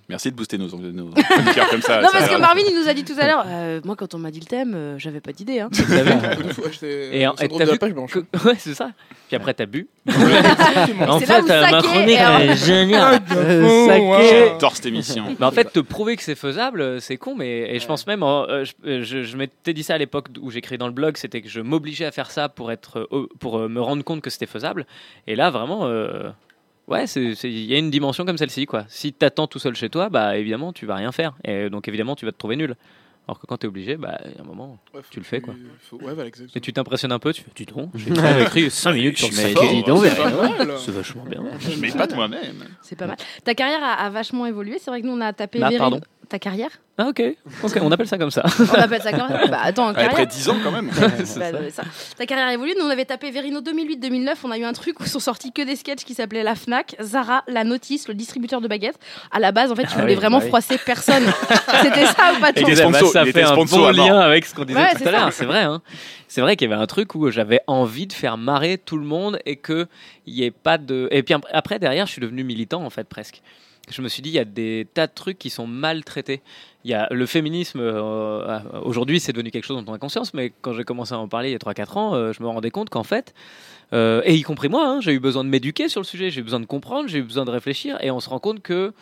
Merci 0.08 0.30
de 0.30 0.36
booster 0.36 0.58
nos, 0.58 0.68
nos 0.68 1.06
comme 1.70 1.82
ça. 1.82 2.00
non, 2.00 2.08
ça 2.08 2.18
parce 2.18 2.28
que 2.30 2.38
Marvin, 2.38 2.60
il 2.70 2.80
nous 2.80 2.88
a 2.88 2.94
dit 2.94 3.02
tout 3.02 3.14
à 3.18 3.26
l'heure, 3.26 3.44
euh, 3.48 3.80
moi, 3.84 3.96
quand 3.96 4.14
on 4.14 4.18
m'a 4.18 4.30
dit 4.30 4.38
le 4.38 4.46
thème, 4.46 4.74
euh, 4.76 4.94
j'avais 4.98 5.20
pas 5.20 5.32
d'idée. 5.32 5.58
Hein. 5.58 5.70
Et 7.12 7.26
en- 7.26 7.34
et 7.34 7.48
t'as 7.48 7.54
de 7.54 7.58
la 7.64 7.72
vu 7.72 7.78
page 7.78 7.92
blanche. 7.92 8.12
que- 8.12 8.46
Ouais, 8.46 8.54
c'est 8.58 8.74
ça. 8.74 8.90
Puis 9.26 9.34
après, 9.36 9.54
t'as 9.54 9.66
bu. 9.66 9.88
En 11.08 11.18
C'est 11.18 11.26
là 11.26 11.40
où 11.42 11.50
euh, 11.50 11.70
ma 11.70 11.82
chronique 11.82 12.18
est 12.18 12.56
géniale. 12.64 13.20
Saké. 13.28 14.28
J'adore 14.52 14.76
cette 14.76 14.86
émission. 14.86 15.24
Mais 15.40 15.46
en 15.46 15.50
fait, 15.50 15.72
te 15.72 15.80
prouver 15.80 16.16
que 16.16 16.22
c'est 16.22 16.34
faisable, 16.36 17.00
c'est 17.00 17.16
con. 17.16 17.34
Mais 17.36 17.74
et 17.74 17.78
je 17.80 17.86
pense 17.86 18.06
même, 18.06 18.22
euh, 18.22 18.64
je, 18.84 19.02
je, 19.02 19.22
je 19.24 19.36
m'étais 19.36 19.72
dit 19.74 19.82
ça 19.82 19.94
à 19.94 19.98
l'époque 19.98 20.28
où 20.40 20.50
j'écris 20.50 20.78
dans 20.78 20.86
le 20.86 20.92
blog, 20.92 21.16
c'était 21.16 21.40
que 21.42 21.48
je 21.48 21.60
m'obligeais 21.60 22.04
à 22.04 22.12
faire 22.12 22.30
ça 22.30 22.48
pour 22.48 22.70
être, 22.70 23.08
euh, 23.12 23.26
pour 23.40 23.58
euh, 23.58 23.68
me 23.68 23.80
rendre 23.80 24.04
compte 24.04 24.22
que 24.30 24.34
c'était 24.34 24.46
faisable. 24.46 24.86
Et 25.26 25.36
là, 25.36 25.50
vraiment, 25.50 25.86
euh, 25.86 26.30
ouais, 26.88 27.04
il 27.04 27.64
y 27.64 27.74
a 27.74 27.78
une 27.78 27.90
dimension 27.90 28.24
comme 28.24 28.38
celle-ci, 28.38 28.66
quoi. 28.66 28.84
Si 28.88 29.12
t'attends 29.12 29.46
tout 29.46 29.58
seul 29.58 29.74
chez 29.74 29.88
toi, 29.90 30.08
bah 30.08 30.36
évidemment, 30.36 30.72
tu 30.72 30.86
vas 30.86 30.94
rien 30.96 31.12
faire. 31.12 31.34
Et 31.44 31.70
donc 31.70 31.88
évidemment, 31.88 32.14
tu 32.16 32.24
vas 32.26 32.32
te 32.32 32.38
trouver 32.38 32.56
nul. 32.56 32.76
Alors 33.28 33.40
que 33.40 33.46
quand 33.48 33.56
t'es 33.56 33.66
obligé, 33.66 33.96
bah, 33.96 34.20
il 34.24 34.36
y 34.36 34.38
a 34.38 34.42
un 34.42 34.44
moment, 34.44 34.78
tu 35.10 35.18
le 35.18 35.24
fais, 35.24 35.40
quoi. 35.40 35.52
Faut- 35.80 35.96
Ouais, 35.96 36.14
voilà, 36.14 36.26
exactement. 36.28 36.52
Et 36.54 36.60
tu 36.60 36.72
t'impressionnes 36.72 37.10
un 37.10 37.18
peu, 37.18 37.32
tu 37.32 37.42
fais, 37.42 37.50
dis 37.56 37.64
donc, 37.66 37.90
j'ai 37.96 38.12
écrit- 38.12 38.42
écrit 38.42 38.70
5 38.70 38.92
minutes 38.92 39.18
sur 39.18 39.32
c'est 39.32 39.48
mais- 39.48 39.52
pas 39.82 40.30
mal. 40.30 40.74
C'est 40.78 40.92
vachement 40.92 41.24
bien. 41.24 41.42
Je 41.58 41.80
m'épate 41.80 42.14
moi-même. 42.14 42.62
C'est 42.82 42.94
pas 42.96 43.08
mal. 43.08 43.16
Ta 43.42 43.54
carrière 43.56 43.82
a, 43.82 43.94
a 43.94 44.10
vachement 44.10 44.46
évolué. 44.46 44.78
C'est 44.78 44.92
vrai 44.92 45.02
que 45.02 45.06
nous, 45.08 45.12
on 45.14 45.20
a 45.20 45.32
tapé 45.32 45.58
Bah, 45.58 45.70
pardon. 45.76 46.00
Ta 46.28 46.40
carrière 46.40 46.70
Ah, 46.98 47.06
ok. 47.08 47.22
Ok, 47.62 47.78
on 47.80 47.92
appelle 47.92 48.08
ça 48.08 48.18
comme 48.18 48.32
ça. 48.32 48.42
On 48.58 48.74
appelle 48.74 49.00
ça 49.00 49.12
quand 49.12 49.28
même. 49.28 49.38
Bah, 49.50 49.60
attends, 49.62 49.86
Après 49.88 50.08
carrière. 50.08 50.26
10 50.26 50.48
ans 50.48 50.56
quand 50.62 50.72
même. 50.72 50.90
Bah, 51.36 51.50
ça. 51.70 51.84
Ta 52.18 52.26
carrière 52.26 52.48
a 52.48 52.52
évolué. 52.54 52.74
Nous, 52.76 52.84
on 52.84 52.90
avait 52.90 53.04
tapé 53.04 53.30
Verino 53.30 53.60
2008-2009. 53.60 54.34
On 54.42 54.50
a 54.50 54.58
eu 54.58 54.64
un 54.64 54.72
truc 54.72 54.98
où 54.98 55.04
sont 55.04 55.20
sortis 55.20 55.52
que 55.52 55.62
des 55.62 55.76
sketchs 55.76 56.04
qui 56.04 56.14
s'appelaient 56.14 56.42
La 56.42 56.56
Fnac, 56.56 56.96
Zara, 57.00 57.44
La 57.46 57.62
Notice, 57.62 58.08
le 58.08 58.14
distributeur 58.14 58.60
de 58.60 58.66
baguettes. 58.66 58.98
À 59.30 59.38
la 59.38 59.52
base, 59.52 59.70
en 59.70 59.76
fait, 59.76 59.84
tu 59.84 59.90
Ah 59.92 60.00
voulais 60.00 60.14
oui, 60.14 60.20
vraiment 60.20 60.38
bah 60.38 60.44
oui. 60.44 60.48
froisser 60.48 60.78
personne. 60.84 61.22
C'était 61.82 62.06
ça 62.06 62.32
ou 62.36 62.40
pas 62.40 62.50
Et 62.50 62.54
tout 62.54 62.64
des 62.64 62.74
Bah, 62.74 62.88
sponsors, 62.88 63.08
ça 63.12 63.24
fait 63.24 63.42
un 63.42 63.46
sponsor 63.52 63.78
bon 63.78 63.90
lien 63.92 64.18
avec 64.18 64.44
ce 64.46 64.54
qu'on 64.54 64.64
disait 64.64 64.80
Ouais, 64.80 64.90
tout 64.92 64.98
c'est 64.98 65.06
à 65.08 65.12
l'heure. 65.12 65.20
ça. 65.26 65.30
C'est 65.30 65.44
vrai. 65.44 65.62
Hein. 65.62 65.80
C'est 66.26 66.40
vrai 66.40 66.56
qu'il 66.56 66.68
y 66.68 66.72
avait 66.72 66.82
un 66.82 66.86
truc 66.86 67.14
où 67.14 67.30
j'avais 67.30 67.60
envie 67.68 68.08
de 68.08 68.12
faire 68.12 68.36
marrer 68.36 68.78
tout 68.78 68.96
le 68.96 69.04
monde 69.04 69.38
et 69.46 69.54
que 69.56 69.86
il 70.26 70.34
y 70.34 70.42
ait 70.42 70.50
pas 70.50 70.76
de. 70.76 71.06
Et 71.12 71.22
puis 71.22 71.36
après 71.52 71.78
derrière, 71.78 72.06
je 72.06 72.12
suis 72.12 72.20
devenu 72.20 72.42
militant 72.42 72.82
en 72.82 72.90
fait 72.90 73.06
presque. 73.08 73.42
Je 73.88 74.02
me 74.02 74.08
suis 74.08 74.20
dit 74.20 74.30
il 74.30 74.34
y 74.34 74.40
a 74.40 74.44
des 74.44 74.86
tas 74.94 75.06
de 75.06 75.12
trucs 75.14 75.38
qui 75.38 75.48
sont 75.48 75.66
mal 75.66 76.02
traités. 76.04 76.42
Il 76.84 76.90
y 76.90 76.94
a 76.94 77.06
le 77.10 77.24
féminisme 77.26 77.80
euh, 77.80 78.60
aujourd'hui, 78.82 79.20
c'est 79.20 79.32
devenu 79.32 79.50
quelque 79.50 79.64
chose 79.64 79.76
dont 79.84 79.92
on 79.92 79.94
a 79.94 79.98
conscience, 79.98 80.34
mais 80.34 80.52
quand 80.60 80.72
j'ai 80.72 80.84
commencé 80.84 81.14
à 81.14 81.18
en 81.18 81.28
parler 81.28 81.50
il 81.50 81.52
y 81.52 81.54
a 81.54 81.58
3-4 81.58 81.98
ans, 81.98 82.14
euh, 82.14 82.32
je 82.32 82.42
me 82.42 82.48
rendais 82.48 82.70
compte 82.70 82.90
qu'en 82.90 83.04
fait, 83.04 83.32
euh, 83.92 84.22
et 84.24 84.34
y 84.34 84.42
compris 84.42 84.68
moi, 84.68 84.88
hein, 84.88 85.00
j'ai 85.00 85.12
eu 85.12 85.20
besoin 85.20 85.44
de 85.44 85.48
m'éduquer 85.48 85.88
sur 85.88 86.00
le 86.00 86.06
sujet, 86.06 86.30
j'ai 86.30 86.40
eu 86.40 86.44
besoin 86.44 86.60
de 86.60 86.66
comprendre, 86.66 87.08
j'ai 87.08 87.18
eu 87.18 87.22
besoin 87.22 87.44
de 87.44 87.50
réfléchir, 87.50 87.96
et 88.02 88.10
on 88.10 88.18
se 88.18 88.28
rend 88.28 88.40
compte 88.40 88.60
que 88.60 88.92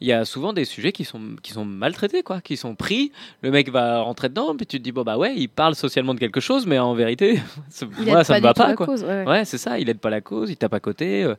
il 0.00 0.08
y 0.08 0.12
a 0.12 0.24
souvent 0.24 0.52
des 0.52 0.64
sujets 0.64 0.92
qui 0.92 1.04
sont, 1.04 1.20
qui 1.42 1.52
sont 1.52 1.64
maltraités, 1.64 2.22
quoi, 2.22 2.40
qui 2.40 2.56
sont 2.56 2.74
pris. 2.74 3.12
Le 3.42 3.50
mec 3.50 3.70
va 3.70 4.00
rentrer 4.00 4.28
dedans, 4.28 4.54
puis 4.56 4.66
tu 4.66 4.78
te 4.78 4.82
dis, 4.82 4.92
bon, 4.92 5.02
bah 5.02 5.16
ouais, 5.16 5.34
il 5.36 5.48
parle 5.48 5.74
socialement 5.74 6.14
de 6.14 6.18
quelque 6.20 6.40
chose, 6.40 6.66
mais 6.66 6.78
en 6.78 6.94
vérité, 6.94 7.40
moi, 8.06 8.24
ça 8.24 8.34
me 8.38 8.42
va 8.42 8.54
pas, 8.54 8.74
quoi. 8.74 8.86
cause, 8.86 9.02
ouais, 9.04 9.24
ouais. 9.24 9.26
Ouais, 9.26 9.44
c'est 9.44 9.58
ça, 9.58 9.78
il 9.78 9.88
aide 9.88 9.98
pas 10.00 10.10
la 10.10 10.20
cause, 10.20 10.50
il 10.50 10.56
tape 10.56 10.74
à 10.74 10.80
côté. 10.80 11.24
euh, 11.24 11.34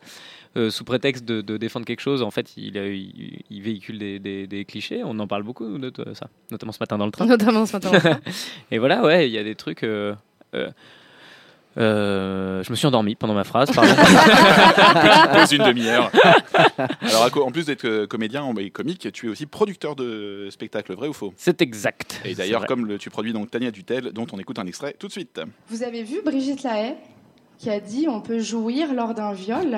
euh, 0.58 0.70
sous 0.70 0.86
prétexte 0.86 1.26
de, 1.26 1.42
de 1.42 1.58
défendre 1.58 1.86
quelque 1.86 2.00
chose, 2.00 2.22
en 2.22 2.32
fait, 2.32 2.56
il, 2.56 2.78
euh, 2.78 2.96
il, 2.96 3.42
il 3.50 3.62
véhicule 3.62 4.00
des, 4.00 4.20
des- 4.20 4.48
des 4.48 4.64
clichés. 4.64 5.02
On 5.04 5.20
en 5.20 5.28
parle 5.28 5.44
beaucoup 5.44 5.78
de, 5.78 5.90
de 5.90 6.14
ça, 6.14 6.30
notamment 6.50 6.72
ce 6.72 6.78
matin 6.80 6.98
dans 6.98 7.06
le 7.06 7.12
train. 7.12 7.26
Notamment 7.26 7.66
ce 7.66 7.74
matin 7.74 7.90
dans 7.90 7.96
le 7.96 8.00
train. 8.00 8.20
Et 8.72 8.78
voilà, 8.78 9.04
ouais, 9.04 9.28
il 9.28 9.34
y 9.34 9.38
a 9.38 9.44
des 9.44 9.56
trucs. 9.56 9.84
euh, 9.84 10.14
euh, 11.78 12.64
je 12.64 12.72
me 12.72 12.76
suis 12.76 12.88
endormi 12.88 13.16
pendant 13.16 13.34
ma 13.34 13.44
phrase, 13.44 13.70
pause 15.34 15.50
d'une 15.50 15.64
demi-heure. 15.64 16.12
Alors, 17.02 17.30
en 17.48 17.52
plus 17.52 17.66
d'être 17.66 17.86
euh, 17.86 18.08
comédien 18.08 18.52
et 18.58 18.70
comique, 18.70 19.12
tu 19.12 19.28
es 19.28 19.30
aussi 19.30 19.46
producteur 19.46 19.96
de 19.96 20.48
spectacles, 20.52 20.94
vrai 20.94 21.08
ou 21.08 21.14
faux? 21.14 21.34
C'est 21.38 21.62
exact. 21.62 22.22
Et 22.26 22.36
d'ailleurs, 22.36 22.66
comme 22.66 22.86
le- 22.86 22.98
tu 22.98 23.10
produis 23.10 23.34
donc 23.34 23.52
Tania 23.52 23.72
Dutel, 23.72 24.12
dont 24.14 24.28
on 24.32 24.40
écoute 24.40 24.60
un 24.60 24.68
extrait 24.68 24.96
tout 24.98 25.08
de 25.08 25.12
suite. 25.12 25.42
Vous 25.70 25.84
avez 25.84 26.04
vu 26.04 26.22
Brigitte 26.24 26.64
Lahaye 26.64 26.96
qui 27.58 27.70
a 27.70 27.80
dit 27.80 28.08
on 28.10 28.22
peut 28.22 28.40
jouir 28.40 28.94
lors 28.94 29.14
d'un 29.14 29.34
viol, 29.34 29.78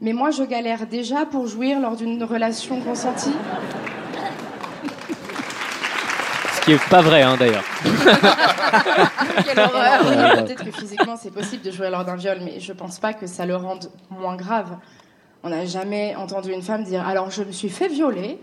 mais 0.00 0.12
moi 0.12 0.30
je 0.30 0.42
galère 0.42 0.86
déjà 0.86 1.26
pour 1.26 1.46
jouir 1.46 1.80
lors 1.80 1.96
d'une 1.96 2.22
relation 2.24 2.80
consentie? 2.80 3.32
Ce 6.62 6.66
qui 6.66 6.72
est 6.74 6.88
pas 6.88 7.02
vrai, 7.02 7.22
hein, 7.22 7.36
d'ailleurs. 7.36 7.64
Quelle 9.44 9.58
horreur 9.58 10.44
Peut-être 10.44 10.64
que 10.64 10.70
physiquement 10.70 11.16
c'est 11.16 11.32
possible 11.32 11.60
de 11.64 11.72
jouir 11.72 11.90
lors 11.90 12.04
d'un 12.04 12.14
viol, 12.14 12.38
mais 12.40 12.60
je 12.60 12.72
pense 12.72 13.00
pas 13.00 13.12
que 13.14 13.26
ça 13.26 13.46
le 13.46 13.56
rende 13.56 13.90
moins 14.10 14.36
grave. 14.36 14.76
On 15.42 15.48
n'a 15.48 15.66
jamais 15.66 16.14
entendu 16.14 16.52
une 16.52 16.62
femme 16.62 16.84
dire 16.84 17.04
alors 17.04 17.32
je 17.32 17.42
me 17.42 17.50
suis 17.50 17.68
fait 17.68 17.88
violer, 17.88 18.38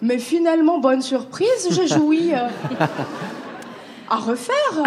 mais 0.00 0.18
finalement 0.18 0.80
bonne 0.80 1.00
surprise, 1.00 1.68
j'ai 1.70 1.86
joui 1.86 2.32
euh, 2.34 2.48
à 4.10 4.16
refaire. 4.16 4.82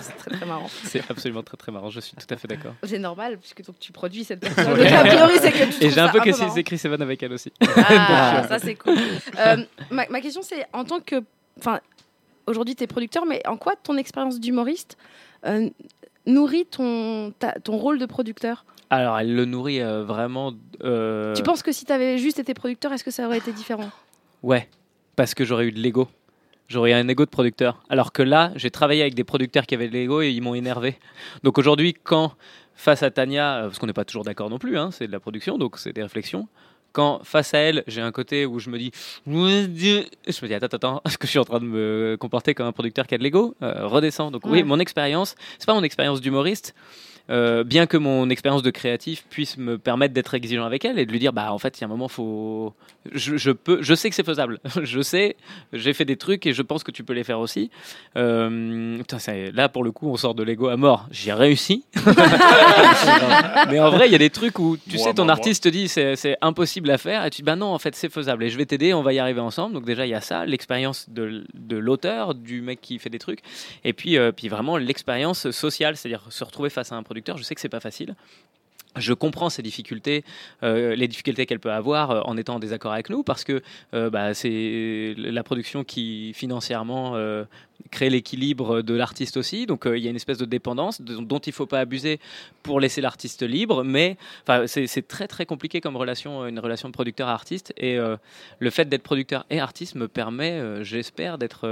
C'est 0.00 0.16
très 0.18 0.30
très 0.36 0.46
marrant. 0.46 0.68
C'est 0.84 1.10
absolument 1.10 1.42
très 1.42 1.56
très 1.56 1.72
marrant, 1.72 1.90
je 1.90 2.00
suis 2.00 2.16
tout 2.16 2.26
à 2.32 2.36
fait 2.36 2.48
d'accord. 2.48 2.74
C'est 2.84 2.98
normal, 2.98 3.38
puisque 3.38 3.64
donc, 3.64 3.78
tu 3.78 3.92
produis 3.92 4.24
cette 4.24 4.40
personne. 4.40 4.72
Ouais. 4.72 4.84
Donc, 4.84 4.92
a 4.92 5.04
priori, 5.04 5.34
c'est 5.40 5.52
que 5.52 5.78
tu 5.78 5.84
Et 5.84 5.90
j'ai 5.90 6.00
un 6.00 6.08
peu 6.08 6.20
les 6.24 6.58
écrits 6.58 6.78
Seven 6.78 7.00
avec 7.02 7.22
elle 7.22 7.32
aussi. 7.32 7.52
Ah, 7.76 8.44
ça 8.48 8.58
c'est 8.58 8.74
cool. 8.74 8.96
Euh, 9.38 9.56
ma, 9.90 10.08
ma 10.08 10.20
question 10.20 10.42
c'est 10.42 10.66
en 10.72 10.84
tant 10.84 11.00
que, 11.00 11.22
enfin, 11.58 11.80
aujourd'hui 12.46 12.74
tu 12.76 12.84
es 12.84 12.86
producteur, 12.86 13.26
mais 13.26 13.46
en 13.46 13.56
quoi 13.56 13.74
ton 13.82 13.96
expérience 13.96 14.40
d'humoriste 14.40 14.96
euh, 15.46 15.68
nourrit 16.26 16.66
ton 16.66 17.32
ta- 17.38 17.52
ton 17.60 17.76
rôle 17.76 17.98
de 17.98 18.06
producteur? 18.06 18.64
Alors, 18.90 19.18
elle 19.18 19.34
le 19.34 19.44
nourrit 19.44 19.82
euh, 19.82 20.02
vraiment. 20.02 20.54
euh, 20.82 21.34
Tu 21.34 21.42
penses 21.42 21.62
que 21.62 21.72
si 21.72 21.84
tu 21.84 21.92
avais 21.92 22.16
juste 22.16 22.38
été 22.38 22.54
producteur, 22.54 22.90
est-ce 22.92 23.04
que 23.04 23.10
ça 23.10 23.26
aurait 23.26 23.36
été 23.38 23.52
différent? 23.52 23.90
Ouais, 24.42 24.66
parce 25.14 25.34
que 25.34 25.44
j'aurais 25.44 25.66
eu 25.66 25.72
de 25.72 25.78
l'ego. 25.80 26.08
J'aurais 26.68 26.92
un 26.92 27.08
ego 27.08 27.24
de 27.24 27.30
producteur. 27.30 27.82
Alors 27.88 28.12
que 28.12 28.22
là, 28.22 28.52
j'ai 28.54 28.70
travaillé 28.70 29.00
avec 29.00 29.14
des 29.14 29.24
producteurs 29.24 29.66
qui 29.66 29.74
avaient 29.74 29.88
de 29.88 29.94
l'ego 29.94 30.20
et 30.20 30.30
ils 30.30 30.42
m'ont 30.42 30.54
énervé. 30.54 30.98
Donc 31.42 31.56
aujourd'hui, 31.56 31.94
quand 31.94 32.34
face 32.74 33.02
à 33.02 33.10
Tania, 33.10 33.56
euh, 33.56 33.62
parce 33.68 33.78
qu'on 33.78 33.86
n'est 33.86 33.94
pas 33.94 34.04
toujours 34.04 34.22
d'accord 34.22 34.50
non 34.50 34.58
plus, 34.58 34.76
hein, 34.78 34.90
c'est 34.92 35.06
de 35.06 35.12
la 35.12 35.18
production, 35.18 35.56
donc 35.56 35.78
c'est 35.78 35.94
des 35.94 36.02
réflexions. 36.02 36.46
Quand 36.92 37.20
face 37.24 37.54
à 37.54 37.58
elle, 37.58 37.84
j'ai 37.86 38.02
un 38.02 38.12
côté 38.12 38.44
où 38.44 38.58
je 38.58 38.68
me 38.68 38.78
dis, 38.78 38.92
je 39.26 39.32
me 39.32 39.66
dis, 39.66 40.54
attends, 40.54 40.66
attends, 40.66 41.02
est-ce 41.06 41.16
que 41.18 41.26
je 41.26 41.30
suis 41.30 41.38
en 41.38 41.44
train 41.44 41.60
de 41.60 41.64
me 41.64 42.16
comporter 42.20 42.54
comme 42.54 42.66
un 42.66 42.72
producteur 42.72 43.06
qui 43.06 43.14
a 43.14 43.18
de 43.18 43.22
l'ego 43.22 43.54
Euh, 43.62 43.86
Redescends. 43.86 44.30
Donc 44.30 44.44
oui, 44.46 44.62
mon 44.62 44.78
expérience, 44.78 45.36
c'est 45.58 45.66
pas 45.66 45.74
mon 45.74 45.82
expérience 45.82 46.20
d'humoriste, 46.20 46.74
euh, 47.30 47.62
bien 47.62 47.86
que 47.86 47.96
mon 47.96 48.30
expérience 48.30 48.62
de 48.62 48.70
créatif 48.70 49.24
puisse 49.28 49.58
me 49.58 49.76
permettre 49.76 50.14
d'être 50.14 50.32
exigeant 50.34 50.64
avec 50.64 50.84
elle 50.84 50.98
et 50.98 51.04
de 51.04 51.12
lui 51.12 51.18
dire 51.18 51.32
bah 51.32 51.52
en 51.52 51.58
fait 51.58 51.78
il 51.78 51.82
y 51.82 51.84
a 51.84 51.86
un 51.86 51.90
moment 51.90 52.08
faut 52.08 52.74
je, 53.12 53.36
je 53.36 53.50
peux 53.50 53.82
je 53.82 53.94
sais 53.94 54.08
que 54.08 54.14
c'est 54.14 54.24
faisable. 54.24 54.60
Je 54.82 55.02
sais 55.02 55.36
j'ai 55.72 55.92
fait 55.92 56.04
des 56.04 56.16
trucs 56.16 56.46
et 56.46 56.52
je 56.52 56.62
pense 56.62 56.82
que 56.82 56.90
tu 56.90 57.04
peux 57.04 57.12
les 57.12 57.24
faire 57.24 57.40
aussi. 57.40 57.70
Euh, 58.16 58.98
putain, 58.98 59.18
là 59.52 59.68
pour 59.68 59.84
le 59.84 59.92
coup 59.92 60.08
on 60.10 60.16
sort 60.16 60.34
de 60.34 60.42
l'ego 60.42 60.68
à 60.68 60.76
mort. 60.76 61.06
J'ai 61.10 61.32
réussi. 61.32 61.84
Mais 63.70 63.80
en 63.80 63.90
vrai 63.90 64.08
il 64.08 64.12
y 64.12 64.14
a 64.14 64.18
des 64.18 64.30
trucs 64.30 64.58
où 64.58 64.76
tu 64.76 64.96
Moi, 64.96 65.04
sais 65.04 65.14
ton 65.14 65.24
moi, 65.24 65.34
artiste 65.34 65.64
te 65.64 65.68
dit 65.68 65.88
c'est 65.88 66.16
c'est 66.16 66.36
impossible 66.40 66.90
à 66.90 66.98
faire 66.98 67.24
et 67.24 67.30
tu 67.30 67.42
dis 67.42 67.42
bah 67.42 67.56
non 67.56 67.66
en 67.66 67.78
fait 67.78 67.94
c'est 67.94 68.10
faisable 68.10 68.44
et 68.44 68.50
je 68.50 68.56
vais 68.56 68.66
t'aider 68.66 68.94
on 68.94 69.02
va 69.02 69.12
y 69.12 69.18
arriver 69.18 69.40
ensemble. 69.40 69.74
Donc 69.74 69.84
déjà 69.84 70.06
il 70.06 70.10
y 70.10 70.14
a 70.14 70.20
ça 70.20 70.46
l'expérience 70.46 71.08
de, 71.10 71.44
de 71.54 71.76
l'auteur 71.76 72.34
du 72.34 72.62
mec 72.62 72.80
qui 72.80 72.98
fait 72.98 73.10
des 73.10 73.18
trucs 73.18 73.40
et 73.84 73.92
puis 73.92 74.16
euh, 74.16 74.32
puis 74.32 74.48
vraiment 74.48 74.76
l'expérience 74.76 75.50
sociale 75.50 75.96
c'est-à-dire 75.96 76.26
se 76.30 76.44
retrouver 76.44 76.70
face 76.70 76.92
à 76.92 76.96
un 76.96 77.02
je 77.26 77.42
sais 77.42 77.54
que 77.54 77.60
c'est 77.60 77.68
pas 77.68 77.80
facile 77.80 78.14
je 78.96 79.12
comprends 79.12 79.50
ces 79.50 79.62
difficultés, 79.62 80.24
euh, 80.62 80.94
les 80.94 81.08
difficultés 81.08 81.46
qu'elle 81.46 81.60
peut 81.60 81.72
avoir 81.72 82.10
euh, 82.10 82.20
en 82.24 82.36
étant 82.36 82.56
en 82.56 82.58
désaccord 82.58 82.92
avec 82.92 83.10
nous, 83.10 83.22
parce 83.22 83.44
que 83.44 83.62
euh, 83.94 84.10
bah, 84.10 84.34
c'est 84.34 85.14
la 85.16 85.42
production 85.42 85.84
qui 85.84 86.32
financièrement 86.34 87.16
crée 87.90 88.10
l'équilibre 88.10 88.82
de 88.82 88.94
l'artiste 88.94 89.36
aussi. 89.36 89.66
Donc 89.66 89.84
il 89.86 89.98
y 89.98 90.06
a 90.06 90.10
une 90.10 90.16
espèce 90.16 90.38
de 90.38 90.44
dépendance 90.44 91.00
dont 91.00 91.38
il 91.38 91.50
ne 91.50 91.54
faut 91.54 91.66
pas 91.66 91.80
abuser 91.80 92.18
pour 92.62 92.80
laisser 92.80 93.00
l'artiste 93.00 93.42
libre, 93.42 93.84
mais 93.84 94.16
c'est 94.66 95.06
très 95.06 95.28
très 95.28 95.46
compliqué 95.46 95.80
comme 95.80 95.96
relation, 95.96 96.46
une 96.46 96.58
relation 96.58 96.88
de 96.88 96.92
producteur 96.92 97.28
à 97.28 97.32
artiste. 97.32 97.72
Et 97.76 97.98
le 98.58 98.70
fait 98.70 98.86
d'être 98.86 99.02
producteur 99.02 99.46
et 99.50 99.60
artiste 99.60 99.94
me 99.94 100.08
permet, 100.08 100.84
j'espère, 100.84 101.38
d'être 101.38 101.66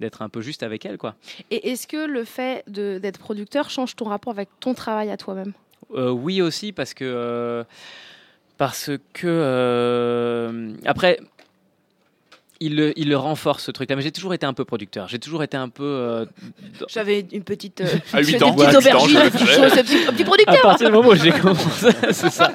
d'être 0.00 0.22
un 0.22 0.28
peu 0.28 0.40
juste 0.40 0.62
avec 0.62 0.84
elle, 0.86 0.98
quoi. 0.98 1.14
Et 1.50 1.70
est-ce 1.70 1.86
que 1.86 2.06
le 2.06 2.24
fait 2.24 2.64
de- 2.66 2.98
d'être 2.98 3.18
producteur 3.18 3.70
change 3.70 3.94
ton 3.96 4.06
rapport 4.06 4.32
avec 4.32 4.48
ton 4.60 4.74
travail 4.74 5.10
à 5.10 5.16
toi-même? 5.16 5.52
Euh, 5.94 6.10
oui 6.10 6.40
aussi 6.42 6.72
parce 6.72 6.94
que 6.94 7.04
euh, 7.04 7.64
parce 8.58 8.90
que 9.12 9.26
euh, 9.26 10.72
après 10.84 11.18
il 12.60 12.76
le, 12.76 12.92
il 12.98 13.08
le 13.08 13.16
renforce 13.16 13.64
ce 13.64 13.70
truc-là. 13.70 13.96
Mais 13.96 14.02
j'ai 14.02 14.12
toujours 14.12 14.34
été 14.34 14.44
un 14.46 14.52
peu 14.52 14.64
producteur. 14.64 15.08
J'ai 15.08 15.18
toujours 15.18 15.42
été 15.42 15.56
un 15.56 15.68
peu. 15.68 15.82
euh, 15.84 16.24
dans- 16.78 16.86
J'avais 16.88 17.26
une 17.32 17.42
petite, 17.42 17.80
euh, 17.80 17.86
À 18.12 18.20
huit 18.20 18.32
des 18.38 18.42
ans. 18.42 18.52
petites 18.54 18.58
Ouais, 18.60 18.66
à 18.66 18.70
huit 18.70 18.76
ans, 18.76 18.78
aubergines, 18.80 19.08
je 19.08 19.18
des 19.18 19.24
le 19.24 19.30
petites 19.30 19.46
faisais. 19.48 19.62
choses, 19.68 19.78
un 19.78 19.82
petit, 19.82 19.96
un 20.08 20.12
petit 20.12 20.22
À 20.22 20.26
producteur. 20.26 20.62
partir 20.62 20.86
du 20.88 20.92
moment 20.94 21.08
où 21.08 21.14
j'ai 21.14 21.32
commencé, 21.32 21.88
c'est 22.12 22.30
ça. 22.30 22.52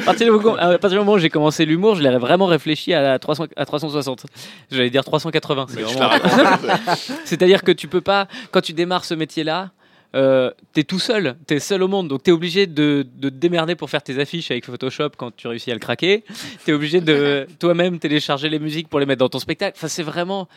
À 0.00 0.02
partir 0.04 0.26
du 0.26 0.32
moment, 0.32 0.56
à 0.56 0.68
partir 0.78 0.90
du 0.90 0.96
moment 0.98 1.12
où 1.12 1.18
j'ai 1.18 1.30
commencé 1.30 1.64
l'humour, 1.64 1.94
je 1.96 2.02
l'ai 2.02 2.16
vraiment 2.18 2.46
réfléchi 2.46 2.92
à, 2.92 3.00
la 3.02 3.18
300, 3.18 3.46
à 3.56 3.64
360. 3.64 4.26
J'allais 4.70 4.90
dire 4.90 5.04
380. 5.04 5.66
c'est 5.68 5.76
Mais 5.76 5.88
je 5.88 5.94
vraiment- 5.94 6.08
raconte. 6.10 7.08
C'est-à-dire 7.24 7.62
que 7.62 7.72
tu 7.72 7.88
peux 7.88 8.00
pas, 8.00 8.26
quand 8.50 8.60
tu 8.60 8.72
démarres 8.72 9.04
ce 9.04 9.14
métier-là, 9.14 9.70
euh, 10.14 10.50
t'es 10.72 10.82
tout 10.82 10.98
seul, 10.98 11.36
t'es 11.46 11.60
seul 11.60 11.82
au 11.82 11.88
monde, 11.88 12.08
donc 12.08 12.22
t'es 12.22 12.32
obligé 12.32 12.66
de, 12.66 13.06
de 13.16 13.28
te 13.28 13.34
démerder 13.34 13.76
pour 13.76 13.90
faire 13.90 14.02
tes 14.02 14.18
affiches 14.18 14.50
avec 14.50 14.64
Photoshop 14.64 15.10
quand 15.16 15.34
tu 15.34 15.46
réussis 15.46 15.70
à 15.70 15.74
le 15.74 15.80
craquer. 15.80 16.24
T'es 16.64 16.72
obligé 16.72 17.00
de 17.00 17.46
toi-même 17.58 17.98
télécharger 17.98 18.48
les 18.48 18.58
musiques 18.58 18.88
pour 18.88 18.98
les 18.98 19.06
mettre 19.06 19.20
dans 19.20 19.28
ton 19.28 19.38
spectacle. 19.38 19.76
Enfin, 19.78 19.88
c'est 19.88 20.02
vraiment. 20.02 20.48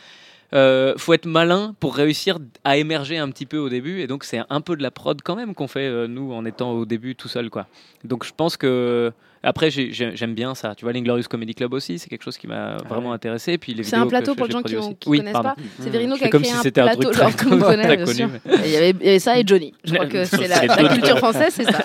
Euh, 0.52 0.94
faut 0.98 1.14
être 1.14 1.26
malin 1.26 1.74
pour 1.80 1.96
réussir 1.96 2.38
à 2.64 2.76
émerger 2.76 3.18
un 3.18 3.28
petit 3.30 3.46
peu 3.46 3.58
au 3.58 3.68
début, 3.68 4.00
et 4.00 4.06
donc 4.06 4.24
c'est 4.24 4.40
un 4.50 4.60
peu 4.60 4.76
de 4.76 4.82
la 4.82 4.90
prod 4.90 5.20
quand 5.22 5.34
même 5.34 5.54
qu'on 5.54 5.66
fait 5.66 5.86
euh, 5.86 6.06
nous 6.06 6.32
en 6.32 6.44
étant 6.44 6.72
au 6.72 6.84
début 6.84 7.16
tout 7.16 7.28
seul, 7.28 7.50
quoi. 7.50 7.66
Donc 8.04 8.24
je 8.24 8.32
pense 8.36 8.56
que 8.56 9.12
après 9.44 9.70
j'ai- 9.70 9.92
j'ai- 9.92 10.16
j'aime 10.16 10.34
bien 10.34 10.54
ça. 10.54 10.74
Tu 10.74 10.84
vois, 10.84 10.92
l'Inglorious 10.92 11.24
Comedy 11.30 11.54
Club 11.54 11.72
aussi, 11.74 11.98
c'est 11.98 12.08
quelque 12.08 12.22
chose 12.24 12.36
qui 12.38 12.46
m'a 12.46 12.76
vraiment 12.88 13.12
intéressé. 13.12 13.58
Puis 13.58 13.74
les 13.74 13.84
C'est 13.84 13.96
un 13.96 14.06
plateau 14.06 14.34
pour 14.34 14.46
les 14.46 14.52
gens 14.52 14.62
qui 14.62 14.74
ne 14.74 14.78
aussi. 14.78 14.96
Oui, 15.06 15.18
connaissent 15.18 15.32
pardon. 15.32 15.50
pas. 15.50 15.56
C'est 15.80 15.90
Verino 15.90 16.16
qui 16.16 16.24
a 16.24 16.28
comme 16.28 16.42
créé 16.42 16.52
si 16.52 16.58
un 16.58 16.62
c'était 16.62 16.80
un 16.80 16.84
plateau, 16.84 17.02
truc 17.02 17.14
genre, 17.16 17.30
très 17.36 17.44
tout 17.44 17.50
le 17.50 17.56
monde 17.56 17.64
connu, 17.68 17.82
connaît, 17.82 17.96
bien 17.96 18.06
sûr. 18.06 18.28
Et 18.46 18.50
Il 18.64 18.70
y 18.70 18.76
avait 18.76 18.94
et 19.00 19.18
ça 19.18 19.38
et 19.38 19.44
Johnny. 19.46 19.72
Je 19.84 19.94
crois 19.94 20.06
que 20.06 20.24
c'est 20.24 20.48
la, 20.48 20.88
culture 20.88 21.18
française, 21.18 21.52
c'est 21.54 21.64
ça. 21.70 21.82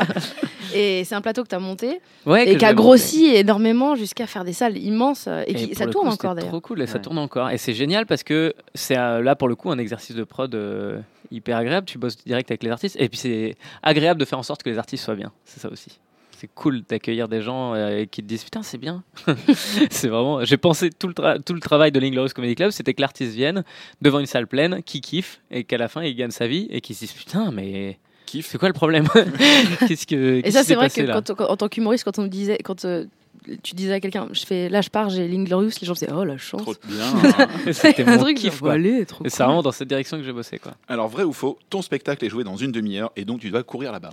Et 0.76 1.04
c'est 1.04 1.16
un 1.16 1.22
plateau 1.22 1.44
que 1.44 1.48
tu 1.50 1.56
as 1.56 1.60
monté 1.60 2.00
Ouais, 2.26 2.52
et 2.52 2.56
qui 2.58 2.64
a 2.66 2.74
grossi 2.74 3.26
énormément 3.36 3.96
jusqu'à 3.96 4.28
faire 4.28 4.44
des 4.44 4.54
salles 4.54 4.78
immenses 4.78 5.26
euh, 5.28 5.44
et, 5.48 5.56
qui, 5.56 5.74
ça 5.76 5.88
tourne 5.88 6.08
coup, 6.10 6.14
encore 6.14 6.36
d'ailleurs. 6.36 6.52
trop 6.52 6.62
cool 6.62 6.82
et 6.82 6.88
ça 6.88 7.00
tourne 7.00 7.18
encore. 7.18 7.50
Et 7.50 7.58
c'est 7.58 7.74
génial 7.74 8.06
parce 8.06 8.22
que 8.24 8.54
c'est 8.76 8.98
euh, 8.98 9.22
là 9.22 9.36
pour 9.36 9.48
le 9.48 9.56
coup 9.56 9.72
un 9.72 9.80
exercice 9.80 10.16
de 10.16 10.24
prod 10.24 10.54
euh, 10.54 11.00
hyper 11.32 11.58
agréable. 11.58 11.88
Tu 11.88 11.98
bosses 11.98 12.18
direct 12.24 12.52
avec 12.52 12.62
les 12.64 12.70
artistes 12.70 12.96
et 13.00 13.10
puis 13.10 13.18
c'est 13.18 13.56
agréable 13.82 14.20
de 14.20 14.26
faire 14.26 14.38
en 14.38 14.44
sorte 14.44 14.62
que 14.62 14.70
les 14.70 14.78
artistes 14.78 15.04
soient 15.04 15.16
bien. 15.16 15.32
C'est 15.44 15.60
ça 15.60 15.70
aussi. 15.70 16.00
C'est 16.40 16.48
cool 16.56 16.84
d'accueillir 16.88 17.28
des 17.28 17.42
gens 17.42 17.74
euh, 17.76 18.06
qui 18.06 18.22
te 18.24 18.28
disent 18.28 18.44
putain 18.46 18.64
c'est 18.64 18.78
bien. 18.78 19.04
c'est 19.90 20.08
vraiment. 20.08 20.44
J'ai 20.46 20.58
pensé 20.58 20.90
tout 20.90 21.08
le 21.08 21.14
tra- 21.14 21.42
tout 21.44 21.54
le 21.54 21.60
travail 21.60 21.92
de 21.92 22.00
l'Inglorious 22.00 22.30
Comedy 22.34 22.56
Club, 22.56 22.72
c'était 22.72 22.94
que 22.94 23.02
l'artiste 23.02 23.34
vienne 23.36 23.64
devant 24.02 24.20
une 24.20 24.26
salle 24.26 24.48
pleine, 24.48 24.82
qui 24.84 25.02
kiffe 25.02 25.42
et 25.52 25.64
qu'à 25.66 25.78
la 25.78 25.88
fin 25.90 26.02
il 26.04 26.16
gagne 26.16 26.32
sa 26.32 26.48
vie 26.48 26.68
et 26.72 26.80
qu'il 26.82 26.96
se 26.96 27.02
dise 27.02 27.12
putain 27.14 27.52
mais 27.52 28.00
c'est 28.42 28.58
quoi 28.60 28.68
le 28.70 28.74
problème? 28.76 29.08
Qu'est-ce 29.88 30.06
que 30.06 30.38
Et 30.38 30.42
qu'est-ce 30.44 30.54
ça, 30.56 30.62
qui 30.62 30.68
c'est 30.68 30.76
vrai 30.76 30.86
passé, 30.86 31.02
que 31.02 31.08
là? 31.08 31.14
quand, 31.16 31.34
quand- 31.36 31.48
en 31.50 31.58
tant 31.58 31.68
qu'humoriste, 31.68 32.04
quand 32.04 32.20
on 32.20 32.24
me 32.24 32.28
disait, 32.28 32.60
quand 32.64 32.86
euh, 32.86 33.06
tu 33.64 33.76
disais 33.76 33.94
à 33.94 34.00
quelqu'un, 34.00 34.28
je 34.32 34.46
fais, 34.46 34.70
là 34.70 34.82
je 34.82 34.90
pars, 34.90 35.10
j'ai 35.10 35.28
l'Inglorious, 35.28 35.72
les 35.82 35.88
gens 35.88 35.96
faisaient, 35.96 36.12
oh 36.12 36.24
la 36.24 36.38
chance. 36.38 36.62
Trop 36.62 36.76
bien. 36.86 37.48
C'était 37.74 38.04
un 38.08 38.18
mon 38.18 38.24
truc, 38.24 38.38
kiff 38.38 38.60
quoi. 38.60 38.74
allez, 38.74 39.06
trop 39.06 39.26
Et 39.26 39.30
c'est 39.30 39.38
cool. 39.38 39.46
vraiment 39.46 39.64
dans 39.64 39.72
cette 39.72 39.88
direction 39.88 40.18
que 40.18 40.24
j'ai 40.24 40.32
bossé 40.34 40.60
quoi. 40.60 40.74
Alors, 40.88 41.08
vrai 41.08 41.24
ou 41.24 41.34
faux, 41.34 41.58
ton 41.70 41.82
spectacle 41.82 42.24
est 42.26 42.30
joué 42.30 42.44
dans 42.44 42.56
une 42.58 42.72
demi-heure 42.72 43.12
et 43.16 43.26
donc 43.26 43.40
tu 43.42 43.50
dois 43.50 43.64
courir 43.64 43.92
là-bas. 43.92 44.10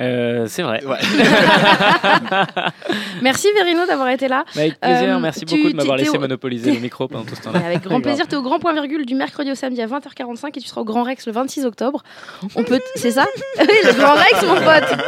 Euh, 0.00 0.46
c'est 0.48 0.62
vrai. 0.62 0.80
Merci 3.22 3.48
Verino 3.54 3.86
d'avoir 3.86 4.08
été 4.08 4.28
là. 4.28 4.44
Bah, 4.54 4.60
avec 4.62 4.80
plaisir, 4.80 5.16
Euh, 5.16 5.18
merci 5.18 5.44
tu- 5.44 5.56
beaucoup 5.56 5.70
de 5.70 5.76
m'avoir 5.76 5.96
laissé 5.96 6.16
au- 6.16 6.20
monopoliser 6.20 6.72
le 6.72 6.80
micro 6.80 7.08
pendant 7.08 7.24
tout 7.24 7.34
ce 7.34 7.42
temps-là. 7.42 7.60
Avec 7.64 7.82
grand 7.82 8.00
plaisir, 8.00 8.26
tu 8.26 8.34
es 8.34 8.38
au 8.38 8.42
grand 8.42 8.58
point 8.58 8.72
virgule 8.72 9.04
du 9.06 9.14
mercredi 9.14 9.50
au 9.50 9.54
samedi 9.54 9.80
à 9.82 9.86
20h45 9.86 10.48
et 10.56 10.60
tu 10.60 10.68
seras 10.68 10.80
au 10.80 10.84
Grand 10.84 11.02
Rex 11.02 11.26
le 11.26 11.32
26 11.32 11.64
octobre. 11.64 12.02
On 12.54 12.62
peut, 12.64 12.78
t- 12.78 12.84
c'est 12.96 13.10
ça? 13.12 13.26
Oui, 13.58 13.66
le 13.84 13.92
Grand 13.94 14.14
Rex, 14.14 14.42
mon 14.42 14.54
pote. 14.54 14.98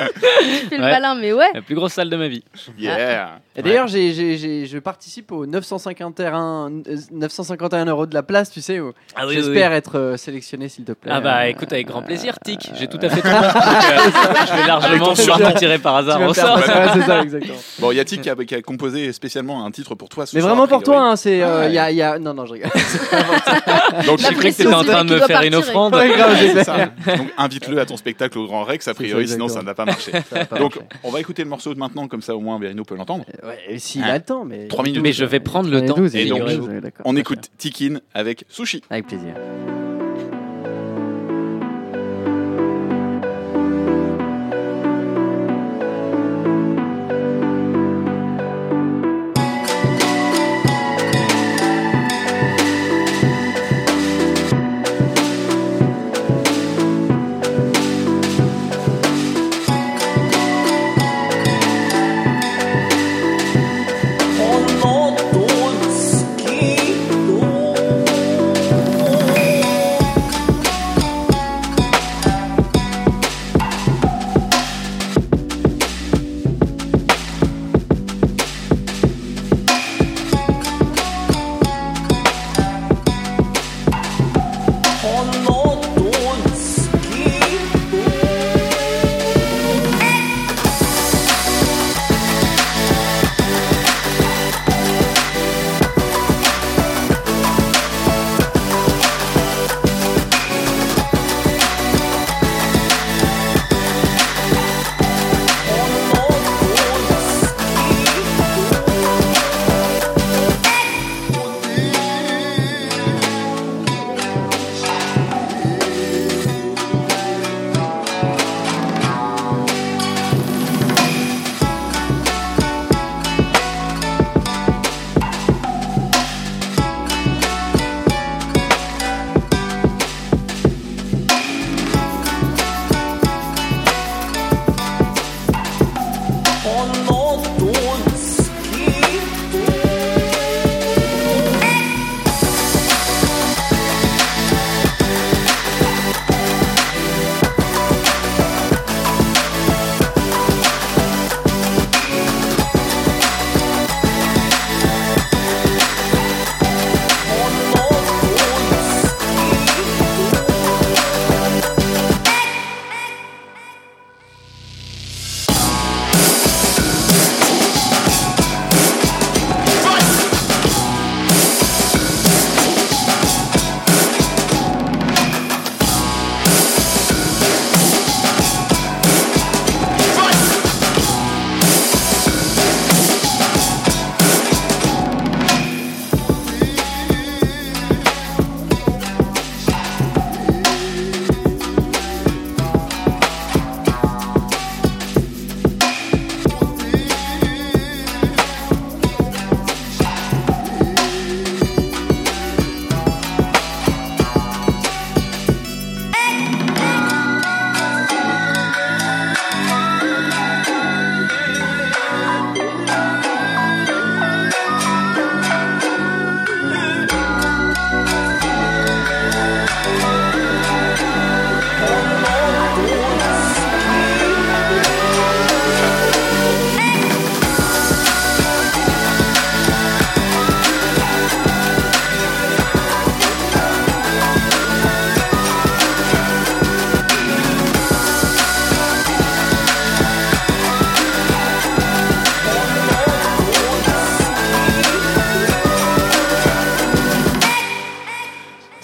Tu 0.40 0.66
fais 0.68 0.76
le 0.76 0.82
Ouais. 0.84 0.90
malin, 0.90 1.14
mais 1.14 1.32
ouais. 1.32 1.50
La 1.54 1.62
plus 1.62 1.74
grosse 1.74 1.92
salle 1.92 2.10
de 2.10 2.16
ma 2.16 2.28
vie. 2.28 2.42
Yeah. 2.78 3.40
Et 3.60 3.62
d'ailleurs, 3.62 3.86
j'ai- 3.88 4.12
j'ai- 4.12 4.36
j'ai- 4.38 4.66
je 4.66 4.78
participe 4.78 5.32
au 5.32 5.46
951, 5.46 6.70
euh, 6.88 6.96
951 7.12 7.84
euros 7.86 8.06
de 8.06 8.14
la 8.14 8.22
place, 8.22 8.50
tu 8.50 8.60
sais. 8.60 8.80
où 8.80 8.92
Ah 9.14 9.26
oui, 9.26 9.34
J'espère 9.34 9.52
oui, 9.52 9.72
oui. 9.72 9.76
être 9.76 9.98
euh, 9.98 10.16
sélectionné, 10.16 10.68
s'il 10.68 10.84
te 10.84 10.92
plaît. 10.92 11.12
Ah 11.14 11.20
bah 11.20 11.40
Euh, 11.42 11.44
écoute, 11.48 11.72
avec 11.72 11.86
grand 11.86 12.02
plaisir, 12.02 12.38
Tic. 12.44 12.70
J'ai 12.78 12.86
tout 12.88 12.98
à 13.02 13.08
fait 13.08 13.20
tout 13.20 13.28
mon 13.28 13.40
truc, 13.42 13.54
euh, 13.54 14.10
Je 14.46 14.56
vais 14.60 14.66
largement 14.66 15.04
ton 15.06 15.14
pouvoir 15.14 15.36
surnom. 15.38 15.48
me 15.54 15.58
tirer 15.58 15.78
par 15.78 15.96
hasard 15.96 16.18
vas 16.18 16.24
au 16.24 16.28
me 16.28 16.34
faire 16.34 16.46
sort. 16.46 16.54
passer, 16.60 16.70
ouais, 16.78 16.88
c'est 16.94 17.06
ça, 17.06 17.22
exactement. 17.22 17.58
Bon, 17.78 17.92
Yatik 17.92 18.22
qui 18.22 18.30
a, 18.30 18.34
qui 18.36 18.54
a 18.54 18.62
composé 18.62 19.12
spécialement 19.12 19.64
un 19.64 19.70
titre 19.70 19.94
pour 19.94 20.08
toi. 20.08 20.26
ce 20.26 20.34
Mais 20.34 20.40
soir, 20.40 20.52
vraiment 20.54 20.64
a 20.64 20.68
pour 20.68 20.82
priori. 20.82 20.98
toi, 21.00 21.10
hein, 21.12 21.16
c'est. 21.16 21.42
euh, 21.42 21.62
Ah, 21.64 21.68
il 21.68 21.74
y 21.74 21.78
a, 21.78 21.90
il 21.90 21.96
y 21.96 22.02
a- 22.02 22.18
Non, 22.18 22.34
non, 22.34 22.46
je 22.46 22.52
rigole. 22.54 22.70
Donc, 24.06 24.18
J'ai 24.18 24.34
cru 24.34 24.50
que 24.50 24.56
t'étais 24.56 24.66
en 24.74 24.82
train 24.84 25.04
de 25.04 25.14
me 25.14 25.20
faire 25.20 25.42
une 25.42 25.54
offrande. 25.54 25.94
Ouais, 25.94 26.08
grave, 26.08 26.36
j'ai 26.38 26.48
C'est 26.48 26.54
fait. 26.54 26.64
ça. 26.64 26.76
Donc 27.16 27.28
invite-le 27.36 27.78
à 27.80 27.86
ton 27.86 27.96
spectacle 27.96 28.38
au 28.38 28.46
Grand 28.46 28.64
Rex, 28.64 28.86
a 28.88 28.94
priori, 28.94 29.28
sinon 29.28 29.48
ça 29.48 29.62
n'a 29.62 29.74
pas 29.74 29.84
marché. 29.84 30.12
Ça 30.12 30.38
va 30.38 30.44
pas 30.44 30.58
Donc 30.58 30.76
marcher. 30.76 30.88
on 31.04 31.10
va 31.10 31.20
écouter 31.20 31.42
le 31.42 31.48
morceau 31.48 31.74
de 31.74 31.78
maintenant, 31.78 32.08
comme 32.08 32.22
ça 32.22 32.34
au 32.34 32.40
moins 32.40 32.58
Verino 32.58 32.84
peut 32.84 32.94
l'entendre. 32.96 33.24
Ouais, 33.42 33.49
s'il 33.78 34.02
Hein 34.02 34.08
a 34.08 34.18
le 34.18 34.24
temps, 34.24 34.44
mais. 34.44 34.68
3 34.68 34.84
minutes. 34.84 35.02
Mais 35.02 35.12
je 35.12 35.24
vais 35.24 35.40
prendre 35.40 35.70
le 35.70 35.84
temps. 35.84 35.96
Et 36.14 36.26
donc. 36.26 36.42
Ouais, 36.42 36.58
on 37.04 37.16
écoute 37.16 37.50
Tikin 37.58 38.00
avec 38.14 38.44
Sushi. 38.48 38.82
Avec 38.90 39.06
plaisir. 39.06 39.34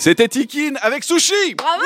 C'était 0.07 0.29
Tikin 0.29 0.75
avec 0.83 1.03
Sushi. 1.03 1.57
Bravo 1.57 1.83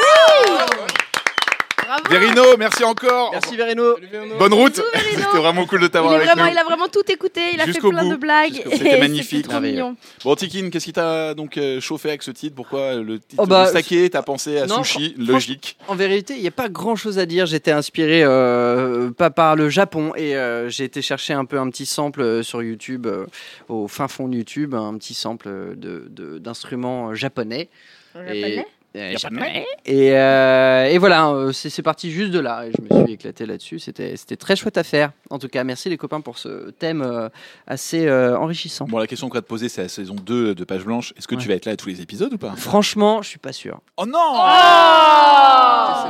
Bravo 1.79 2.03
Verino, 2.11 2.43
merci 2.59 2.85
encore. 2.85 3.31
Merci 3.33 3.57
Verino. 3.57 3.97
Bonne 4.39 4.53
route. 4.53 4.79
C'était 4.95 5.39
vraiment 5.39 5.64
cool 5.64 5.81
de 5.81 5.87
il, 5.87 5.91
t'avoir 5.91 6.12
avec 6.12 6.27
vraiment, 6.27 6.45
nous. 6.45 6.53
il 6.53 6.59
a 6.59 6.64
vraiment 6.64 6.89
tout 6.89 7.11
écouté, 7.11 7.41
il 7.55 7.61
a 7.62 7.64
fait 7.64 7.79
plein 7.81 8.03
bout. 8.05 8.11
de 8.11 8.16
blagues. 8.16 8.62
C'était 8.73 9.01
magnifique. 9.01 9.49
trop 9.49 9.59
mignon. 9.59 9.97
Bon, 10.23 10.35
Tikin, 10.35 10.68
qu'est-ce 10.68 10.85
qui 10.85 10.93
t'a 10.93 11.33
donc 11.33 11.57
euh, 11.57 11.81
chauffé 11.81 12.11
avec 12.11 12.23
ce 12.23 12.31
titre? 12.31 12.55
Pourquoi 12.55 12.97
le 12.97 13.18
titre 13.21 13.37
Oh 13.43 13.47
bah, 13.47 13.64
saké 13.68 14.11
T'as 14.11 14.21
pensé 14.21 14.59
à 14.59 14.66
non, 14.66 14.85
sushi? 14.85 15.14
Logique. 15.16 15.79
En 15.89 15.95
vérité, 15.95 16.35
il 16.35 16.43
n'y 16.43 16.49
a 16.49 16.51
pas 16.51 16.68
grand 16.68 16.97
chose 16.97 17.18
à 17.18 17.25
dire. 17.25 17.47
J'étais 17.47 17.73
inspiré 17.73 18.21
euh, 18.23 19.11
pas 19.12 19.31
par 19.31 19.57
le 19.57 19.71
Japon 19.71 20.12
et 20.14 20.37
euh, 20.37 20.68
j'ai 20.68 20.85
été 20.85 21.01
chercher 21.01 21.33
un 21.33 21.47
peu 21.47 21.59
un 21.59 21.71
petit 21.71 21.87
sample 21.87 22.45
sur 22.45 22.62
YouTube, 22.62 23.07
euh, 23.07 23.25
au 23.71 23.89
fin 23.89 24.09
fond 24.09 24.29
de 24.29 24.37
YouTube, 24.37 24.75
un 24.75 24.99
petit 24.99 25.14
sample 25.14 25.49
de- 25.75 26.05
de- 26.11 26.37
d'instruments 26.39 27.14
japonais. 27.14 27.71
Japonais 28.15 28.67
euh, 28.97 29.17
japonais. 29.17 29.67
Et, 29.85 30.13
euh, 30.17 30.87
et 30.87 30.99
voilà, 30.99 31.29
euh, 31.29 31.53
c'est 31.53 31.71
c'est 31.71 31.83
parti 31.83 32.11
juste 32.11 32.33
de 32.33 32.41
là. 32.41 32.67
Et 32.67 32.73
je 32.77 32.83
me 32.83 33.05
suis 33.05 33.13
éclaté 33.15 33.47
là-dessus. 33.47 33.79
C'était 33.79 34.17
c'était 34.17 34.37
très 34.37 34.57
chouette 34.57 34.79
à 34.79 34.83
faire. 34.83 35.13
En 35.31 35.39
tout 35.39 35.49
cas, 35.49 35.63
merci 35.65 35.89
les 35.89 35.97
copains 35.97 36.21
pour 36.21 36.39
ce 36.39 36.71
thème 36.71 37.03
euh, 37.03 37.29
assez 37.67 38.07
euh, 38.07 38.37
enrichissant. 38.37 38.87
Bon, 38.87 38.99
la 38.99 39.07
question 39.07 39.29
qu'on 39.29 39.37
va 39.39 39.43
te 39.43 39.47
poser, 39.47 39.69
c'est 39.69 39.83
la 39.83 39.89
saison 39.89 40.15
2 40.15 40.55
de 40.55 40.65
Page 40.65 40.85
Blanche. 40.85 41.13
Est-ce 41.17 41.29
que 41.29 41.37
tu 41.37 41.49
vas 41.49 41.55
être 41.55 41.67
là 41.67 41.73
à 41.73 41.77
tous 41.77 41.89
les 41.89 42.01
épisodes 42.01 42.33
ou 42.33 42.39
pas? 42.39 42.53
Franchement, 42.57 43.23
je 43.23 43.29
suis 43.29 43.39
pas 43.39 43.53
sûr. 43.53 43.81
Oh 43.97 44.07
non 44.07 44.19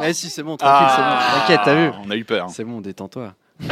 Mais 0.00 0.12
si, 0.14 0.30
c'est 0.30 0.42
bon, 0.42 0.56
tranquille, 0.56 0.88
c'est 0.96 1.02
bon. 1.02 1.40
T'inquiète, 1.40 1.60
t'as 1.64 1.74
vu 1.74 1.90
Ah, 1.92 2.00
On 2.06 2.10
a 2.10 2.16
eu 2.16 2.24
peur. 2.24 2.48
C'est 2.50 2.64
bon, 2.64 2.80
détends-toi. 2.80 3.34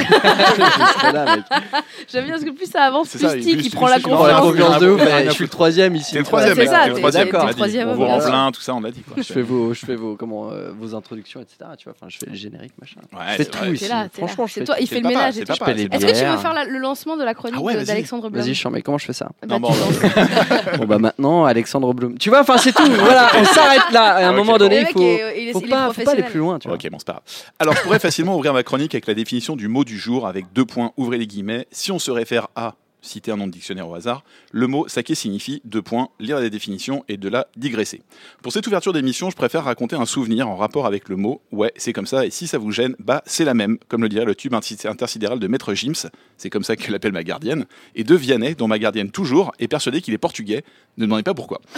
J'aime 2.13 2.25
bien 2.25 2.33
parce 2.35 2.45
que 2.45 2.51
plus 2.51 2.71
ça 2.71 2.85
avance, 2.85 3.09
plus 3.11 3.47
il 3.47 3.57
plus 3.59 3.71
prend 3.71 3.89
la 3.89 4.01
confiance. 4.01 4.81
de 4.81 4.91
ouf. 4.91 5.01
Ah, 5.05 5.09
ah, 5.19 5.25
Je 5.25 5.31
suis 5.31 5.45
le 5.45 5.51
troisième 5.51 5.95
ici. 5.97 6.11
C'est 6.13 6.19
le 6.19 6.25
troisième, 6.25 6.57
C'est 6.57 6.67
ça, 6.67 6.89
le 6.89 6.95
troisième. 6.95 7.29
t'es- 7.29 7.85
on 7.85 7.95
vous 7.95 8.05
rend 8.07 8.19
plein, 8.21 8.51
tout 8.53 8.61
ça, 8.61 8.75
on 8.75 8.81
l'a 8.81 8.91
dit. 8.91 9.03
Quoi. 9.03 9.23
Je 9.23 9.33
fais 9.33 9.43
vos, 9.43 9.75
je 9.75 9.85
fais 9.87 9.95
vos, 9.97 10.17
comment, 10.17 10.51
euh, 10.51 10.71
vos 10.79 10.95
introductions, 10.95 11.41
etc. 11.41 11.71
Tu 11.79 11.85
vois, 11.85 11.95
enfin, 11.99 12.07
je 12.09 12.19
fais 12.19 12.27
les 12.31 12.37
génériques, 12.37 12.73
machin. 12.81 13.01
Je 13.13 13.19
fais 13.37 13.45
c'est 13.45 13.51
tout 13.51 13.65
ici. 13.73 13.87
Franchement, 14.13 14.45
là. 14.45 14.49
je 14.49 14.53
C'est 14.55 14.61
fais 14.61 14.67
toi, 14.67 14.77
il 14.81 14.87
fait 14.87 14.97
le 14.97 15.03
le 15.03 15.09
ménage 15.09 15.37
et 15.37 15.41
le 15.41 15.47
tout. 15.47 15.53
Est-ce 15.53 16.07
que 16.07 16.19
tu 16.19 16.25
veux 16.25 16.37
faire 16.39 16.55
le 16.67 16.79
lancement 16.79 17.17
de 17.17 17.25
la 17.25 17.35
chronique 17.35 17.61
Ah 17.69 17.85
d'Alexandre 17.85 18.29
Blum 18.31 18.43
Vas-y, 18.43 18.55
je 18.55 18.69
mais 18.69 18.83
comment 18.83 18.99
je 18.99 19.07
fais 19.07 19.13
ça 19.13 19.29
Bah, 19.47 19.59
Non, 19.59 19.71
tu 19.71 20.79
bon, 20.79 20.85
bah 20.87 20.99
maintenant, 20.99 21.45
Alexandre 21.45 21.93
Blum. 21.95 22.19
Tu 22.19 22.29
vois, 22.29 22.41
enfin 22.41 22.59
c'est 22.59 22.73
tout. 22.73 22.85
Voilà, 22.99 23.31
on 23.39 23.45
s'arrête 23.45 23.91
là. 23.93 24.17
À 24.17 24.27
un 24.27 24.31
Ok, 24.33 24.37
moment 24.37 24.59
donné, 24.59 24.81
Le 24.83 25.39
il 25.39 25.53
faut, 25.53 25.61
pas, 25.61 25.91
faut 25.93 26.03
pas 26.03 26.13
aller 26.13 26.23
plus 26.25 26.41
loin. 26.41 26.59
Tu 26.59 26.69
vois. 26.69 26.77
Ok, 26.77 26.87
bon, 26.91 26.99
c'est 26.99 27.07
pas 27.07 27.13
grave. 27.15 27.23
Alors, 27.59 27.75
je 27.75 27.81
pourrais 27.83 27.99
facilement 27.99 28.37
ouvrir 28.37 28.53
ma 28.53 28.63
chronique 28.63 28.95
avec 28.95 29.07
la 29.07 29.15
définition 29.15 29.57
du 29.57 29.69
mot 29.69 29.78
du 29.85 29.99
jour 29.99 30.27
avec 30.27 30.53
deux 30.53 30.65
points, 30.65 30.93
ouvrez 30.97 31.19
les 31.19 31.27
guillemets. 31.27 31.67
Si 31.71 31.93
on 31.93 31.99
se 31.99 32.11
réfère 32.11 32.49
à, 32.55 32.75
citer 33.01 33.31
un 33.31 33.37
nom 33.37 33.47
de 33.47 33.53
dictionnaire 33.53 33.89
au 33.89 33.95
hasard, 33.95 34.25
le 34.53 34.67
mot 34.67 34.89
saké 34.89 35.15
signifie, 35.15 35.61
deux 35.65 35.83
points, 35.83 36.09
lire 36.19 36.41
la 36.41 36.49
définition 36.49 37.05
et 37.09 37.17
de 37.17 37.29
la 37.29 37.47
digresser. 37.57 38.03
Pour 38.43 38.53
cette 38.53 38.67
ouverture 38.67 38.93
d'émission, 38.93 39.31
je 39.31 39.37
préfère 39.37 39.65
raconter 39.65 39.97
un 39.97 40.07
souvenir 40.07 40.49
en 40.49 40.57
rapport 40.57 40.87
avec 40.87 41.09
le 41.09 41.17
mot. 41.17 41.41
Ouais, 41.53 41.73
c'est 41.77 41.93
comme 41.93 42.07
ça, 42.07 42.27
et 42.27 42.31
si 42.31 42.47
ça 42.47 42.59
vous 42.59 42.73
gêne, 42.73 42.95
bah, 42.99 43.23
c'est 43.27 43.45
la 43.45 43.55
même, 43.55 43.79
comme 43.89 44.03
le 44.03 44.09
dirait 44.09 44.25
le 44.25 44.35
tube 44.35 44.55
intersidéral 44.55 45.39
de 45.39 45.47
Maître 45.47 45.75
Gims, 45.75 46.09
c'est 46.37 46.51
comme 46.51 46.65
ça 46.65 46.77
que 46.77 46.91
l'appelle 46.91 47.13
ma 47.13 47.25
gardienne, 47.25 47.67
et 47.95 48.05
de 48.05 48.15
Vianney, 48.15 48.55
dont 48.55 48.69
ma 48.69 48.79
gardienne 48.79 49.11
toujours 49.11 49.53
est 49.59 49.69
persuadée 49.69 50.01
qu'il 50.01 50.15
est 50.15 50.19
portugais. 50.19 50.65
Ne 50.97 51.05
demandez 51.05 51.23
pas 51.23 51.35
pourquoi. 51.35 51.61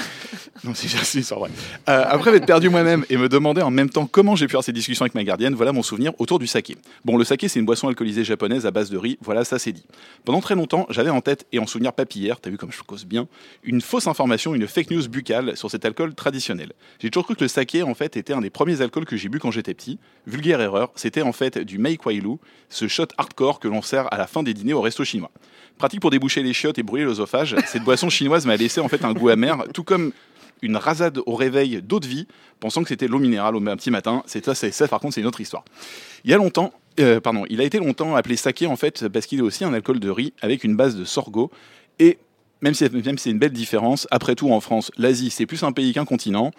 Non, 0.63 0.73
c'est 0.75 0.89
c'est 0.89 1.35
vraie. 1.35 1.49
Euh, 1.89 2.05
après 2.07 2.33
m'être 2.33 2.45
perdu 2.45 2.69
moi-même 2.69 3.07
et 3.09 3.17
me 3.17 3.31
demander 3.31 3.63
en 3.63 3.71
même 3.71 3.89
temps 3.89 4.07
comment 4.07 4.37
j'ai 4.37 4.47
pu 4.47 4.57
avoir 4.57 4.65
ces 4.65 4.75
discussions 4.75 5.05
avec 5.05 5.15
ma 5.15 5.25
gardienne, 5.25 5.55
voilà 5.55 5.73
mon 5.73 5.83
souvenir 5.83 6.13
autour 6.19 6.39
du 6.39 6.47
saké. 6.47 6.77
Bon, 7.07 7.17
le 7.17 7.25
saké, 7.25 7.49
c'est 7.49 7.59
une 7.59 7.65
boisson 7.65 7.89
alcoolisée 7.89 8.25
japonaise 8.25 8.67
à 8.67 8.71
base 8.71 8.91
de 8.91 8.99
riz, 8.99 9.17
voilà, 9.23 9.45
ça 9.45 9.59
c'est 9.59 9.73
dit. 9.73 9.87
Pendant 10.25 10.41
très 10.43 10.55
longtemps, 10.55 10.87
j'avais 10.91 11.10
en 11.11 11.21
tête 11.21 11.47
et 11.53 11.59
en 11.59 11.67
souvenir 11.67 11.93
papillaire, 11.93 12.41
t'as 12.41 12.51
vu 12.51 12.57
comme 12.57 12.73
je 12.73 12.83
cause 12.83 13.05
bien, 13.05 13.29
une 13.63 13.81
fausse 13.81 14.07
information, 14.07 14.55
une 14.55 14.67
fake 14.67 14.91
news 14.91 15.09
buccale 15.09 15.57
sur 15.57 15.71
cet 15.71 15.85
alcool 15.85 16.15
traditionnel. 16.15 16.73
J'ai 16.99 17.11
toujours 17.11 17.27
cru 17.27 17.37
que 17.37 17.45
le 17.45 17.49
saké, 17.49 17.83
en 17.83 17.95
fait, 17.95 18.17
était 18.17 18.33
un 18.33 18.41
des 18.41 18.51
premiers 18.51 18.81
alcools 18.81 19.05
que 19.05 19.17
j'ai 19.17 19.29
bu 19.29 19.39
quand 19.39 19.51
j'étais 19.51 19.75
petit. 19.75 19.99
Vulgaire 20.27 20.61
erreur, 20.61 20.91
c'était 20.95 21.23
en 21.23 21.33
fait 21.33 21.59
du 21.59 21.79
Mei 21.79 21.97
Kwailu, 21.97 22.37
ce 22.69 22.89
shot 22.89 23.07
hardcore 23.19 23.61
que 23.61 23.69
l'on 23.69 23.83
sert 23.83 24.13
à 24.13 24.19
la 24.19 24.27
fin 24.27 24.43
des 24.43 24.55
dîners 24.55 24.73
au 24.73 24.81
resto 24.81 25.05
chinois. 25.05 25.31
Pratique 25.79 26.01
pour 26.01 26.11
déboucher 26.11 26.43
les 26.43 26.53
chiottes 26.53 26.79
et 26.79 26.83
brûler 26.83 27.05
l'œsophage, 27.05 27.57
cette 27.67 27.85
boisson 27.85 28.11
chinoise 28.11 28.47
m'a 28.47 28.57
laissé 28.57 28.81
en 28.81 28.89
fait 28.89 29.05
un 29.05 29.13
goût 29.13 29.31
amer, 29.31 29.65
tout 29.73 29.85
comme 29.85 30.13
une 30.63 30.77
rasade 30.77 31.21
au 31.27 31.35
réveil 31.35 31.81
d'eau 31.83 32.01
de 32.01 32.07
vie, 32.07 32.27
pensant 32.59 32.83
que 32.83 32.89
c'était 32.89 33.09
l'eau 33.09 33.19
minérale 33.19 33.57
au 33.57 33.61
petit 33.61 33.91
matin. 33.91 34.23
C'est 34.27 34.45
ça, 34.45 34.55
ça, 34.55 34.89
par 34.89 35.01
contre, 35.01 35.15
c'est 35.15 35.21
une 35.21 35.27
autre 35.27 35.41
histoire. 35.41 35.65
Il 36.25 36.31
y 36.31 36.35
a 36.35 36.37
longtemps, 36.37 36.73
euh, 36.99 37.21
pardon, 37.21 37.45
il 37.49 37.61
a 37.61 37.65
été 37.65 37.79
longtemps 37.79 38.17
appelé 38.17 38.37
saké 38.37 38.67
en 38.67 38.77
fait 38.77 39.09
parce 39.09 39.27
qu'il 39.27 39.39
est 39.39 39.43
aussi 39.43 39.65
un 39.65 39.73
alcool 39.73 40.01
de 40.01 40.11
riz 40.11 40.33
avec 40.43 40.65
une 40.65 40.77
base 40.77 40.97
de 40.97 41.05
sorgho 41.05 41.51
et 41.99 42.19
même 42.63 42.75
si, 42.75 42.85
même 42.91 43.17
si 43.17 43.25
c'est 43.25 43.31
une 43.31 43.39
belle 43.39 43.53
différence, 43.53 44.07
après 44.11 44.35
tout 44.35 44.51
en 44.53 44.61
France, 44.61 44.91
l'Asie 44.99 45.31
c'est 45.31 45.47
plus 45.47 45.63
un 45.63 45.73
pays 45.73 45.93
qu'un 45.93 46.05
continent. 46.05 46.51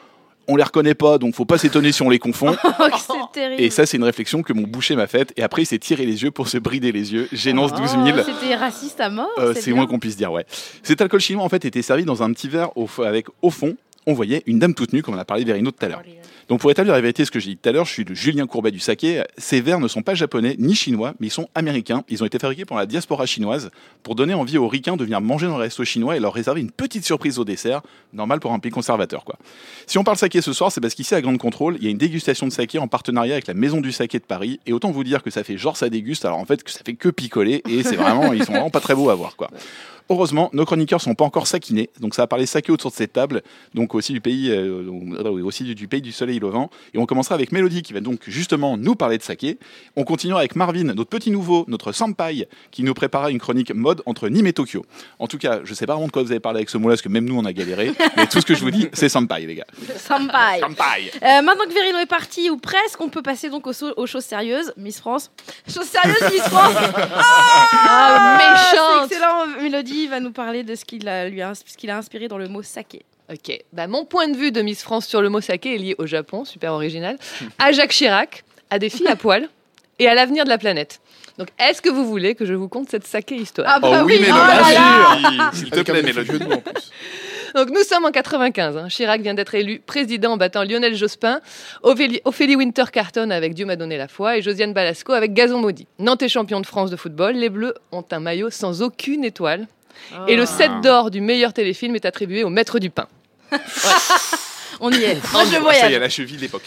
On 0.48 0.56
les 0.56 0.64
reconnaît 0.64 0.96
pas, 0.96 1.20
donc 1.20 1.36
faut 1.36 1.46
pas 1.46 1.60
s'étonner 1.60 1.92
si 1.92 2.02
on 2.02 2.10
les 2.10 2.18
confond. 2.18 2.56
Oh, 2.66 2.90
que 2.90 2.98
c'est 3.00 3.32
terrible. 3.32 3.62
Et 3.62 3.70
ça, 3.70 3.86
c'est 3.86 3.98
une 3.98 4.04
réflexion 4.04 4.42
que 4.42 4.54
mon 4.54 4.64
boucher 4.64 4.96
m'a 4.96 5.06
faite. 5.06 5.34
Et 5.38 5.44
après, 5.44 5.62
il 5.62 5.66
s'est 5.68 5.78
tiré 5.78 6.06
les 6.06 6.24
yeux 6.24 6.32
pour 6.32 6.48
se 6.48 6.58
brider 6.58 6.92
les 6.92 7.14
yeux. 7.14 7.28
Gênance 7.32 7.74
12 7.74 7.92
000. 7.92 8.04
Oh, 8.08 8.22
C'était 8.26 8.56
raciste 8.56 9.00
à 9.00 9.12
mort. 9.12 9.30
Euh, 9.38 9.54
c'est 9.56 9.72
moins 9.72 9.86
qu'on 9.86 10.00
puisse 10.00 10.18
dire, 10.18 10.32
ouais. 10.32 10.46
Cet 10.82 11.00
alcool 11.00 11.20
chinois, 11.20 11.44
en 11.44 11.50
fait, 11.50 11.64
était 11.64 11.84
servi 11.84 12.06
dans 12.06 12.24
un 12.24 12.34
petit 12.34 12.50
verre 12.50 12.76
au 12.76 12.90
avec, 13.04 13.28
au 13.44 13.52
fond, 13.52 13.78
on 14.08 14.14
voyait 14.14 14.44
une 14.46 14.60
dame 14.60 14.74
toute 14.74 14.94
nue, 14.94 15.04
comme 15.04 15.16
on 15.16 15.20
a 15.20 15.26
parlé 15.26 15.44
Verino 15.44 15.72
tout 15.72 15.86
à 15.86 15.90
l'heure. 15.90 16.02
Donc, 16.50 16.60
pour 16.60 16.70
établir 16.70 16.94
la 16.94 17.00
vérité, 17.00 17.24
ce 17.24 17.32
que 17.32 17.40
j'ai 17.40 17.52
dit 17.52 17.58
tout 17.58 17.70
à 17.70 17.72
l'heure, 17.72 17.86
je 17.86 17.94
suis 17.94 18.04
le 18.04 18.14
Julien 18.14 18.46
Courbet 18.46 18.72
du 18.72 18.80
saké. 18.80 19.24
Ces 19.38 19.62
verres 19.62 19.80
ne 19.80 19.88
sont 19.88 20.02
pas 20.02 20.16
japonais 20.16 20.56
ni 20.60 20.76
chinois, 20.76 21.14
mais 21.20 21.28
ils 21.28 21.32
sont 21.32 21.48
américains. 21.56 22.04
Ils 22.10 22.24
ont 22.24 22.26
été 22.26 22.40
fabriqués 22.40 22.66
pour 22.66 22.76
la 22.76 22.86
diaspora 22.86 23.26
chinoise 23.26 23.70
pour 24.04 24.16
donner 24.16 24.34
envie 24.34 24.58
aux 24.58 24.68
ricains 24.68 24.98
de 24.98 25.04
venir 25.04 25.22
manger 25.22 25.48
dans 25.48 25.56
le 25.58 25.64
resto 25.64 25.86
chinois 25.86 26.18
et 26.18 26.20
leur 26.20 26.34
réserver 26.34 26.60
une 26.60 26.72
petite 26.72 27.06
surprise 27.06 27.40
au 27.40 27.46
dessert, 27.46 27.82
normal 28.12 28.42
pour 28.42 28.52
un 28.52 28.60
pays 28.60 28.72
conservateur, 28.72 29.24
quoi. 29.24 29.38
Si 29.86 29.98
on 29.98 30.04
parle 30.04 30.18
saké 30.18 30.42
ce 30.42 30.52
soir, 30.52 30.72
c'est 30.72 30.82
parce 30.82 30.94
qu'ici 30.94 31.16
à 31.16 31.22
Grande 31.22 31.38
Contrôle, 31.38 31.78
il 31.80 31.86
y 31.86 31.88
a 31.88 31.90
une 31.90 31.98
dégustation 31.98 32.48
de 32.48 32.52
saké 32.52 32.80
en 32.80 32.88
partenariat 32.88 33.36
avec 33.36 33.48
la 33.48 33.54
Maison 33.54 33.80
du 33.80 33.92
Saké 33.92 34.20
de 34.20 34.26
Paris. 34.26 34.60
Et 34.66 34.74
autant 34.74 34.92
vous 34.92 35.04
dire 35.04 35.24
que 35.24 35.30
ça 35.30 35.44
fait 35.44 35.58
genre 35.58 35.78
ça 35.78 35.90
déguste, 35.90 36.26
alors 36.26 36.40
en 36.40 36.46
fait 36.46 36.64
que 36.64 36.72
ça 36.72 36.82
fait 36.86 36.96
que 36.96 37.10
picoler 37.10 37.62
et 37.70 37.84
c'est 37.84 37.96
vraiment, 37.96 38.34
ils 38.34 38.44
sont 38.44 38.52
vraiment 38.52 38.70
pas 38.70 38.82
très 38.82 38.96
beaux 38.96 39.10
à 39.10 39.16
voir, 39.16 39.36
quoi. 39.38 39.50
Heureusement, 40.10 40.50
nos 40.54 40.66
chroniqueurs 40.66 41.02
sont 41.02 41.16
pas 41.16 41.24
encore 41.26 41.48
saquinés, 41.48 41.90
donc 42.00 42.16
ça 42.16 42.24
va 42.24 42.28
parler 42.28 42.46
saké 42.46 42.72
autour 42.72 42.92
de 42.92 42.96
cette 42.96 43.14
table, 43.14 43.42
donc 43.74 43.96
aussi 43.96 44.14
du 44.14 44.22
pays, 44.22 44.52
euh, 44.52 44.84
donc, 44.84 45.04
euh, 45.20 45.44
aussi 45.44 45.64
du, 45.64 45.74
du 45.76 45.88
pays 45.88 46.02
du 46.02 46.12
soleil 46.12 46.40
levant. 46.40 46.70
Et 46.94 46.98
on 46.98 47.06
commencera 47.06 47.36
avec 47.36 47.52
Mélodie 47.52 47.82
qui 47.82 47.94
va 47.94 48.00
donc 48.02 48.20
justement 48.28 48.78
nous 48.78 48.96
parler 48.96 49.18
de 49.18 49.24
saké. 49.24 49.58
On 49.96 50.04
continuera 50.04 50.40
avec 50.40 50.56
Marvin, 50.56 50.84
notre 50.84 51.10
petit 51.10 51.32
nouveau, 51.32 51.66
notre 51.68 51.92
senpai, 51.92 52.48
qui 52.72 52.84
nous 52.84 52.94
préparera 52.94 53.32
une 53.32 53.40
chronique 53.40 53.74
mode 53.74 54.02
entre 54.06 54.28
Nîmes 54.30 54.48
et 54.48 54.54
Tokyo. 54.54 54.86
En 55.20 55.28
tout 55.28 55.38
cas, 55.38 55.60
je 55.64 55.74
sais 55.74 55.86
pas 55.86 55.94
vraiment 55.94 56.08
de 56.08 56.12
quoi 56.12 56.24
vous 56.24 56.32
avez 56.32 56.40
parlé 56.40 56.58
avec 56.58 56.70
ce 56.70 56.78
mot-là, 56.78 56.94
parce 56.94 57.02
que 57.02 57.10
même 57.10 57.26
nous 57.26 57.38
on 57.38 57.46
a 57.46 57.54
galéré, 57.54 57.92
mais 58.18 58.28
tout 58.28 58.42
ce 58.42 58.46
que 58.46 58.56
je 58.56 58.62
vous 58.62 58.72
dis, 58.72 58.90
c'est 58.94 59.10
senpai, 59.10 59.46
les 59.46 59.56
gars. 59.56 59.66
Senpai. 59.98 60.60
Senpai. 60.62 61.12
Euh, 61.24 61.42
maintenant 61.42 61.66
que 61.66 61.74
Verino 61.74 62.00
est 62.00 62.06
parti, 62.06 62.50
ou 62.50 62.58
presque, 62.58 63.00
on 63.02 63.10
peut 63.10 63.22
passer 63.22 63.50
donc 63.50 63.68
aux, 63.68 63.74
so- 63.74 63.94
aux 63.96 64.06
choses 64.08 64.26
sérieuses. 64.26 64.74
Miss 64.78 65.00
France. 65.00 65.32
Choses 65.68 65.86
sérieuses, 65.88 66.32
Miss 66.34 66.42
France. 66.44 66.76
Ah, 67.94 68.38
méchante. 68.38 69.08
C'est 69.10 69.16
excellent. 69.16 69.48
Mélodie 69.62 69.91
va 70.10 70.20
nous 70.20 70.32
parler 70.32 70.64
de 70.64 70.76
ce 70.76 70.86
qu'il 70.86 71.08
a, 71.08 71.28
lui 71.30 71.42
a, 71.42 71.54
ce 71.56 71.78
qu'il 71.78 71.90
a 71.90 71.98
inspiré 71.98 72.28
dans 72.28 72.38
le 72.38 72.48
mot 72.48 72.62
saké. 72.64 73.04
Ok, 73.32 73.60
bah, 73.72 73.88
mon 73.88 74.04
point 74.06 74.28
de 74.28 74.36
vue 74.36 74.52
de 74.52 74.62
Miss 74.62 74.82
France 74.84 75.06
sur 75.08 75.22
le 75.22 75.30
mot 75.30 75.40
saké 75.42 75.76
est 75.76 75.78
lié 75.78 75.96
au 75.98 76.06
Japon, 76.06 76.44
super 76.44 76.74
original, 76.74 77.18
à 77.60 77.72
Jacques 77.72 77.92
Chirac, 77.92 78.44
à 78.70 78.78
des 78.80 78.90
filles 78.90 79.08
à 79.08 79.16
poil 79.16 79.48
et 80.00 80.08
à 80.08 80.16
l'avenir 80.16 80.44
de 80.44 80.50
la 80.50 80.58
planète. 80.58 81.00
Donc, 81.38 81.48
est-ce 81.58 81.82
que 81.82 81.90
vous 81.90 82.06
voulez 82.06 82.36
que 82.36 82.46
je 82.46 82.54
vous 82.54 82.68
conte 82.68 82.90
cette 82.90 83.08
saké 83.08 83.36
histoire? 83.36 83.68
Ah 83.72 83.80
bah 83.80 83.88
oh 83.92 84.06
oui, 84.06 84.16
oui, 84.16 84.22
Mélodie, 84.22 84.40
oh 84.42 85.42
vas-y, 85.52 85.54
s'il 85.58 85.70
te 85.70 85.80
plaît, 85.80 86.04
Mélodie. 86.04 86.44
en 86.44 86.58
plus. 86.58 86.92
Donc 87.56 87.70
nous 87.70 87.84
sommes 87.84 88.06
en 88.06 88.12
95. 88.12 88.78
hein. 88.78 88.88
Chirac 88.88 89.22
vient 89.22 89.34
d'être 89.34 89.54
élu 89.56 89.80
président 89.86 90.34
en 90.34 90.38
battant 90.38 90.64
Lionel 90.64 90.96
Jospin, 90.96 91.42
Ophélie, 91.84 92.22
Ophélie 92.24 92.56
Winter 92.56 92.86
Carton 92.92 93.30
avec 93.30 93.54
Dieu 93.54 93.66
m'a 93.66 93.76
donné 93.76 93.98
la 93.98 94.08
foi 94.08 94.38
et 94.38 94.42
Josiane 94.42 94.72
Balasco 94.74 95.12
avec 95.12 95.34
Gazon 95.34 95.60
maudit. 95.60 95.86
Nantes 96.00 96.22
est 96.22 96.30
champion 96.30 96.62
de 96.62 96.66
France 96.66 96.92
de 96.92 96.96
football. 96.96 97.34
Les 97.36 97.50
Bleus 97.50 97.74
ont 97.92 98.06
un 98.12 98.20
maillot 98.22 98.50
sans 98.50 98.82
aucune 98.82 99.26
étoile. 99.26 99.68
Et 100.28 100.36
le 100.36 100.46
set 100.46 100.72
d'or 100.82 101.12
du 101.12 101.22
meilleur 101.22 101.54
téléfilm 101.54 101.96
est 101.96 102.06
attribué 102.06 102.44
au 102.44 102.50
maître 102.50 102.80
du 102.80 102.90
pain. 102.90 103.08
On 104.80 104.92
y 104.92 105.04
est. 105.04 105.32
Moi, 105.32 105.44
je 105.46 105.50
Ça 105.50 105.54
y 105.54 105.56
est, 105.56 105.60
voyage. 105.60 105.94
la 105.94 106.10
cheville 106.10 106.38
de 106.38 106.42
l'époque. 106.42 106.64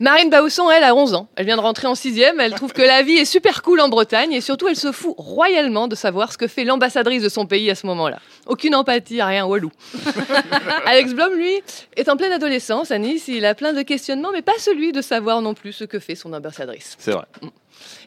Marine 0.00 0.30
Bausson, 0.30 0.70
elle, 0.70 0.84
a 0.84 0.94
11 0.94 1.14
ans. 1.14 1.28
Elle 1.34 1.46
vient 1.46 1.56
de 1.56 1.60
rentrer 1.60 1.88
en 1.88 1.96
sixième. 1.96 2.38
Elle 2.38 2.54
trouve 2.54 2.72
que 2.72 2.82
la 2.82 3.02
vie 3.02 3.16
est 3.16 3.24
super 3.24 3.62
cool 3.62 3.80
en 3.80 3.88
Bretagne 3.88 4.32
et 4.32 4.40
surtout, 4.40 4.68
elle 4.68 4.76
se 4.76 4.92
fout 4.92 5.14
royalement 5.18 5.88
de 5.88 5.96
savoir 5.96 6.32
ce 6.32 6.38
que 6.38 6.46
fait 6.46 6.64
l'ambassadrice 6.64 7.22
de 7.22 7.28
son 7.28 7.46
pays 7.46 7.68
à 7.68 7.74
ce 7.74 7.84
moment-là. 7.88 8.20
Aucune 8.46 8.76
empathie, 8.76 9.20
rien, 9.20 9.44
walou. 9.44 9.72
Alex 10.86 11.14
Blom, 11.14 11.34
lui, 11.34 11.60
est 11.96 12.08
en 12.08 12.16
pleine 12.16 12.32
adolescence 12.32 12.92
à 12.92 12.98
Nice. 12.98 13.26
Il 13.26 13.44
a 13.44 13.56
plein 13.56 13.72
de 13.72 13.82
questionnements, 13.82 14.30
mais 14.32 14.42
pas 14.42 14.56
celui 14.58 14.92
de 14.92 15.02
savoir 15.02 15.42
non 15.42 15.54
plus 15.54 15.72
ce 15.72 15.84
que 15.84 15.98
fait 15.98 16.14
son 16.14 16.32
ambassadrice. 16.32 16.94
C'est 16.98 17.12
vrai. 17.12 17.24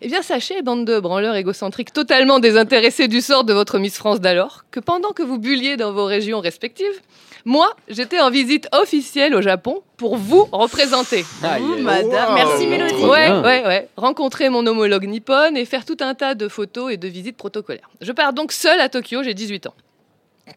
Eh 0.04 0.08
bien, 0.08 0.24
sachez, 0.24 0.64
bande 0.64 0.84
de 0.84 1.00
branleurs 1.00 1.36
égocentriques 1.36 1.94
totalement 1.94 2.40
désintéressés 2.40 3.08
du 3.08 3.22
sort 3.22 3.44
de 3.44 3.54
votre 3.54 3.78
Miss 3.78 3.98
France 3.98 4.20
d'alors, 4.20 4.66
que 4.72 4.80
pendant 4.80 5.12
que 5.12 5.22
vous 5.22 5.38
bulliez 5.38 5.78
dans 5.78 5.94
vos 5.94 6.06
régions 6.06 6.40
respectives, 6.40 7.00
moi, 7.46 7.70
j'étais 7.88 8.20
en 8.20 8.32
visite 8.32 8.68
officielle 8.72 9.36
au 9.36 9.42
Japon 9.42 9.84
pour 9.98 10.18
vous 10.18 10.46
représenter. 10.52 11.24
Madame. 11.42 12.30
Wow. 12.30 12.34
Merci, 12.34 12.66
Mélodie. 12.66 13.04
Ouais, 13.04 13.30
ouais, 13.30 13.66
ouais. 13.66 13.90
Rencontrer 13.96 14.50
mon 14.50 14.66
homologue 14.66 15.06
nippone 15.08 15.56
et 15.56 15.66
faire 15.66 15.86
tout 15.86 15.98
un 16.00 16.16
tas 16.16 16.34
de 16.34 16.48
photos 16.48 16.92
et 16.92 16.98
de 16.98 17.08
visites 17.08 17.38
protocolaires. 17.38 17.90
Je 18.02 18.12
pars 18.12 18.34
donc 18.34 18.54
seule 18.54 18.80
à 18.80 18.90
Tokyo, 18.90 19.22
j'ai 19.22 19.36
18 19.36 19.68
ans. 19.68 19.76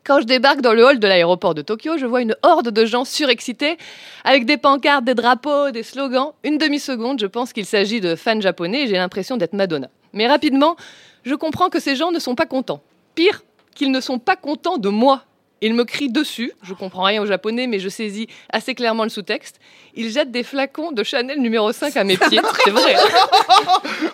Quand 0.04 0.20
je 0.20 0.26
débarque 0.26 0.60
dans 0.60 0.72
le 0.72 0.84
hall 0.84 0.98
de 0.98 1.06
l'aéroport 1.06 1.54
de 1.54 1.62
Tokyo, 1.62 1.98
je 1.98 2.06
vois 2.06 2.22
une 2.22 2.36
horde 2.42 2.70
de 2.70 2.84
gens 2.84 3.04
surexcités, 3.04 3.78
avec 4.24 4.46
des 4.46 4.56
pancartes, 4.56 5.04
des 5.04 5.14
drapeaux, 5.14 5.70
des 5.70 5.82
slogans. 5.82 6.32
Une 6.42 6.58
demi-seconde, 6.58 7.20
je 7.20 7.26
pense 7.26 7.52
qu'il 7.52 7.66
s'agit 7.66 8.00
de 8.00 8.14
fans 8.14 8.40
japonais 8.40 8.82
et 8.82 8.86
j'ai 8.88 8.96
l'impression 8.96 9.36
d'être 9.36 9.52
Madonna. 9.52 9.88
Mais 10.12 10.26
rapidement, 10.26 10.76
je 11.24 11.34
comprends 11.34 11.68
que 11.68 11.80
ces 11.80 11.96
gens 11.96 12.10
ne 12.10 12.18
sont 12.18 12.34
pas 12.34 12.46
contents. 12.46 12.82
Pire, 13.14 13.42
qu'ils 13.74 13.90
ne 13.90 14.00
sont 14.00 14.18
pas 14.18 14.36
contents 14.36 14.78
de 14.78 14.88
moi. 14.88 15.24
Ils 15.60 15.72
me 15.72 15.84
crient 15.84 16.10
dessus, 16.10 16.52
je 16.62 16.74
comprends 16.74 17.04
rien 17.04 17.22
au 17.22 17.26
japonais, 17.26 17.66
mais 17.66 17.78
je 17.78 17.88
saisis 17.88 18.26
assez 18.50 18.74
clairement 18.74 19.04
le 19.04 19.08
sous-texte. 19.08 19.60
Ils 19.94 20.10
jettent 20.10 20.30
des 20.30 20.42
flacons 20.42 20.92
de 20.92 21.02
Chanel 21.02 21.40
numéro 21.40 21.72
5 21.72 21.96
à 21.96 22.04
mes 22.04 22.18
pieds, 22.18 22.40
c'est 22.64 22.70
vrai. 22.70 22.96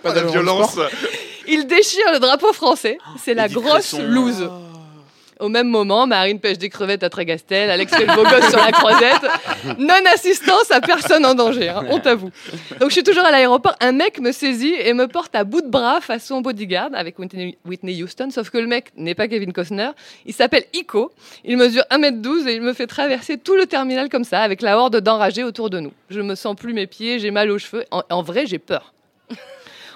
Pas 0.02 0.12
de 0.12 0.20
violence. 0.30 0.78
Ils 1.48 1.66
déchirent 1.66 2.12
le 2.12 2.20
drapeau 2.20 2.52
français, 2.52 2.98
c'est 3.18 3.34
la 3.34 3.48
grosse 3.48 3.98
loose. 3.98 4.48
Au 5.40 5.48
même 5.48 5.68
moment, 5.68 6.06
Marine 6.06 6.38
pêche 6.38 6.58
des 6.58 6.68
crevettes 6.68 7.02
à 7.02 7.08
Trégastel, 7.08 7.70
Alex 7.70 7.94
fait 7.94 8.04
le 8.04 8.14
beau 8.14 8.24
gosse 8.24 8.50
sur 8.50 8.58
la 8.58 8.72
croisette. 8.72 9.22
Non-assistance 9.78 10.70
à 10.70 10.80
personne 10.80 11.24
en 11.24 11.34
danger, 11.34 11.70
hein, 11.70 11.84
on 11.88 11.98
t'avoue. 11.98 12.30
Donc 12.78 12.90
je 12.90 12.94
suis 12.94 13.02
toujours 13.02 13.24
à 13.24 13.30
l'aéroport, 13.30 13.74
un 13.80 13.92
mec 13.92 14.20
me 14.20 14.32
saisit 14.32 14.74
et 14.74 14.92
me 14.92 15.08
porte 15.08 15.34
à 15.34 15.44
bout 15.44 15.62
de 15.62 15.68
bras 15.68 16.00
façon 16.02 16.42
bodyguard 16.42 16.90
avec 16.92 17.18
Whitney 17.18 18.02
Houston, 18.02 18.28
sauf 18.30 18.50
que 18.50 18.58
le 18.58 18.66
mec 18.66 18.92
n'est 18.96 19.14
pas 19.14 19.28
Kevin 19.28 19.52
Costner, 19.54 19.90
il 20.26 20.34
s'appelle 20.34 20.64
Iko, 20.74 21.10
il 21.44 21.56
mesure 21.56 21.84
1m12 21.90 22.46
et 22.46 22.54
il 22.54 22.60
me 22.60 22.74
fait 22.74 22.86
traverser 22.86 23.38
tout 23.38 23.54
le 23.54 23.64
terminal 23.64 24.10
comme 24.10 24.24
ça, 24.24 24.40
avec 24.42 24.60
la 24.60 24.76
horde 24.78 25.00
d'enragés 25.00 25.44
autour 25.44 25.70
de 25.70 25.80
nous. 25.80 25.92
Je 26.10 26.20
me 26.20 26.34
sens 26.34 26.54
plus 26.54 26.74
mes 26.74 26.86
pieds, 26.86 27.18
j'ai 27.18 27.30
mal 27.30 27.50
aux 27.50 27.58
cheveux, 27.58 27.84
en 27.90 28.22
vrai 28.22 28.44
j'ai 28.46 28.58
peur. 28.58 28.92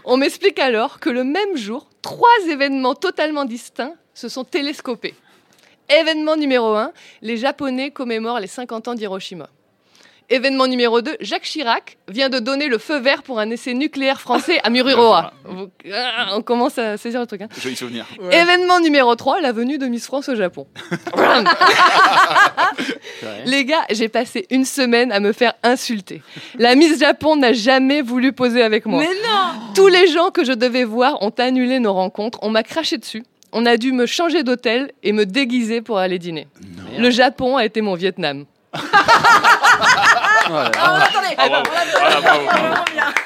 On 0.07 0.17
m'explique 0.17 0.59
alors 0.59 1.01
que 1.01 1.11
le 1.11 1.25
même 1.25 1.57
jour, 1.57 1.89
trois 2.03 2.29
événements 2.49 2.95
totalement 2.95 3.45
distincts 3.45 3.95
se 4.13 4.29
sont 4.29 4.45
télescopés. 4.45 5.15
Événement 5.89 6.37
numéro 6.37 6.74
1, 6.74 6.93
les 7.22 7.37
Japonais 7.37 7.91
commémorent 7.91 8.41
les 8.41 8.47
50 8.47 8.89
ans 8.89 8.95
d'Hiroshima. 8.95 9.49
Événement 10.30 10.66
numéro 10.66 11.03
2, 11.03 11.18
Jacques 11.20 11.43
Chirac 11.43 11.99
vient 12.09 12.30
de 12.30 12.39
donner 12.39 12.68
le 12.68 12.78
feu 12.78 12.99
vert 12.99 13.22
pour 13.22 13.39
un 13.41 13.51
essai 13.51 13.74
nucléaire 13.74 14.18
français 14.22 14.59
à 14.64 14.70
Mururoa. 14.70 15.35
Ah, 15.93 16.28
On 16.32 16.41
commence 16.41 16.78
à 16.78 16.97
saisir 16.97 17.20
le 17.20 17.26
truc. 17.26 17.43
hein. 17.43 17.49
Joli 17.61 17.76
souvenir. 17.76 18.07
Événement 18.32 18.80
numéro 18.80 19.14
3, 19.14 19.43
la 19.43 19.53
venue 19.53 19.76
de 19.76 19.87
Miss 19.87 20.07
France 20.07 20.30
au 20.30 20.35
Japon. 20.35 20.66
Les 23.45 23.66
gars, 23.66 23.85
j'ai 23.91 24.09
passé 24.09 24.47
une 24.51 24.64
semaine 24.64 25.12
à 25.12 25.20
me 25.20 25.32
faire 25.32 25.53
insulter. 25.62 26.22
La 26.59 26.74
Miss 26.74 26.99
Japon 26.99 27.37
n'a 27.37 27.53
jamais 27.53 28.01
voulu 28.01 28.32
poser 28.32 28.62
avec 28.62 28.87
moi. 28.87 29.01
Mais 29.01 29.09
non 29.28 29.72
Tous 29.74 29.89
les 29.89 30.07
gens 30.07 30.30
que 30.30 30.43
je 30.45 30.53
devais 30.53 30.85
voir 30.85 31.20
ont 31.22 31.32
annulé 31.39 31.78
nos 31.80 31.93
rencontres. 31.93 32.39
On 32.43 32.49
m'a 32.49 32.62
craché 32.62 32.97
dessus. 32.97 33.22
On 33.57 33.67
a 33.67 33.77
dû 33.77 33.93
me 33.93 34.05
changer 34.05 34.43
d'hôtel 34.43 34.91
et 35.05 35.13
me 35.13 35.25
déguiser 35.25 35.81
pour 35.81 35.99
aller 35.99 36.19
dîner. 36.19 36.49
Le 36.99 37.11
Japon 37.11 37.57
a 37.57 37.65
été 37.65 37.81
mon 37.81 37.95
Vietnam. 37.95 38.45
Ah, 40.47 40.71
attendez, 41.07 41.35
Ah, 41.39 41.49
bravo. 41.49 41.65
Ah, 41.75 42.21
bravo, 42.21 42.45
bravo. 42.45 43.24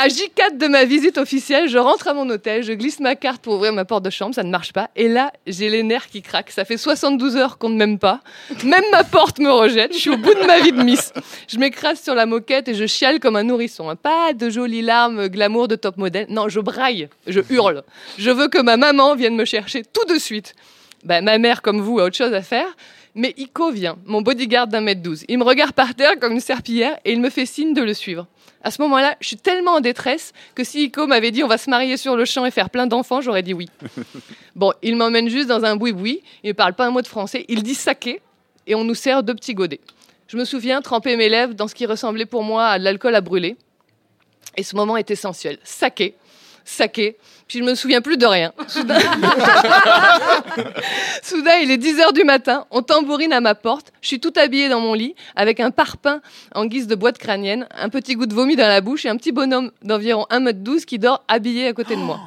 À 0.00 0.06
J4 0.06 0.58
de 0.58 0.68
ma 0.68 0.84
visite 0.84 1.18
officielle, 1.18 1.68
je 1.68 1.76
rentre 1.76 2.06
à 2.06 2.14
mon 2.14 2.30
hôtel, 2.30 2.62
je 2.62 2.72
glisse 2.72 3.00
ma 3.00 3.16
carte 3.16 3.42
pour 3.42 3.54
ouvrir 3.54 3.72
ma 3.72 3.84
porte 3.84 4.04
de 4.04 4.10
chambre, 4.10 4.32
ça 4.32 4.44
ne 4.44 4.50
marche 4.50 4.72
pas. 4.72 4.90
Et 4.94 5.08
là, 5.08 5.32
j'ai 5.44 5.68
les 5.68 5.82
nerfs 5.82 6.06
qui 6.06 6.22
craquent. 6.22 6.52
Ça 6.52 6.64
fait 6.64 6.76
72 6.76 7.34
heures 7.36 7.58
qu'on 7.58 7.68
ne 7.68 7.74
m'aime 7.74 7.98
pas. 7.98 8.20
Même 8.62 8.84
ma 8.92 9.02
porte 9.02 9.40
me 9.40 9.50
rejette. 9.50 9.92
Je 9.92 9.98
suis 9.98 10.10
au 10.10 10.16
bout 10.16 10.34
de 10.34 10.46
ma 10.46 10.60
vie 10.60 10.70
de 10.70 10.80
miss. 10.84 11.12
Je 11.48 11.58
m'écrase 11.58 12.00
sur 12.00 12.14
la 12.14 12.26
moquette 12.26 12.68
et 12.68 12.74
je 12.74 12.86
chiale 12.86 13.18
comme 13.18 13.34
un 13.34 13.42
nourrisson. 13.42 13.90
hein. 13.90 13.96
Pas 13.96 14.34
de 14.34 14.48
jolies 14.50 14.82
larmes 14.82 15.26
glamour 15.26 15.66
de 15.66 15.74
top 15.74 15.96
modèle. 15.96 16.26
Non, 16.28 16.48
je 16.48 16.60
braille, 16.60 17.08
je 17.26 17.40
hurle. 17.50 17.82
Je 18.18 18.30
veux 18.30 18.46
que 18.46 18.62
ma 18.62 18.76
maman 18.76 19.16
vienne 19.16 19.34
me 19.34 19.44
chercher 19.44 19.82
tout 19.82 20.04
de 20.14 20.18
suite. 20.20 20.54
Bah, 21.02 21.22
ma 21.22 21.38
mère, 21.38 21.60
comme 21.60 21.80
vous, 21.80 21.98
a 21.98 22.04
autre 22.04 22.16
chose 22.16 22.34
à 22.34 22.42
faire. 22.42 22.68
Mais 23.18 23.34
Ico 23.36 23.72
vient, 23.72 23.98
mon 24.06 24.22
bodyguard 24.22 24.68
d'un 24.68 24.80
mètre 24.80 25.02
douze. 25.02 25.24
Il 25.26 25.38
me 25.38 25.42
regarde 25.42 25.72
par 25.72 25.92
terre 25.96 26.20
comme 26.20 26.34
une 26.34 26.40
serpillière 26.40 27.00
et 27.04 27.12
il 27.12 27.20
me 27.20 27.30
fait 27.30 27.46
signe 27.46 27.74
de 27.74 27.82
le 27.82 27.92
suivre. 27.92 28.28
À 28.62 28.70
ce 28.70 28.80
moment-là, 28.82 29.16
je 29.18 29.26
suis 29.26 29.36
tellement 29.36 29.72
en 29.72 29.80
détresse 29.80 30.32
que 30.54 30.62
si 30.62 30.84
Ico 30.84 31.08
m'avait 31.08 31.32
dit 31.32 31.42
on 31.42 31.48
va 31.48 31.58
se 31.58 31.68
marier 31.68 31.96
sur 31.96 32.14
le 32.14 32.24
champ 32.24 32.46
et 32.46 32.52
faire 32.52 32.70
plein 32.70 32.86
d'enfants, 32.86 33.20
j'aurais 33.20 33.42
dit 33.42 33.54
oui. 33.54 33.68
Bon, 34.54 34.72
il 34.82 34.94
m'emmène 34.94 35.28
juste 35.28 35.48
dans 35.48 35.64
un 35.64 35.74
boui-boui, 35.74 36.22
il 36.44 36.48
ne 36.50 36.52
parle 36.52 36.74
pas 36.74 36.86
un 36.86 36.92
mot 36.92 37.02
de 37.02 37.08
français, 37.08 37.44
il 37.48 37.64
dit 37.64 37.74
saké 37.74 38.20
et 38.68 38.76
on 38.76 38.84
nous 38.84 38.94
sert 38.94 39.24
deux 39.24 39.34
petits 39.34 39.54
godets. 39.54 39.80
Je 40.28 40.36
me 40.36 40.44
souviens 40.44 40.80
tremper 40.80 41.16
mes 41.16 41.28
lèvres 41.28 41.54
dans 41.54 41.66
ce 41.66 41.74
qui 41.74 41.86
ressemblait 41.86 42.24
pour 42.24 42.44
moi 42.44 42.68
à 42.68 42.78
de 42.78 42.84
l'alcool 42.84 43.16
à 43.16 43.20
brûler. 43.20 43.56
Et 44.56 44.62
ce 44.62 44.76
moment 44.76 44.96
est 44.96 45.10
essentiel. 45.10 45.58
Saké, 45.64 46.14
saké, 46.68 47.16
puis 47.46 47.58
je 47.58 47.64
me 47.64 47.74
souviens 47.74 48.00
plus 48.00 48.16
de 48.16 48.26
rien. 48.26 48.52
Soudain, 48.66 48.98
Soudain, 51.22 51.56
il 51.62 51.70
est 51.70 51.78
10h 51.78 52.12
du 52.12 52.24
matin, 52.24 52.66
on 52.70 52.82
tambourine 52.82 53.32
à 53.32 53.40
ma 53.40 53.54
porte, 53.54 53.92
je 54.00 54.08
suis 54.08 54.20
tout 54.20 54.32
habillée 54.36 54.68
dans 54.68 54.80
mon 54.80 54.94
lit, 54.94 55.14
avec 55.36 55.60
un 55.60 55.70
parpaing 55.70 56.20
en 56.54 56.66
guise 56.66 56.86
de 56.86 56.94
boîte 56.94 57.18
crânienne, 57.18 57.66
un 57.76 57.88
petit 57.88 58.14
goût 58.14 58.26
de 58.26 58.34
vomi 58.34 58.56
dans 58.56 58.68
la 58.68 58.80
bouche 58.80 59.06
et 59.06 59.08
un 59.08 59.16
petit 59.16 59.32
bonhomme 59.32 59.70
d'environ 59.82 60.26
1m12 60.30 60.84
qui 60.84 60.98
dort 60.98 61.24
habillé 61.28 61.68
à 61.68 61.72
côté 61.72 61.96
de 61.96 62.00
moi. 62.00 62.20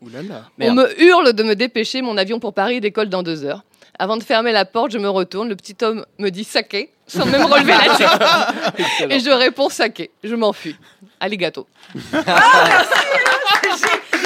Ouh 0.00 0.08
là 0.10 0.22
là. 0.22 0.44
On 0.60 0.74
me 0.74 1.02
hurle 1.02 1.32
de 1.32 1.42
me 1.42 1.54
dépêcher, 1.54 2.02
mon 2.02 2.16
avion 2.16 2.38
pour 2.38 2.54
Paris 2.54 2.80
décolle 2.80 3.08
dans 3.08 3.22
deux 3.22 3.44
heures. 3.44 3.64
Avant 3.98 4.16
de 4.16 4.22
fermer 4.22 4.52
la 4.52 4.64
porte, 4.64 4.92
je 4.92 4.98
me 4.98 5.08
retourne, 5.08 5.48
le 5.48 5.56
petit 5.56 5.76
homme 5.82 6.06
me 6.18 6.30
dit 6.30 6.44
saké, 6.44 6.92
sans 7.08 7.26
même 7.26 7.42
relever 7.44 7.72
la 7.72 7.96
tête. 7.96 9.10
Et 9.10 9.18
je 9.18 9.30
réponds 9.30 9.68
saké, 9.68 10.10
je 10.22 10.36
m'enfuis. 10.36 10.76
Alligato. 11.20 11.66
Non 12.12 12.22
mais. 12.24 12.32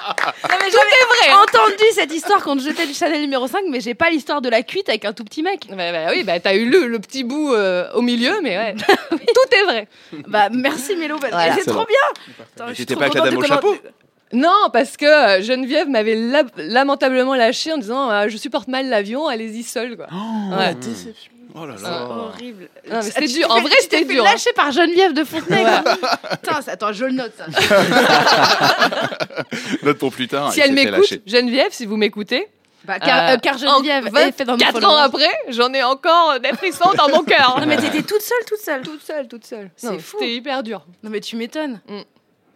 Non, 0.06 0.56
mais 0.60 0.70
Tout 0.70 0.76
est 0.76 1.06
vrai, 1.06 1.32
hein. 1.32 1.42
Entendu 1.48 1.84
cette 1.94 2.12
histoire 2.12 2.42
quand 2.42 2.58
je 2.58 2.64
jetais 2.68 2.86
du 2.86 2.92
Chanel 2.92 3.20
numéro 3.22 3.46
5, 3.46 3.62
mais 3.70 3.80
j'ai 3.80 3.94
pas 3.94 4.10
l'histoire 4.10 4.42
de 4.42 4.48
la 4.50 4.62
cuite 4.62 4.88
avec 4.90 5.04
un 5.06 5.12
tout 5.14 5.24
petit 5.24 5.42
mec. 5.42 5.66
Bah, 5.70 5.92
bah 5.92 6.10
oui, 6.10 6.24
bah 6.24 6.38
t'as 6.40 6.54
eu 6.54 6.68
le, 6.68 6.86
le 6.86 6.98
petit 6.98 7.24
bout 7.24 7.54
euh, 7.54 7.90
au 7.94 8.02
milieu, 8.02 8.40
mais 8.42 8.56
ouais. 8.58 8.74
Tout 9.10 9.56
est 9.56 9.62
vrai. 9.64 9.88
Bah 10.28 10.48
merci 10.52 10.94
Mélo, 10.96 11.18
bah, 11.18 11.28
Voilà. 11.32 11.54
c'est 11.54 11.64
trop 11.64 11.86
bien. 11.86 12.66
J'étais 12.74 12.94
trop 12.94 13.00
pas 13.00 13.06
avec 13.06 13.14
la 13.14 13.20
contente 13.22 13.30
dame 13.32 13.38
au 13.38 13.42
comment- 13.42 13.54
chapeau 13.54 13.88
Non, 14.34 14.68
parce 14.72 14.96
que 14.98 15.06
euh, 15.06 15.42
Geneviève 15.42 15.88
m'avait 15.88 16.16
la- 16.16 16.42
lamentablement 16.56 17.34
lâché 17.34 17.72
en 17.72 17.78
disant 17.78 18.10
euh, 18.10 18.28
Je 18.28 18.36
supporte 18.36 18.68
mal 18.68 18.88
l'avion, 18.88 19.26
allez-y 19.26 19.62
seule. 19.62 19.96
Quoi. 19.96 20.06
Ouais. 20.58 20.74
Oh 21.56 21.66
là 21.66 21.74
C'est 21.76 21.84
là. 21.84 22.02
horrible. 22.08 22.68
Non, 22.90 22.96
mais 22.96 23.02
c'était 23.02 23.26
Tu 23.28 23.34
dur. 23.34 23.50
En 23.50 23.56
fait- 23.56 23.60
vrai, 23.62 23.74
c'était 23.80 24.04
dur, 24.04 24.24
hein. 24.26 24.30
lâcher 24.32 24.50
par 24.56 24.72
Geneviève 24.72 25.12
de 25.12 25.22
Fontenay. 25.24 25.64
Putain, 26.42 26.60
ça- 26.62 26.72
attends, 26.72 26.92
je 26.92 27.04
le 27.04 27.12
note 27.12 27.32
ça. 27.38 27.46
Note 29.82 29.98
pour 29.98 30.12
plus 30.12 30.28
tard. 30.28 30.52
si 30.52 30.60
elle 30.60 30.72
m'écoute. 30.72 31.20
Geneviève, 31.26 31.68
si 31.70 31.86
vous 31.86 31.96
m'écoutez. 31.96 32.46
Bah, 32.84 32.98
car- 32.98 33.30
euh, 33.30 33.36
car 33.38 33.56
Geneviève 33.56 34.08
en 34.12 34.16
est 34.18 34.32
fait 34.32 34.44
dans 34.44 34.52
nos 34.56 34.58
24 34.58 34.84
ans 34.84 34.96
après, 34.96 35.30
j'en 35.48 35.72
ai 35.72 35.82
encore 35.82 36.38
des 36.40 36.52
frissons 36.52 36.92
dans 36.98 37.08
mon 37.08 37.22
cœur. 37.22 37.56
Non 37.60 37.66
mais 37.66 37.76
t'étais 37.78 38.02
toute 38.02 38.20
seule, 38.20 38.44
toute 38.46 38.60
seule. 38.60 38.82
toute 38.82 39.02
seule, 39.02 39.26
toute 39.28 39.46
seule. 39.46 39.70
C'est 39.76 39.98
fou. 40.00 40.18
C'était 40.20 40.34
hyper 40.34 40.62
dur. 40.62 40.84
Non 41.02 41.10
mais 41.10 41.20
tu 41.20 41.36
m'étonnes. 41.36 41.80
Mm. 41.88 42.00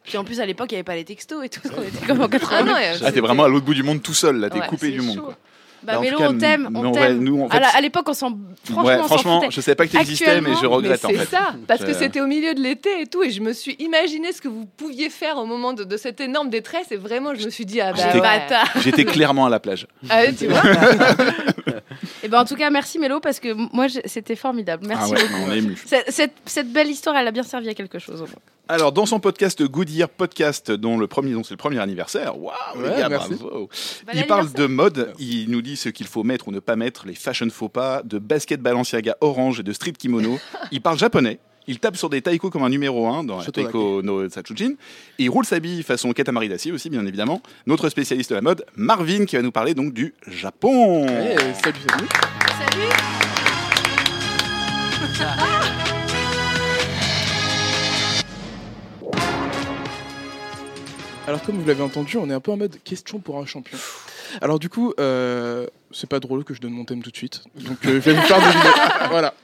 Puis 0.04 0.18
en 0.18 0.24
plus 0.24 0.40
à 0.40 0.46
l'époque 0.46 0.70
il 0.70 0.74
y 0.74 0.76
avait 0.76 0.84
pas 0.84 0.96
les 0.96 1.04
textos 1.04 1.42
et 1.44 1.48
tout. 1.48 1.60
On 1.76 1.82
était 1.82 2.04
comme 2.06 2.20
en 2.20 2.24
Ah 2.24 2.28
80. 2.28 2.62
non, 2.64 2.74
Ah, 3.06 3.12
t'es 3.12 3.20
vraiment 3.20 3.44
à 3.44 3.48
l'autre 3.48 3.64
bout 3.64 3.74
du 3.74 3.82
monde 3.82 4.02
tout 4.02 4.14
seul, 4.14 4.36
là, 4.36 4.50
t'es 4.50 4.60
Ouais, 4.60 4.66
coupé 4.66 4.90
du 4.90 5.00
monde. 5.00 5.16
chaud. 5.16 5.22
Quoi. 5.22 5.36
Bah 5.82 5.94
tout 5.96 6.16
cas, 6.16 6.28
on 6.30 6.38
t'aime, 6.38 6.68
on 6.74 6.92
À 6.92 7.50
fait, 7.50 7.60
la- 7.60 7.68
À 7.68 7.80
l'époque 7.80 8.08
on 8.08 8.12
s'en 8.12 8.36
franchement 8.64 9.04
franchement, 9.04 9.42
je 9.50 9.60
savais 9.60 9.74
pas 9.76 9.86
que 9.86 9.92
t'existais, 9.92 10.40
mais 10.40 10.50
je 10.60 10.66
regrette 10.66 11.04
en 11.04 11.08
C'est 11.08 11.16
fait. 11.18 11.26
ça, 11.36 11.54
parce 11.66 11.84
que 11.84 11.92
c'était 11.92 12.20
au 12.20 12.26
milieu 12.26 12.54
de 12.54 12.60
l'été 12.60 13.02
et 13.02 13.06
tout, 13.06 13.22
et 13.22 13.30
je 13.30 13.40
me 13.40 13.52
suis 13.52 13.74
imaginé 13.78 14.32
ce 14.32 14.40
que 14.40 14.48
vous 14.48 14.66
pouviez 14.76 15.08
faire 15.10 15.36
au 15.38 15.46
moment 15.46 15.72
de, 15.72 15.84
de 15.84 15.96
cette 15.96 16.20
énorme 16.20 16.50
détresse, 16.50 16.90
et 16.90 16.96
vraiment, 16.96 17.34
je 17.34 17.44
me 17.44 17.50
suis 17.50 17.64
dit, 17.66 17.80
ah 17.80 17.92
bah 17.92 18.00
J'étais- 18.12 18.20
ouais. 18.20 18.46
J'étais 18.82 19.04
clairement 19.04 19.46
à 19.46 19.50
la 19.50 19.60
plage. 19.60 19.86
Ah 20.10 20.22
tu 20.36 20.46
vois 20.48 20.62
Et 22.22 22.28
ben 22.28 22.40
en 22.40 22.44
tout 22.44 22.56
cas 22.56 22.70
merci 22.70 22.98
Mélo 22.98 23.20
parce 23.20 23.40
que 23.40 23.54
moi 23.74 23.86
c'était 24.04 24.36
formidable. 24.36 24.86
Merci 24.86 25.12
Ah 25.14 25.18
ouais, 25.20 25.28
beaucoup. 25.28 25.42
on 25.48 25.52
est 25.52 25.58
ému. 25.58 25.76
Cette, 25.86 26.10
cette- 26.10 26.32
cette 26.46 26.72
belle 26.72 26.88
histoire 26.88 27.16
elle 27.16 27.26
a 27.28 27.30
bien 27.32 27.42
servi 27.42 27.68
à 27.68 27.74
quelque 27.74 27.98
chose 27.98 28.20
au 28.22 28.26
moins. 28.26 28.34
Alors, 28.70 28.92
dans 28.92 29.06
son 29.06 29.18
podcast 29.18 29.62
Goodyear 29.62 30.10
Podcast, 30.10 30.70
dont 30.70 30.98
le 30.98 31.06
premier, 31.06 31.34
c'est 31.42 31.52
le 31.52 31.56
premier 31.56 31.78
anniversaire, 31.78 32.38
waouh, 32.38 32.52
il 34.12 34.26
parle 34.26 34.52
de 34.52 34.66
mode, 34.66 35.14
il 35.18 35.50
nous 35.50 35.62
dit 35.62 35.67
ce 35.76 35.88
qu'il 35.88 36.06
faut 36.06 36.24
mettre 36.24 36.48
ou 36.48 36.52
ne 36.52 36.60
pas 36.60 36.76
mettre, 36.76 37.06
les 37.06 37.14
fashion 37.14 37.48
faux 37.50 37.68
pas, 37.68 38.02
de 38.04 38.18
basket 38.18 38.60
Balenciaga 38.60 39.16
orange 39.20 39.60
et 39.60 39.62
de 39.62 39.72
street 39.72 39.92
kimono. 39.92 40.38
il 40.72 40.80
parle 40.80 40.98
japonais. 40.98 41.38
Il 41.66 41.78
tape 41.80 41.96
sur 41.96 42.08
des 42.08 42.22
taiko 42.22 42.48
comme 42.48 42.62
un 42.62 42.70
numéro 42.70 43.08
1 43.08 43.24
dans 43.24 43.38
la 43.38 43.44
Taiko 43.44 44.00
no 44.02 44.26
Satsujin. 44.30 44.70
Et 45.18 45.24
il 45.24 45.28
roule 45.28 45.44
sa 45.44 45.60
bille 45.60 45.82
façon 45.82 46.12
Katamari 46.12 46.48
Damacy 46.48 46.72
aussi, 46.72 46.88
bien 46.88 47.04
évidemment. 47.04 47.42
Notre 47.66 47.90
spécialiste 47.90 48.30
de 48.30 48.36
la 48.36 48.40
mode, 48.40 48.64
Marvin, 48.74 49.26
qui 49.26 49.36
va 49.36 49.42
nous 49.42 49.52
parler 49.52 49.74
donc 49.74 49.92
du 49.92 50.14
Japon. 50.26 51.06
Salut, 51.06 51.80
salut. 51.82 52.08
Salut 52.58 52.88
Alors 61.28 61.42
comme 61.42 61.58
vous 61.58 61.66
l'avez 61.66 61.82
entendu, 61.82 62.16
on 62.16 62.30
est 62.30 62.32
un 62.32 62.40
peu 62.40 62.52
en 62.52 62.56
mode 62.56 62.82
question 62.82 63.18
pour 63.18 63.38
un 63.38 63.44
champion. 63.44 63.76
Alors 64.40 64.58
du 64.58 64.68
coup, 64.68 64.92
euh, 64.98 65.66
c'est 65.90 66.08
pas 66.08 66.20
drôle 66.20 66.44
que 66.44 66.54
je 66.54 66.60
donne 66.60 66.72
mon 66.72 66.84
thème 66.84 67.02
tout 67.02 67.10
de 67.10 67.16
suite. 67.16 67.42
Donc 67.56 67.78
euh, 67.84 68.00
je 68.00 68.10
vais 68.10 68.14
vous 68.14 68.22
faire 68.22 68.38
deviner. 68.38 68.74
voilà. 69.10 69.34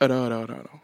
Alors, 0.00 0.24
alors, 0.24 0.42
alors, 0.42 0.58
alors. 0.58 0.80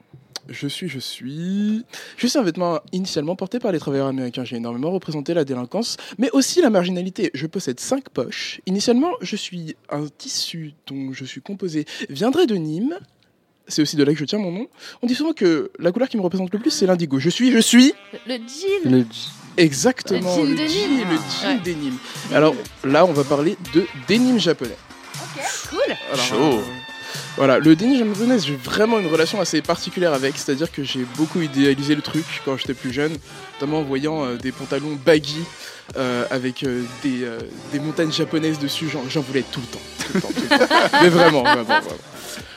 Je 0.48 0.66
suis, 0.66 0.88
je 0.88 0.98
suis. 0.98 1.84
Je 2.16 2.26
suis 2.26 2.38
un 2.38 2.42
vêtement 2.42 2.80
initialement 2.92 3.36
porté 3.36 3.60
par 3.60 3.70
les 3.70 3.78
travailleurs 3.78 4.08
américains. 4.08 4.42
J'ai 4.42 4.56
énormément 4.56 4.90
représenté 4.90 5.32
la 5.32 5.44
délinquance, 5.44 5.96
mais 6.18 6.28
aussi 6.32 6.60
la 6.60 6.70
marginalité. 6.70 7.30
Je 7.34 7.46
possède 7.46 7.78
cinq 7.78 8.08
poches. 8.08 8.60
Initialement, 8.66 9.12
je 9.20 9.36
suis 9.36 9.76
un 9.90 10.06
tissu 10.18 10.74
dont 10.88 11.12
je 11.12 11.24
suis 11.24 11.40
composé 11.40 11.84
viendrait 12.08 12.46
de 12.46 12.56
Nîmes. 12.56 12.98
C'est 13.70 13.82
aussi 13.82 13.96
de 13.96 14.04
là 14.04 14.12
que 14.12 14.18
je 14.18 14.24
tiens 14.24 14.38
mon 14.38 14.52
nom. 14.52 14.66
On 15.02 15.06
dit 15.06 15.14
souvent 15.14 15.32
que 15.32 15.70
la 15.78 15.92
couleur 15.92 16.08
qui 16.08 16.16
me 16.16 16.22
représente 16.22 16.52
le 16.52 16.58
plus, 16.58 16.70
c'est 16.70 16.86
l'indigo. 16.86 17.18
Je 17.18 17.30
suis, 17.30 17.50
je 17.52 17.58
suis. 17.58 17.94
Le 18.26 18.36
jean. 18.36 19.04
Exactement, 19.56 20.36
Le 20.38 20.44
jean 20.44 20.50
le 20.50 20.56
de 20.56 20.66
jean, 20.68 20.88
Nîmes. 20.88 21.08
le 21.10 21.16
jean 21.42 21.62
des 21.62 21.74
Nîmes. 21.74 21.98
Alors 22.34 22.54
là, 22.84 23.04
on 23.04 23.12
va 23.12 23.24
parler 23.24 23.56
de 23.74 23.84
denim 24.08 24.38
japonais. 24.38 24.76
Cool. 25.70 25.96
Alors, 26.12 26.24
Chaud. 26.24 26.36
euh, 26.58 26.60
voilà, 27.36 27.58
le 27.58 27.76
denim 27.76 27.98
japonais, 27.98 28.38
j'ai 28.38 28.54
vraiment 28.56 28.98
une 28.98 29.06
relation 29.06 29.40
assez 29.40 29.60
particulière 29.62 30.12
avec, 30.14 30.36
c'est-à-dire 30.36 30.70
que 30.70 30.82
j'ai 30.84 31.04
beaucoup 31.16 31.40
idéalisé 31.40 31.94
le 31.94 32.02
truc 32.02 32.24
quand 32.44 32.56
j'étais 32.56 32.74
plus 32.74 32.92
jeune, 32.92 33.12
notamment 33.54 33.80
en 33.80 33.84
voyant 33.84 34.24
euh, 34.24 34.36
des 34.36 34.52
pantalons 34.52 34.98
baggy 35.04 35.42
euh, 35.96 36.24
avec 36.30 36.62
euh, 36.62 36.82
des, 37.02 37.24
euh, 37.24 37.38
des 37.72 37.80
montagnes 37.80 38.12
japonaises 38.12 38.58
dessus, 38.58 38.88
j'en, 38.88 39.02
j'en 39.08 39.20
voulais 39.20 39.44
tout 39.50 39.60
le 39.60 39.66
temps. 39.66 39.80
tout 39.98 40.12
le 40.14 40.20
temps, 40.20 40.28
tout 40.28 40.42
le 40.50 40.58
temps. 40.68 40.74
Mais 41.02 41.08
vraiment, 41.08 41.42
vraiment, 41.42 41.64
vraiment. 41.64 41.82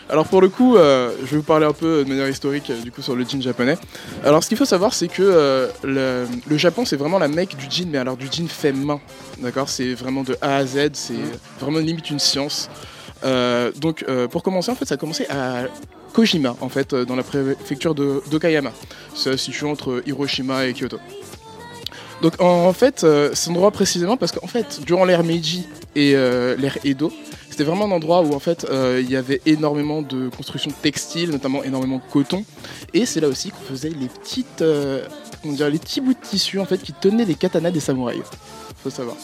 Alors 0.09 0.27
pour 0.27 0.41
le 0.41 0.49
coup, 0.49 0.75
euh, 0.75 1.11
je 1.21 1.31
vais 1.31 1.37
vous 1.37 1.43
parler 1.43 1.65
un 1.65 1.73
peu 1.73 2.03
de 2.03 2.09
manière 2.09 2.27
historique 2.27 2.69
euh, 2.69 2.81
du 2.81 2.91
coup 2.91 3.01
sur 3.01 3.15
le 3.15 3.23
jean 3.25 3.41
japonais. 3.41 3.77
Alors 4.23 4.43
ce 4.43 4.49
qu'il 4.49 4.57
faut 4.57 4.65
savoir, 4.65 4.93
c'est 4.93 5.07
que 5.07 5.23
euh, 5.23 5.67
le, 5.83 6.27
le 6.45 6.57
Japon, 6.57 6.85
c'est 6.85 6.97
vraiment 6.97 7.19
la 7.19 7.27
mecque 7.27 7.55
du 7.55 7.67
jean, 7.69 7.89
mais 7.89 7.97
alors 7.97 8.17
du 8.17 8.27
jean 8.31 8.47
fait 8.47 8.73
main, 8.73 8.99
d'accord? 9.39 9.69
C'est 9.69 9.93
vraiment 9.93 10.23
de 10.23 10.37
A 10.41 10.57
à 10.57 10.65
Z, 10.65 10.89
c'est 10.93 11.13
vraiment 11.59 11.79
limite 11.79 12.09
une 12.09 12.19
science. 12.19 12.69
Donc 13.79 14.05
pour 14.31 14.43
commencer, 14.43 14.69
en 14.69 14.75
fait, 14.75 14.85
ça 14.85 14.95
a 14.95 14.97
commencé 14.97 15.25
à 15.29 15.63
Kojima, 16.11 16.57
en 16.59 16.67
fait, 16.69 16.93
dans 16.93 17.15
la 17.15 17.23
préfecture 17.23 17.95
de 17.95 18.21
d'Okayama. 18.29 18.71
Se 19.15 19.37
situe 19.37 19.65
entre 19.65 20.03
Hiroshima 20.05 20.65
et 20.65 20.73
Kyoto. 20.73 20.99
Donc 22.21 22.39
en, 22.39 22.67
en 22.67 22.73
fait, 22.73 23.03
euh, 23.03 23.31
cet 23.33 23.49
endroit 23.49 23.71
précisément 23.71 24.17
parce 24.17 24.31
qu'en 24.31 24.47
fait, 24.47 24.81
durant 24.85 25.05
l'ère 25.05 25.23
Meiji 25.23 25.65
et 25.95 26.13
l'ère 26.13 26.77
Edo, 26.83 27.11
c'était 27.53 27.65
vraiment 27.65 27.85
un 27.85 27.91
endroit 27.91 28.23
où 28.23 28.33
en 28.33 28.39
fait 28.39 28.65
euh, 28.71 28.99
il 28.99 29.11
y 29.11 29.15
avait 29.15 29.39
énormément 29.45 30.01
de 30.01 30.27
construction 30.35 30.71
textile, 30.81 31.29
notamment 31.29 31.63
énormément 31.63 31.97
de 31.97 32.11
coton, 32.11 32.43
et 32.95 33.05
c'est 33.05 33.19
là 33.19 33.27
aussi 33.27 33.51
qu'on 33.51 33.61
faisait 33.61 33.91
les 33.91 34.07
petites, 34.07 34.63
euh, 34.63 35.05
comment 35.43 35.55
les 35.59 35.77
petits 35.77 36.01
bouts 36.01 36.15
de 36.15 36.19
tissu 36.19 36.59
en 36.59 36.65
fait 36.65 36.79
qui 36.79 36.93
tenaient 36.93 37.25
les 37.25 37.35
katanas 37.35 37.69
des 37.69 37.79
samouraïs. 37.79 38.23
Faut 38.81 38.89
savoir. 38.89 39.15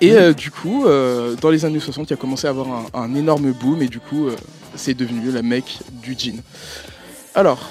Et 0.00 0.12
euh, 0.12 0.32
du 0.32 0.52
coup, 0.52 0.84
dans 0.84 1.50
les 1.50 1.64
années 1.64 1.80
60, 1.80 2.08
il 2.08 2.14
a 2.14 2.16
commencé 2.16 2.46
à 2.46 2.50
avoir 2.50 2.86
un, 2.94 3.14
énorme 3.16 3.50
boom, 3.50 3.82
et 3.82 3.88
du 3.88 3.98
coup, 3.98 4.28
c'est 4.76 4.94
devenu 4.94 5.32
la 5.32 5.42
mecque 5.42 5.78
du 5.90 6.14
jean. 6.16 6.40
Alors, 7.34 7.68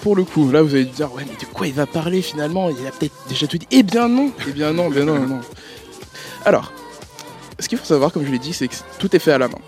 pour 0.00 0.16
le 0.16 0.24
coup, 0.24 0.50
là 0.50 0.62
vous 0.62 0.74
allez 0.74 0.84
dire, 0.86 1.14
ouais, 1.14 1.22
mais 1.30 1.36
de 1.36 1.46
quoi 1.52 1.68
il 1.68 1.74
va 1.74 1.86
parler 1.86 2.22
finalement? 2.22 2.70
Il 2.70 2.86
a 2.88 2.90
peut-être 2.90 3.14
déjà 3.28 3.46
tout 3.46 3.56
dit. 3.56 3.68
Eh 3.70 3.84
bien 3.84 4.08
non 4.08 4.32
Eh 4.48 4.50
bien 4.50 4.72
non, 4.72 4.90
bien 4.90 5.04
non, 5.04 5.14
non, 5.14 5.28
non. 5.28 5.40
Alors, 6.44 6.72
ce 7.62 7.68
qu'il 7.68 7.78
faut 7.78 7.84
savoir, 7.84 8.12
comme 8.12 8.26
je 8.26 8.30
l'ai 8.30 8.38
dit, 8.38 8.52
c'est 8.52 8.68
que 8.68 8.74
tout 8.98 9.14
est 9.16 9.18
fait 9.18 9.32
à 9.32 9.38
la 9.38 9.48
main. 9.48 9.58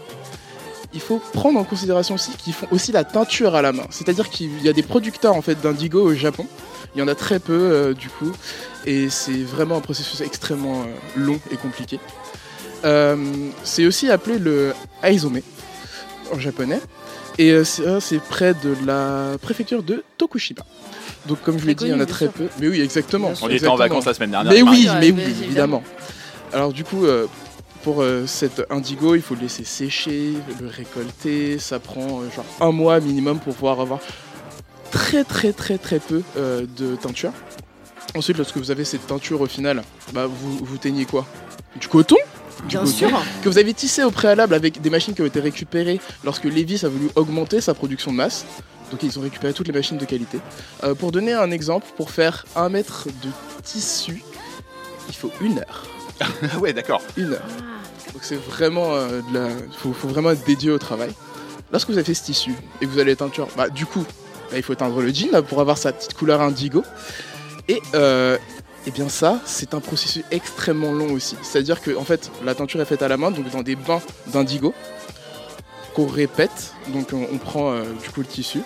Il 0.92 1.00
faut 1.00 1.20
prendre 1.32 1.58
en 1.58 1.64
considération 1.64 2.14
aussi 2.14 2.30
qu'ils 2.32 2.52
font 2.52 2.68
aussi 2.70 2.92
la 2.92 3.02
teinture 3.02 3.54
à 3.54 3.62
la 3.62 3.72
main. 3.72 3.86
C'est-à-dire 3.90 4.28
qu'il 4.28 4.62
y 4.62 4.68
a 4.68 4.72
des 4.72 4.82
producteurs 4.82 5.34
en 5.34 5.42
fait 5.42 5.60
d'indigo 5.60 6.00
au 6.00 6.14
Japon. 6.14 6.46
Il 6.94 7.00
y 7.00 7.02
en 7.02 7.08
a 7.08 7.16
très 7.16 7.40
peu 7.40 7.52
euh, 7.52 7.94
du 7.94 8.08
coup, 8.08 8.30
et 8.86 9.08
c'est 9.10 9.42
vraiment 9.42 9.76
un 9.76 9.80
processus 9.80 10.20
extrêmement 10.20 10.82
euh, 10.82 10.84
long 11.16 11.40
et 11.50 11.56
compliqué. 11.56 11.98
Euh, 12.84 13.16
c'est 13.64 13.86
aussi 13.86 14.10
appelé 14.10 14.38
le 14.38 14.72
aizome 15.02 15.40
en 16.32 16.38
japonais, 16.38 16.80
et 17.38 17.50
euh, 17.50 17.64
c'est 17.64 17.86
euh, 17.86 18.18
près 18.28 18.54
de 18.54 18.76
la 18.86 19.36
préfecture 19.42 19.82
de 19.82 20.04
Tokushima. 20.18 20.62
Donc 21.26 21.42
comme 21.42 21.58
je 21.58 21.66
l'ai 21.66 21.74
dit, 21.74 21.86
il 21.86 21.90
y 21.90 21.94
en 21.94 22.00
a 22.00 22.06
très 22.06 22.28
peu. 22.28 22.46
Mais 22.60 22.68
oui, 22.68 22.80
exactement. 22.80 23.32
On 23.42 23.48
était 23.48 23.66
en 23.66 23.76
vacances 23.76 24.04
la 24.04 24.14
semaine 24.14 24.30
dernière, 24.30 24.52
Mais 24.52 24.62
oui, 24.62 24.84
Marie. 24.86 25.12
mais 25.12 25.22
oui, 25.24 25.34
évidemment. 25.42 25.82
Alors 26.52 26.72
du 26.72 26.84
coup, 26.84 27.04
euh, 27.04 27.26
pour 27.84 28.00
euh, 28.00 28.26
cet 28.26 28.62
indigo, 28.70 29.14
il 29.14 29.20
faut 29.20 29.34
le 29.34 29.42
laisser 29.42 29.62
sécher, 29.62 30.32
le 30.58 30.66
récolter. 30.66 31.58
Ça 31.58 31.78
prend 31.78 32.22
euh, 32.22 32.30
genre 32.34 32.46
un 32.60 32.72
mois 32.72 32.98
minimum 32.98 33.38
pour 33.38 33.54
pouvoir 33.54 33.78
avoir 33.80 34.00
très 34.90 35.22
très 35.22 35.52
très 35.52 35.76
très 35.76 35.98
peu 35.98 36.22
euh, 36.36 36.66
de 36.78 36.96
teinture. 36.96 37.32
Ensuite, 38.16 38.38
lorsque 38.38 38.56
vous 38.56 38.70
avez 38.70 38.84
cette 38.84 39.06
teinture 39.06 39.40
au 39.42 39.46
final, 39.46 39.82
bah, 40.12 40.26
vous, 40.26 40.64
vous 40.64 40.78
teignez 40.78 41.04
quoi? 41.04 41.26
Du 41.78 41.88
coton? 41.88 42.16
Du 42.62 42.68
Bien 42.68 42.80
coton 42.80 42.92
sûr. 42.92 43.22
Que 43.42 43.48
vous 43.50 43.58
avez 43.58 43.74
tissé 43.74 44.02
au 44.02 44.10
préalable 44.10 44.54
avec 44.54 44.80
des 44.80 44.90
machines 44.90 45.14
qui 45.14 45.20
ont 45.20 45.26
été 45.26 45.40
récupérées 45.40 46.00
lorsque 46.24 46.44
Levis 46.44 46.84
a 46.84 46.88
voulu 46.88 47.10
augmenter 47.16 47.60
sa 47.60 47.74
production 47.74 48.12
de 48.12 48.16
masse. 48.16 48.46
Donc 48.90 49.02
ils 49.02 49.18
ont 49.18 49.22
récupéré 49.22 49.52
toutes 49.52 49.66
les 49.66 49.74
machines 49.74 49.98
de 49.98 50.04
qualité. 50.04 50.38
Pour 50.98 51.10
donner 51.10 51.32
un 51.32 51.50
exemple, 51.50 51.86
pour 51.96 52.10
faire 52.10 52.44
un 52.54 52.68
mètre 52.68 53.08
de 53.08 53.30
tissu, 53.62 54.22
il 55.08 55.14
faut 55.14 55.32
une 55.40 55.58
heure. 55.58 55.93
Ouais, 56.60 56.72
d'accord. 56.72 57.02
Une 57.16 57.32
heure. 57.32 57.46
Donc 58.12 58.22
c'est 58.22 58.36
vraiment 58.36 58.94
euh, 58.94 59.20
faut, 59.76 59.90
vraiment 60.08 60.30
être 60.30 60.44
dédié 60.44 60.70
au 60.70 60.78
travail. 60.78 61.10
Lorsque 61.72 61.88
vous 61.88 61.94
avez 61.94 62.04
fait 62.04 62.14
ce 62.14 62.24
tissu 62.24 62.54
et 62.80 62.86
que 62.86 62.90
vous 62.90 63.00
allez 63.00 63.16
teinture, 63.16 63.48
bah 63.56 63.68
du 63.68 63.86
coup, 63.86 64.04
il 64.54 64.62
faut 64.62 64.74
teindre 64.74 65.00
le 65.00 65.12
jean 65.12 65.42
pour 65.42 65.60
avoir 65.60 65.78
sa 65.78 65.92
petite 65.92 66.14
couleur 66.14 66.40
indigo. 66.40 66.84
Et 67.68 67.80
euh, 67.94 68.38
eh 68.86 68.90
bien 68.90 69.08
ça, 69.08 69.40
c'est 69.44 69.74
un 69.74 69.80
processus 69.80 70.22
extrêmement 70.30 70.92
long 70.92 71.12
aussi. 71.12 71.36
C'est-à-dire 71.42 71.80
que 71.80 71.96
en 71.96 72.04
fait, 72.04 72.30
la 72.44 72.54
teinture 72.54 72.80
est 72.80 72.84
faite 72.84 73.02
à 73.02 73.08
la 73.08 73.16
main, 73.16 73.30
donc 73.30 73.50
dans 73.50 73.62
des 73.62 73.76
bains 73.76 74.02
d'indigo 74.28 74.74
qu'on 75.94 76.06
répète. 76.06 76.74
Donc 76.88 77.08
on, 77.12 77.26
on 77.32 77.38
prend 77.38 77.72
euh, 77.72 77.82
du 78.02 78.10
coup 78.10 78.20
le 78.20 78.26
tissu, 78.26 78.60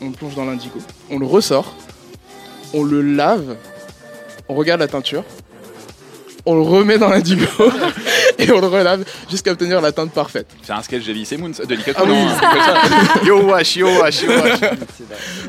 on 0.00 0.10
le 0.10 0.12
plonge 0.12 0.34
dans 0.34 0.44
l'indigo, 0.44 0.78
on 1.10 1.18
le 1.18 1.26
ressort, 1.26 1.74
on 2.74 2.84
le 2.84 3.00
lave, 3.00 3.56
on 4.48 4.54
regarde 4.54 4.80
la 4.80 4.88
teinture, 4.88 5.24
on 6.46 6.54
le 6.54 6.62
remet 6.62 6.98
dans 6.98 7.08
l'indigo 7.08 7.46
et 8.38 8.50
on 8.52 8.60
le 8.60 8.66
relave 8.66 9.04
jusqu'à 9.30 9.52
obtenir 9.52 9.80
la 9.80 9.92
teinte 9.92 10.12
parfaite. 10.12 10.46
C'est 10.62 10.72
un 10.72 10.82
sketch 10.82 11.04
d'Elise 11.04 11.32
Moons, 11.38 11.52
de 11.66 11.74
Nick 11.74 11.90
Ah 11.94 12.02
oui. 12.06 12.14
Yo 13.26 13.42
wash, 13.42 13.76
yo 13.76 13.88
wash, 14.00 14.22
yo 14.22 14.30
wash. 14.30 14.60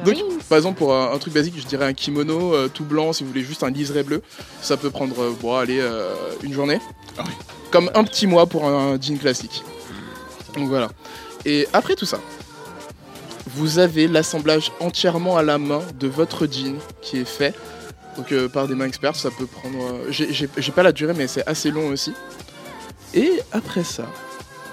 Donc, 0.06 0.16
par 0.48 0.58
exemple, 0.58 0.78
pour 0.78 0.94
un, 0.96 1.12
un 1.14 1.18
truc 1.18 1.34
basique, 1.34 1.56
je 1.58 1.66
dirais 1.66 1.86
un 1.86 1.94
kimono 1.94 2.54
euh, 2.54 2.68
tout 2.68 2.86
blanc, 2.86 3.12
si 3.14 3.24
vous 3.24 3.30
voulez 3.30 3.44
juste 3.44 3.64
un 3.64 3.70
liseré 3.70 4.04
bleu, 4.04 4.22
ça 4.62 4.78
peut 4.78 4.90
prendre, 4.90 5.20
euh, 5.22 5.34
bon, 5.42 5.56
allez, 5.56 5.80
euh, 5.80 6.14
une 6.44 6.54
journée. 6.54 6.80
Comme 7.72 7.92
un 7.94 8.04
petit 8.04 8.28
mois 8.28 8.46
pour 8.46 8.66
un 8.66 8.98
jean 9.02 9.18
classique. 9.18 9.64
Donc 10.56 10.70
voilà. 10.70 10.90
Et 11.46 11.68
après 11.74 11.96
tout 11.96 12.06
ça, 12.06 12.20
vous 13.48 13.80
avez 13.80 14.08
l'assemblage 14.08 14.72
entièrement 14.80 15.38
à 15.38 15.44
la 15.44 15.58
main 15.58 15.82
de 16.00 16.08
votre 16.08 16.48
jean 16.48 16.78
qui 17.02 17.18
est 17.18 17.26
fait. 17.26 17.54
Donc 18.18 18.32
euh, 18.32 18.48
par 18.48 18.68
des 18.68 18.76
mains 18.76 18.86
expertes, 18.86 19.16
ça 19.18 19.30
peut 19.32 19.46
prendre. 19.46 19.78
euh, 19.84 20.08
j'ai- 20.10 20.48
pas 20.74 20.84
la 20.84 20.92
durée, 20.92 21.14
mais 21.16 21.28
c'est 21.28 21.46
assez 21.48 21.72
long 21.72 21.88
aussi. 21.90 22.14
Et 23.14 23.32
après 23.52 23.84
ça, 23.84 24.06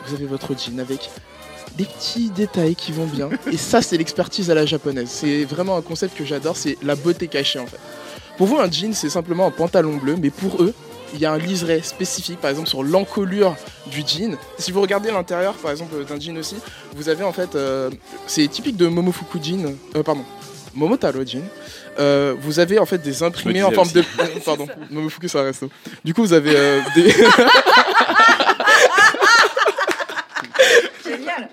vous 0.06 0.14
avez 0.14 0.26
votre 0.26 0.56
jean 0.56 0.78
avec 0.80 1.10
des 1.76 1.84
petits 1.84 2.30
détails 2.30 2.74
qui 2.74 2.92
vont 2.92 3.06
bien. 3.06 3.30
Et 3.52 3.56
ça, 3.56 3.80
c'est 3.82 3.96
l'expertise 3.96 4.50
à 4.50 4.54
la 4.54 4.66
japonaise. 4.66 5.08
C'est 5.10 5.44
vraiment 5.44 5.76
un 5.76 5.82
concept 5.82 6.16
que 6.16 6.24
j'adore, 6.24 6.56
c'est 6.56 6.76
la 6.82 6.94
beauté 6.96 7.28
cachée 7.28 7.58
en 7.58 7.66
fait. 7.66 7.78
Pour 8.36 8.46
vous, 8.46 8.58
un 8.58 8.70
jean, 8.70 8.92
c'est 8.94 9.10
simplement 9.10 9.46
un 9.46 9.50
pantalon 9.50 9.96
bleu, 9.96 10.16
mais 10.20 10.30
pour 10.30 10.62
eux, 10.62 10.72
il 11.14 11.20
y 11.20 11.26
a 11.26 11.32
un 11.32 11.38
liseré 11.38 11.82
spécifique, 11.82 12.40
par 12.40 12.50
exemple 12.50 12.68
sur 12.68 12.82
l'encolure 12.82 13.54
du 13.90 14.02
jean. 14.06 14.36
Si 14.58 14.72
vous 14.72 14.80
regardez 14.80 15.10
l'intérieur, 15.10 15.54
par 15.54 15.70
exemple, 15.70 15.94
d'un 16.04 16.18
jean 16.18 16.36
aussi, 16.38 16.56
vous 16.96 17.08
avez 17.08 17.22
en 17.24 17.32
fait, 17.32 17.54
euh, 17.54 17.90
c'est 18.26 18.46
typique 18.48 18.76
de 18.76 18.86
Momofuku 18.86 19.38
jean, 19.42 19.74
euh, 19.96 20.02
pardon, 20.02 20.24
Momotaro 20.74 21.24
jean. 21.24 21.42
Euh, 21.98 22.34
vous 22.38 22.58
avez 22.58 22.78
en 22.78 22.86
fait 22.86 22.98
des 22.98 23.22
imprimés 23.22 23.62
en 23.62 23.70
forme 23.70 23.86
aussi. 23.88 23.94
de, 23.96 24.04
pardon, 24.44 24.66
Momofuku 24.90 25.28
c'est 25.28 25.38
un 25.38 25.42
resto. 25.44 25.70
Du 26.04 26.14
coup, 26.14 26.22
vous 26.22 26.32
avez 26.32 26.54
euh, 26.56 26.80
des 26.94 27.12
Génial. 31.04 31.50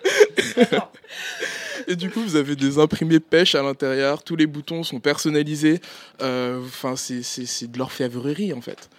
Et 1.88 1.96
du 1.96 2.10
coup, 2.12 2.22
vous 2.22 2.36
avez 2.36 2.56
des 2.56 2.78
imprimés 2.78 3.20
pêche 3.20 3.56
à 3.56 3.64
l'intérieur. 3.64 4.22
Tous 4.24 4.36
les 4.36 4.46
boutons 4.46 4.84
sont 4.84 5.00
personnalisés. 5.00 5.82
Euh, 6.22 6.60
Enfin, 6.64 6.96
c'est- 6.96 7.24
c'est 7.24 7.46
c'est 7.46 7.72
de 7.72 7.78
l'orfèvrerie 7.78 8.54
en 8.54 8.62
fait. 8.62 8.90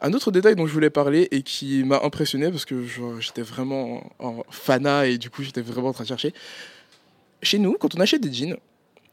Un 0.00 0.12
autre 0.12 0.30
détail 0.32 0.56
dont 0.56 0.66
je 0.66 0.72
voulais 0.72 0.90
parler 0.90 1.28
et 1.30 1.42
qui 1.42 1.84
m'a 1.84 2.00
impressionné 2.02 2.50
parce 2.50 2.64
que 2.64 2.84
j'étais 3.20 3.42
vraiment 3.42 4.02
en, 4.18 4.26
en 4.26 4.44
fana 4.50 5.06
et 5.06 5.16
du 5.18 5.30
coup 5.30 5.42
j'étais 5.42 5.62
vraiment 5.62 5.88
en 5.88 5.92
train 5.92 6.04
de 6.04 6.08
chercher. 6.08 6.34
Chez 7.42 7.58
nous, 7.58 7.74
quand 7.78 7.94
on 7.94 8.00
achète 8.00 8.20
des 8.20 8.32
jeans, 8.32 8.56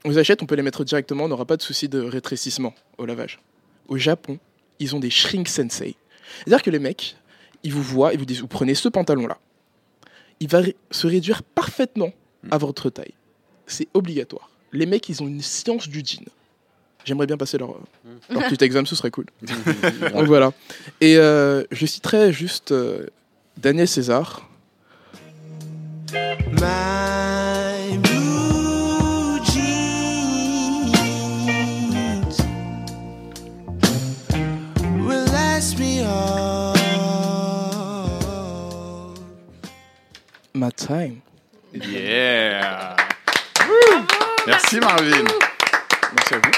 on 0.06 0.10
les 0.10 0.18
achète, 0.18 0.42
on 0.42 0.46
peut 0.46 0.56
les 0.56 0.64
mettre 0.64 0.84
directement, 0.84 1.26
on 1.26 1.28
n'aura 1.28 1.46
pas 1.46 1.58
de 1.58 1.62
souci 1.62 1.88
de 1.88 2.00
rétrécissement 2.00 2.74
au 2.98 3.06
lavage. 3.06 3.40
Au 3.88 3.98
Japon, 3.98 4.40
ils 4.80 4.96
ont 4.96 5.00
des 5.00 5.10
shrink 5.10 5.48
sensei. 5.48 5.96
C'est-à-dire 6.40 6.64
que 6.64 6.70
les 6.70 6.80
mecs, 6.80 7.16
ils 7.64 7.74
vous 7.74 7.84
voient 7.84 8.14
et 8.14 8.18
vous 8.18 8.26
disent 8.26 8.42
vous 8.42 8.48
prenez 8.48 8.74
ce 8.76 8.90
pantalon 8.90 9.28
là. 9.28 9.38
Il 10.40 10.48
va 10.48 10.62
se 10.90 11.08
réduire 11.08 11.44
parfaitement 11.44 12.12
à 12.50 12.58
votre 12.58 12.90
taille. 12.90 13.14
C'est 13.68 13.88
obligatoire. 13.94 14.50
Les 14.74 14.88
mecs, 14.88 15.08
ils 15.10 15.22
ont 15.22 15.28
une 15.28 15.42
science 15.42 15.88
du 15.88 16.02
jean. 16.04 16.26
J'aimerais 17.06 17.28
bien 17.28 17.38
passer 17.38 17.58
leur, 17.58 17.76
leur 18.30 18.48
petit 18.48 18.64
examen, 18.64 18.86
ce 18.86 18.96
serait 18.96 19.12
cool. 19.12 19.26
Donc 20.14 20.26
voilà. 20.26 20.52
Et 21.00 21.18
euh, 21.18 21.64
je 21.72 21.86
citerai 21.86 22.34
juste 22.34 22.72
euh, 22.72 23.06
Daniel 23.58 23.88
César. 23.88 24.48
My 40.62 40.72
time. 40.72 41.22
Yeah. 41.74 42.96
Merci 44.46 44.80
Marvin. 44.80 45.24
Merci 46.16 46.34
à 46.36 46.38
vous. 46.38 46.52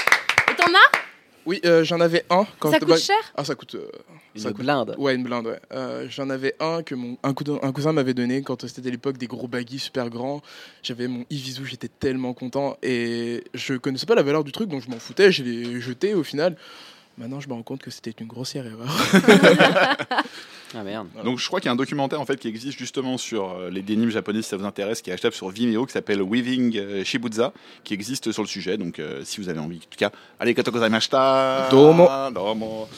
Et 0.52 0.56
t'en 0.56 0.64
as? 0.66 0.98
Oui, 1.46 1.60
euh, 1.64 1.84
j'en 1.84 2.00
avais 2.00 2.24
un. 2.30 2.46
Quand 2.58 2.70
Ça 2.70 2.78
j'étais 2.80 2.92
coûte 2.92 3.02
cher? 3.02 3.16
Ah, 3.36 3.44
ça 3.44 3.54
coûte. 3.54 3.74
euh, 3.76 3.88
Une 4.34 4.40
ça 4.42 4.48
coûte- 4.50 4.58
blinde. 4.62 4.94
Ouais, 4.98 5.14
une 5.14 5.22
blinde, 5.22 5.46
ouais. 5.46 5.60
Euh, 5.72 6.06
j'en 6.10 6.28
avais 6.30 6.54
un 6.60 6.82
que 6.82 6.94
mon 6.94 7.16
un, 7.22 7.32
cousin- 7.34 7.58
un 7.62 7.72
cousin 7.72 7.92
m'avait 7.92 8.14
donné 8.14 8.42
quand 8.42 8.66
c'était 8.66 8.88
à 8.88 8.90
l'époque 8.90 9.16
des 9.18 9.26
gros 9.26 9.46
baguilles 9.48 9.78
super 9.78 10.08
grands. 10.10 10.42
J'avais 10.82 11.06
mon 11.08 11.24
Ivizu, 11.30 11.64
j'étais 11.66 11.88
tellement 11.88 12.32
content 12.34 12.76
et 12.82 13.44
je 13.54 13.74
connaissais 13.74 14.06
pas 14.06 14.14
la 14.14 14.22
valeur 14.22 14.42
du 14.44 14.52
truc 14.52 14.68
donc 14.68 14.82
je 14.82 14.90
m'en 14.90 14.98
foutais, 14.98 15.32
je 15.32 15.42
l'ai 15.42 15.80
jeté 15.80 16.14
au 16.14 16.24
final. 16.24 16.56
Maintenant, 17.16 17.40
je 17.40 17.48
me 17.48 17.54
rends 17.54 17.62
compte 17.62 17.82
que 17.82 17.90
c'était 17.90 18.10
une 18.10 18.26
grossière 18.26 18.66
erreur. 18.66 18.88
Ah 20.76 20.82
merde. 20.82 21.06
Donc 21.24 21.38
je 21.38 21.46
crois 21.46 21.60
qu'il 21.60 21.66
y 21.66 21.70
a 21.70 21.72
un 21.72 21.76
documentaire 21.76 22.20
en 22.20 22.26
fait 22.26 22.36
qui 22.36 22.48
existe 22.48 22.76
justement 22.76 23.16
sur 23.16 23.52
euh, 23.52 23.70
les 23.70 23.82
dénimes 23.82 24.10
japonais 24.10 24.42
si 24.42 24.48
ça 24.48 24.56
vous 24.56 24.64
intéresse, 24.64 25.02
qui 25.02 25.10
est 25.10 25.12
achetable 25.12 25.34
sur 25.34 25.48
Vimeo, 25.48 25.86
qui 25.86 25.92
s'appelle 25.92 26.20
Weaving 26.20 26.76
euh, 26.76 27.04
Shibuza, 27.04 27.52
qui 27.84 27.94
existe 27.94 28.32
sur 28.32 28.42
le 28.42 28.48
sujet. 28.48 28.76
Donc 28.76 28.98
euh, 28.98 29.20
si 29.24 29.40
vous 29.40 29.48
avez 29.48 29.60
envie, 29.60 29.76
en 29.76 29.90
tout 29.90 29.98
cas, 29.98 30.10
allez 30.40 30.52
katogozaimashita. 30.54 31.68
Domo. 31.70 32.08
Domo. 32.32 32.88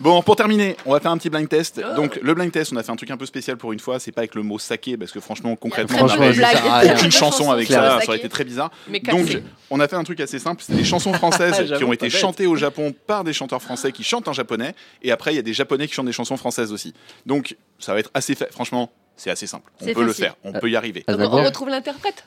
Bon, 0.00 0.22
pour 0.22 0.36
terminer, 0.36 0.76
on 0.86 0.92
va 0.92 1.00
faire 1.00 1.10
un 1.10 1.18
petit 1.18 1.30
blind 1.30 1.48
test. 1.48 1.80
Donc 1.96 2.18
le 2.20 2.34
blind 2.34 2.50
test, 2.50 2.72
on 2.72 2.76
a 2.76 2.82
fait 2.82 2.90
un 2.90 2.96
truc 2.96 3.10
un 3.10 3.16
peu 3.16 3.26
spécial 3.26 3.56
pour 3.56 3.72
une 3.72 3.80
fois. 3.80 3.98
C'est 3.98 4.12
pas 4.12 4.22
avec 4.22 4.34
le 4.34 4.42
mot 4.42 4.58
saké 4.58 4.96
parce 4.96 5.12
que 5.12 5.20
franchement, 5.20 5.56
concrètement, 5.56 5.98
on 6.00 6.06
n'a 6.06 6.32
ça 6.34 6.60
pas 6.60 6.94
aucune 6.94 7.12
chanson 7.12 7.50
avec 7.50 7.68
ça. 7.68 8.00
Ça 8.00 8.08
aurait 8.08 8.18
été 8.18 8.28
très 8.28 8.44
bizarre. 8.44 8.70
Mais 8.88 9.00
Donc 9.00 9.38
on 9.70 9.80
a 9.80 9.88
fait 9.88 9.96
un 9.96 10.04
truc 10.04 10.20
assez 10.20 10.38
simple. 10.38 10.62
C'est 10.66 10.74
des 10.74 10.84
chansons 10.84 11.12
françaises 11.12 11.56
qui 11.62 11.66
J'avoue, 11.66 11.86
ont 11.86 11.92
été 11.92 12.10
chantées 12.10 12.46
au 12.46 12.56
Japon 12.56 12.94
par 13.06 13.24
des 13.24 13.32
chanteurs 13.32 13.62
français 13.62 13.92
qui 13.92 14.04
chantent 14.04 14.28
en 14.28 14.32
japonais. 14.32 14.74
Et 15.02 15.12
après, 15.12 15.32
il 15.32 15.36
y 15.36 15.40
a 15.40 15.42
des 15.42 15.54
japonais 15.54 15.86
qui 15.86 15.94
chantent 15.94 16.06
des 16.06 16.12
chansons 16.12 16.36
françaises 16.36 16.72
aussi. 16.72 16.94
Donc 17.26 17.56
ça 17.78 17.92
va 17.92 18.00
être 18.00 18.10
assez 18.14 18.34
fait. 18.34 18.52
Franchement, 18.52 18.90
c'est 19.16 19.30
assez 19.30 19.46
simple. 19.46 19.70
On 19.80 19.92
peut 19.92 20.04
le 20.04 20.12
faire. 20.12 20.34
On 20.44 20.52
peut 20.52 20.70
y 20.70 20.76
arriver. 20.76 21.04
Ah, 21.06 21.14
Donc, 21.14 21.32
on 21.32 21.44
retrouve 21.44 21.68
l'interprète. 21.68 22.24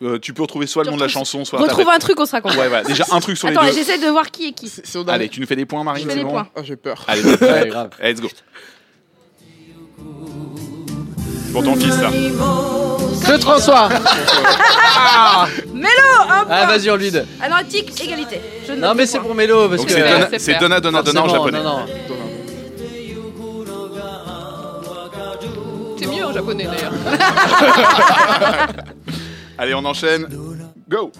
Euh, 0.00 0.18
tu 0.20 0.32
peux 0.32 0.42
retrouver 0.42 0.66
soit 0.68 0.84
le 0.84 0.90
nom 0.90 0.96
de 0.96 1.02
la 1.02 1.08
chanson, 1.08 1.44
soit 1.44 1.58
Retrouve 1.58 1.88
un 1.88 1.98
truc, 1.98 2.20
on 2.20 2.26
sera 2.26 2.40
content. 2.40 2.56
Ouais, 2.56 2.68
voilà. 2.68 2.84
Déjà 2.84 3.04
un 3.10 3.18
truc 3.18 3.36
sur 3.36 3.48
Attends, 3.48 3.62
les 3.62 3.70
deux. 3.70 3.76
j'essaie 3.78 3.98
de 3.98 4.06
voir 4.06 4.30
qui 4.30 4.48
est 4.48 4.52
qui. 4.52 4.70
Allez, 5.08 5.28
tu 5.28 5.40
nous 5.40 5.46
fais 5.46 5.56
des 5.56 5.66
points, 5.66 5.82
Marine. 5.82 6.04
Je 6.04 6.08
fais 6.08 6.12
c'est 6.14 6.18
des 6.20 6.24
bon 6.24 6.30
points. 6.30 6.48
Ah, 6.54 6.60
j'ai 6.62 6.76
peur. 6.76 7.04
Allez, 7.08 7.22
Ouais, 7.40 7.68
grave. 7.68 7.90
Let's 8.00 8.20
go. 8.20 8.28
Pour 11.52 11.64
ton 11.64 11.74
fils 11.74 12.00
là. 12.00 12.10
Que 13.26 13.38
François 13.40 13.88
Mélo, 15.74 15.88
un 16.28 16.44
point. 16.44 16.46
Ah, 16.48 16.66
vas-y, 16.66 16.90
on 16.90 16.96
lui 16.96 17.10
donne. 17.10 17.26
Ah 17.40 17.48
non, 17.48 17.56
tic, 17.68 18.00
égalité. 18.04 18.40
Je 18.68 18.74
Non, 18.74 18.94
mais 18.94 19.02
le 19.02 19.08
c'est 19.08 19.18
pour 19.18 19.34
Mélo 19.34 19.68
parce 19.68 19.80
Donc 19.80 19.88
que. 19.88 19.94
c'est 20.38 20.52
Ouais, 20.52 20.58
Donna. 20.60 20.78
Donna 20.80 21.02
Donna 21.02 21.22
en 21.22 21.28
japonais. 21.28 21.58
Non, 21.62 21.78
non. 21.80 21.86
C'est 25.98 26.06
mieux 26.06 26.24
en 26.24 26.32
japonais 26.32 26.66
d'ailleurs. 26.66 26.92
Allez, 29.58 29.74
on 29.74 29.84
enchaîne. 29.84 30.26
Go. 30.88 31.12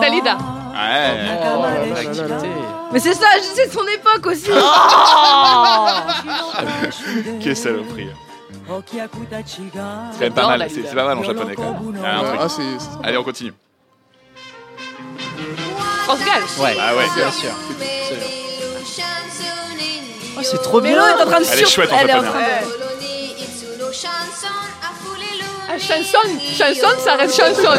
Dalida. 0.00 0.36
Ouais. 0.36 1.36
Mais 2.92 2.98
c'est 2.98 3.14
ça, 3.14 3.26
c'est 3.40 3.68
de 3.68 3.72
son 3.72 3.86
époque 3.86 4.26
aussi. 4.26 4.50
Quelle 7.42 7.56
saloperie. 7.56 8.08
C'est 8.66 8.72
quand 9.08 10.20
même 10.20 10.32
pas 10.32 10.46
mal. 10.56 10.68
C'est 10.70 10.94
pas 10.94 11.04
mal 11.04 11.18
en 11.18 11.22
japonais 11.22 11.54
quand 11.54 11.72
même. 11.72 11.94
Il 11.96 12.00
y 12.00 12.04
a 12.04 12.18
un 12.18 12.24
truc. 12.24 12.40
Ah, 12.42 12.48
c'est. 12.48 12.62
c'est- 12.78 12.88
Allez, 13.04 13.18
on 13.18 13.24
continue. 13.24 13.52
France 16.04 16.20
Gall. 16.20 16.42
Ouais, 16.64 16.76
Ah 16.80 16.96
ouais. 16.96 17.04
bien 17.16 17.30
sûr. 17.30 17.50
Oh, 20.38 20.42
c'est 20.42 20.62
trop 20.62 20.80
Mélo 20.80 20.96
bien. 20.96 21.08
est 21.18 21.22
en 21.22 21.26
train 21.26 21.40
de 21.40 21.44
Elle 21.52 21.58
est 21.58 21.66
sur- 21.66 21.68
chouette 21.68 21.92
en 21.92 21.98
Elle 21.98 22.08
est 22.10 22.14
en 22.14 22.22
japonais. 22.22 22.44
train 22.44 22.60
de- 22.62 22.66
Ah, 24.79 24.79
chanson, 25.80 26.18
chanson, 26.56 26.88
ça 27.04 27.16
reste 27.16 27.36
chanson. 27.36 27.70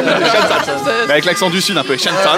Mais 1.08 1.14
avec 1.14 1.26
l'accent 1.26 1.50
du 1.50 1.62
sud 1.62 1.78
un 1.78 1.84
peu. 1.84 1.98
Shantan. 1.98 2.38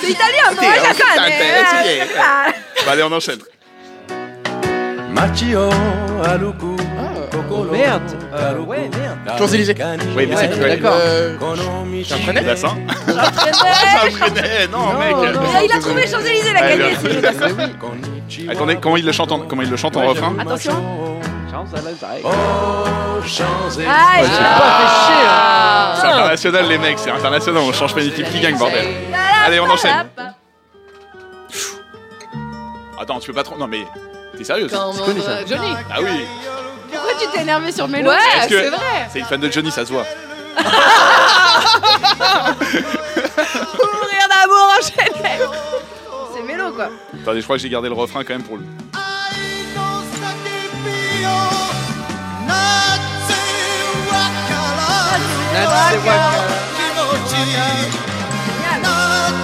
C'est 0.00 0.10
italien, 0.10 0.50
non 0.54 0.62
ouais, 0.62 0.94
ça, 0.94 1.04
mais- 1.26 2.00
Ah. 2.18 2.50
Bah, 2.84 2.92
allez, 2.92 3.02
on 3.02 3.12
enchaîne. 3.12 3.38
Oh, 7.52 7.64
merde. 7.64 8.02
Euh, 8.32 8.58
ouais, 8.60 8.88
merde. 8.98 9.18
Champs-Élysées. 9.38 9.74
Oui, 10.16 10.26
mais 10.26 10.36
c'est 10.36 10.54
Ouais, 10.60 10.76
d'accord. 10.76 10.94
Euh, 10.96 11.36
J'apprenais. 12.04 12.42
J'apprenais. 12.44 14.66
Non, 14.72 14.94
mec. 14.98 15.16
Ah, 15.54 15.62
Il 15.64 15.72
a 15.72 15.78
trouvé 15.80 16.06
Champs-Élysées, 16.06 16.50
il 16.50 16.56
a 16.56 16.76
gagné. 16.76 16.94
Jonathan. 17.02 17.46
Attendez, 18.50 18.76
comment 18.80 18.96
il 18.96 19.04
le 19.04 19.12
chante 19.12 19.32
en, 19.32 19.40
comment 19.40 19.62
il 19.62 19.70
le 19.70 19.76
chante 19.76 19.96
en 19.96 20.06
refrain 20.06 20.34
Attention. 20.38 20.72
Ah, 21.52 21.64
Ah, 21.64 23.20
j'ai 23.22 23.42
pas 23.44 23.58
fait 24.76 24.88
chier. 25.06 25.24
hein. 25.26 25.94
C'est 26.00 26.06
international, 26.06 26.66
les 26.68 26.78
mecs. 26.78 26.98
C'est 26.98 27.10
international. 27.10 27.62
On 27.66 27.72
change 27.72 27.94
pas 27.94 28.00
d'équipe 28.00 28.30
qui 28.30 28.40
gagne, 28.40 28.56
bordel. 28.56 28.86
Allez, 29.44 29.60
on 29.60 29.68
enchaîne. 29.68 30.06
Attends, 33.00 33.18
tu 33.20 33.28
peux 33.28 33.34
pas 33.34 33.42
trop. 33.42 33.56
Non, 33.56 33.66
mais. 33.66 33.84
T'es 34.36 34.44
sérieux 34.44 34.68
Quand 34.70 34.92
C'est 34.92 35.02
connu, 35.04 35.20
ça? 35.20 35.44
Johnny. 35.44 35.74
Ah 35.90 35.96
oui. 36.00 36.24
Pourquoi 36.92 37.10
tu 37.20 37.26
t'es 37.32 37.42
énervé 37.42 37.72
sur 37.72 37.88
Mélo? 37.88 38.10
Ouais, 38.10 38.16
c'est 38.48 38.68
vrai. 38.70 39.08
C'est 39.12 39.18
une 39.20 39.24
fan 39.24 39.40
de 39.40 39.50
Johnny, 39.50 39.70
ça 39.70 39.84
se 39.84 39.92
voit. 39.92 40.04
Mourir 43.80 44.26
d'amour 44.28 44.68
enchaîné. 44.78 45.38
C'est 46.34 46.42
Mélo 46.42 46.72
quoi. 46.72 46.88
Attendez, 47.22 47.40
je 47.40 47.44
crois 47.44 47.56
que 47.56 47.62
j'ai 47.62 47.68
gardé 47.68 47.88
le 47.88 47.94
refrain 47.94 48.22
quand 48.24 48.34
même 48.34 48.42
pour 48.42 48.56
le. 48.56 48.64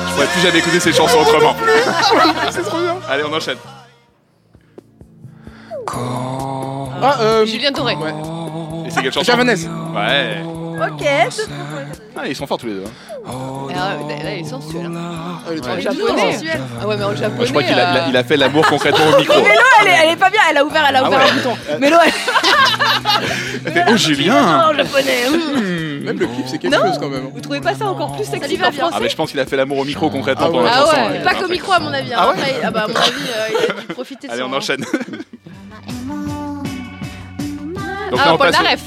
Je 0.08 0.14
pourrais 0.14 0.26
plus 0.28 0.40
jamais 0.40 0.58
écouter 0.58 0.80
ces 0.80 0.92
chansons 0.92 1.18
autrement. 1.18 1.54
C'est 2.50 2.62
trop 2.62 2.78
bien. 2.78 2.96
Allez, 3.08 3.24
on 3.24 3.32
enchaîne. 3.34 3.58
Ah, 7.02 7.18
euh. 7.20 7.46
Julien 7.46 7.70
Doré. 7.70 7.94
Et 8.86 8.90
c'est 8.90 9.02
quelle 9.02 9.12
chanson 9.12 9.30
Javanaise. 9.30 9.68
Ouais. 9.94 10.42
Ok. 10.80 11.06
Ah, 12.16 12.22
ils 12.26 12.34
sont 12.36 12.47
forts 12.47 12.59
tous 12.59 12.66
les 12.66 12.74
deux. 12.74 12.84
hein. 12.86 12.90
Ah, 13.28 13.30
ouais, 13.66 13.74
là, 14.24 14.34
il 14.34 14.40
est 14.47 14.49
sensuel. 14.49 14.86
hein. 14.86 14.90
Ah, 15.47 15.51
il 15.53 15.59
est 15.59 15.61
En 15.68 15.74
bien. 15.76 15.80
japonais. 15.80 16.32
sensuel. 16.32 16.61
Ah 16.80 16.86
ouais, 16.86 16.97
mais 16.97 17.05
en 17.05 17.14
japonais. 17.16 17.36
Moi, 17.36 17.44
je 17.44 17.51
crois 17.51 17.62
qu'il 17.62 17.72
a, 17.74 17.76
il 17.76 17.80
a- 17.99 18.03
euh, 18.05 18.07
il 18.11 18.16
a 18.16 18.24
fait 18.24 18.36
l'amour 18.36 18.66
concrètement 18.66 19.05
au 19.14 19.18
micro. 19.18 19.40
Mélo, 19.42 19.49
elle 19.82 19.88
est, 19.88 19.97
elle 20.05 20.11
est 20.12 20.16
pas 20.16 20.30
bien. 20.30 20.40
Elle 20.51 20.57
a 20.59 20.64
ouvert, 20.64 20.84
elle 20.88 20.97
a 20.97 21.01
Ah 21.05 21.09
ouvert 21.09 21.18
ouais. 21.18 21.30
un 21.30 21.34
bouton. 21.34 21.57
Mélo, 21.80 21.97
elle 22.05 22.12
Elle 23.66 23.72
fait, 23.72 23.84
oh, 23.90 23.97
Julien 23.97 24.68
en 24.70 24.74
japonais. 24.74 25.26
hum. 25.28 26.01
Même 26.07 26.18
le 26.20 26.26
clip, 26.26 26.47
c'est 26.47 26.59
quelque 26.59 26.76
chose 26.76 26.99
quand 27.01 27.09
même. 27.09 27.28
Vous 27.34 27.40
trouvez 27.40 27.61
pas 27.61 27.74
ça 27.74 27.86
encore 27.86 28.14
plus 28.14 28.24
Ça 28.24 28.32
lui 28.32 28.40
sexy 28.40 28.57
va 28.57 28.66
qu'en 28.66 28.70
bien. 28.70 28.80
Ah, 28.84 28.88
français 28.90 29.03
mais 29.03 29.09
je 29.11 29.16
pense 29.16 29.30
qu'il 29.32 29.40
a 29.40 29.47
fait 29.47 29.57
l'amour 29.57 29.78
au 29.78 29.84
micro 29.84 30.09
concrètement 30.09 30.47
Ah 30.49 30.51
pendant 30.53 30.62
la 30.62 30.70
ouais. 30.70 30.76
chanson. 30.86 30.97
Ah 30.97 31.11
ouais. 31.12 31.18
Pas 31.22 31.34
qu'au 31.34 31.49
micro 31.49 31.72
à 31.72 31.80
mon 31.80 31.92
avis. 31.92 32.12
hein. 32.14 32.16
Ah 32.18 32.28
ouais 32.28 32.34
Après, 32.38 32.55
ah 32.64 32.70
bah 32.70 32.84
à 32.84 32.88
mon 32.88 32.94
avis, 32.94 33.11
euh, 33.11 33.49
il 33.51 33.57
a 33.57 33.80
dû 33.80 33.86
profiter 33.88 34.28
de 34.28 34.32
Allez, 34.32 34.42
son- 34.42 34.49
on 34.53 34.57
enchaîne. 34.57 34.84
Donc 38.11 38.18
là, 38.20 38.24
Ah, 38.26 38.34
on 38.34 38.36
Paul 38.38 38.47
passe 38.51 38.61
au- 38.61 38.62
Naref. 38.62 38.80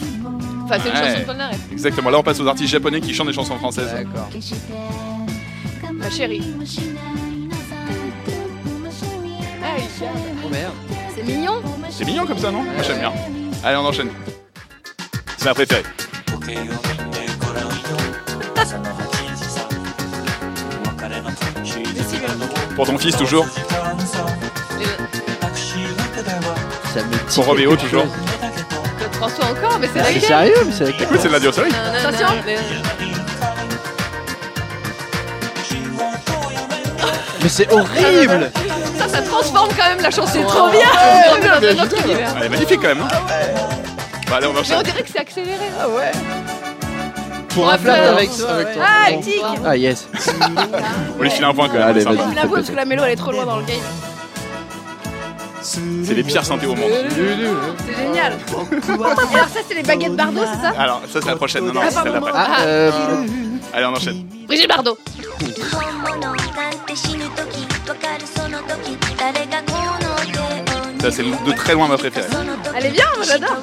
Enfin, 0.70 0.82
c'est 0.84 0.89
une 0.89 0.95
Ouais. 0.95 1.26
chanson 1.26 1.34
de. 1.34 1.74
Exactement, 1.74 2.09
là 2.11 2.20
on 2.20 2.24
passe 2.24 2.39
aux 2.39 2.47
artistes 2.47 2.70
japonais 2.70 3.01
qui 3.01 3.13
chantent 3.13 3.28
des 3.28 3.34
chansons 3.34 3.57
françaises. 3.57 3.91
D'accord. 3.91 4.30
Ma 5.93 6.09
chérie. 6.09 6.43
Chante. 9.97 10.09
Oh 10.45 10.49
merde. 10.49 10.74
C'est 11.15 11.24
mignon. 11.24 11.61
C'est 11.89 12.05
mignon 12.05 12.26
comme 12.26 12.38
ça, 12.38 12.51
non 12.51 12.63
Moi 12.63 12.84
j'aime 12.86 12.99
bien. 12.99 13.11
Allez, 13.63 13.78
on 13.78 13.86
enchaîne. 13.86 14.09
C'est 15.38 15.45
ma 15.45 15.53
préférée. 15.53 15.84
Pour 22.76 22.86
ton 22.88 22.97
fils 22.97 23.17
toujours 23.17 23.45
Ça 26.93 27.03
me 27.03 27.11
dit 27.11 27.17
Pour 27.36 27.45
Roméo 27.45 27.72
quelque 27.72 27.84
toujours 27.84 28.03
chose. 28.03 28.11
Claude 28.11 28.78
François 29.20 29.45
encore, 29.47 29.78
mais 29.80 29.89
c'est 29.93 29.99
Ah, 29.99 30.03
C'est 30.05 30.13
laquelle 30.13 30.22
sérieux 30.24 30.53
mais 30.65 30.72
c'est 30.72 30.86
laquelle 30.86 31.07
Oui, 31.11 31.17
c'est 31.22 31.28
de 31.28 31.34
la 31.34 31.39
Diosari. 31.41 31.72
Attention. 31.97 32.28
Mais 37.41 37.49
c'est 37.49 37.72
horrible 37.72 38.51
Ça, 38.97 39.07
ça 39.07 39.22
transforme 39.22 39.70
quand 39.78 39.89
même 39.89 40.01
la 40.01 40.11
chanson. 40.11 40.32
C'est 40.34 40.43
trop 40.43 40.65
hein. 40.65 40.72
bien. 40.72 40.88
On 41.32 41.36
est 41.38 41.76
dans 41.76 41.82
un 41.82 41.84
autre 41.86 42.05
univers. 42.05 42.34
Elle 42.38 42.45
est 42.45 42.49
magnifique 42.49 42.80
quand 42.82 42.88
même. 42.89 43.01
hein 43.01 43.07
Bon, 44.28 44.36
allez, 44.36 44.47
on 44.47 44.53
Mais 44.53 44.59
on 44.78 44.82
dirait 44.82 45.03
que 45.03 45.09
c'est 45.11 45.20
accéléré. 45.20 45.65
Ah 45.82 45.89
ouais. 45.89 46.11
Pour 47.49 47.70
un 47.70 47.78
flat 47.78 48.11
avec 48.11 48.30
toi. 48.38 48.49
Avec 48.51 48.67
ouais. 48.67 48.74
toi. 48.76 48.84
Ah, 48.88 49.11
tic. 49.22 49.43
Ah 49.65 49.76
yes. 49.76 50.07
On 51.20 51.24
lui 51.24 51.30
file 51.30 51.45
un 51.45 51.53
point 51.53 51.67
quand 51.67 51.74
même. 51.80 51.88
Allez, 51.88 52.01
sympa. 52.01 52.15
vas-y. 52.15 52.32
Je 52.32 52.36
l'avoue 52.36 52.55
parce 52.55 52.70
que 52.70 52.76
la 52.76 52.86
Mélo 52.86 53.03
elle 53.05 53.11
est 53.11 53.15
trop 53.15 53.32
loin 53.32 53.45
dans 53.45 53.57
le 53.57 53.63
game. 53.63 53.78
C'est 55.70 56.15
les 56.15 56.24
pires 56.24 56.43
synthés 56.43 56.65
au 56.65 56.74
monde. 56.74 56.89
C'est 57.09 57.95
génial. 57.95 58.39
Alors 58.88 59.49
ça, 59.49 59.59
c'est 59.67 59.76
les 59.76 59.84
baguettes 59.84 60.15
Bardot, 60.15 60.41
c'est 60.41 60.61
ça? 60.61 60.74
Alors, 60.80 61.03
ça, 61.11 61.20
c'est 61.22 61.30
la 61.30 61.36
prochaine. 61.36 61.65
Non, 61.65 61.74
non, 61.74 61.82
ah, 61.84 61.91
c'est 61.91 62.01
celle 62.01 62.11
d'après. 62.11 62.32
Ah, 62.34 62.61
euh, 62.61 62.91
Allez, 63.72 63.86
on 63.86 63.95
enchaîne. 63.95 64.26
Brigitte 64.47 64.67
Bardot. 64.67 64.97
Ça, 71.01 71.11
c'est 71.11 71.24
de 71.24 71.51
très 71.55 71.74
loin 71.74 71.88
ma 71.88 71.97
préférée. 71.97 72.28
Elle 72.76 72.86
est 72.88 72.89
bien, 72.89 73.05
moi 73.15 73.26
j'adore. 73.26 73.57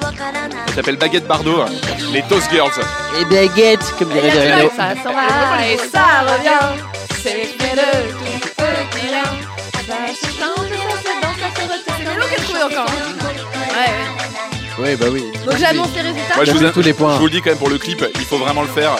Elle 0.67 0.73
s'appelle 0.73 0.97
Baguette 0.97 1.27
Bardot, 1.27 1.65
les 2.13 2.21
Toast 2.23 2.49
Girls. 2.49 2.71
Les 3.17 3.25
baguettes, 3.25 3.93
comme 3.99 4.09
dirait 4.09 4.31
Derrido. 4.31 4.71
Ça 4.77 4.95
s'en 5.03 5.11
va 5.11 5.67
et 5.67 5.77
ça 5.77 6.21
revient. 6.21 6.81
C'est 7.21 7.49
le 7.75 8.27
trouvé 12.47 12.63
encore. 12.63 12.87
hein. 12.89 13.25
Ouais, 14.79 14.85
ouais. 14.85 14.89
Oui, 14.91 14.95
bah 14.95 15.05
oui. 15.11 15.23
Donc 15.43 15.57
j'annonce 15.57 15.87
les 15.95 16.01
résultats. 16.01 16.35
Moi, 16.35 16.45
je 16.45 16.51
vous, 16.51 16.69
tous 16.69 16.81
les 16.83 16.93
points. 16.93 17.13
je 17.15 17.19
vous 17.19 17.25
le 17.25 17.31
dis 17.31 17.41
quand 17.41 17.49
même 17.49 17.57
pour 17.57 17.69
le 17.69 17.79
clip, 17.79 18.05
il 18.13 18.21
faut 18.25 18.37
vraiment 18.37 18.61
le 18.61 18.67
faire. 18.67 18.95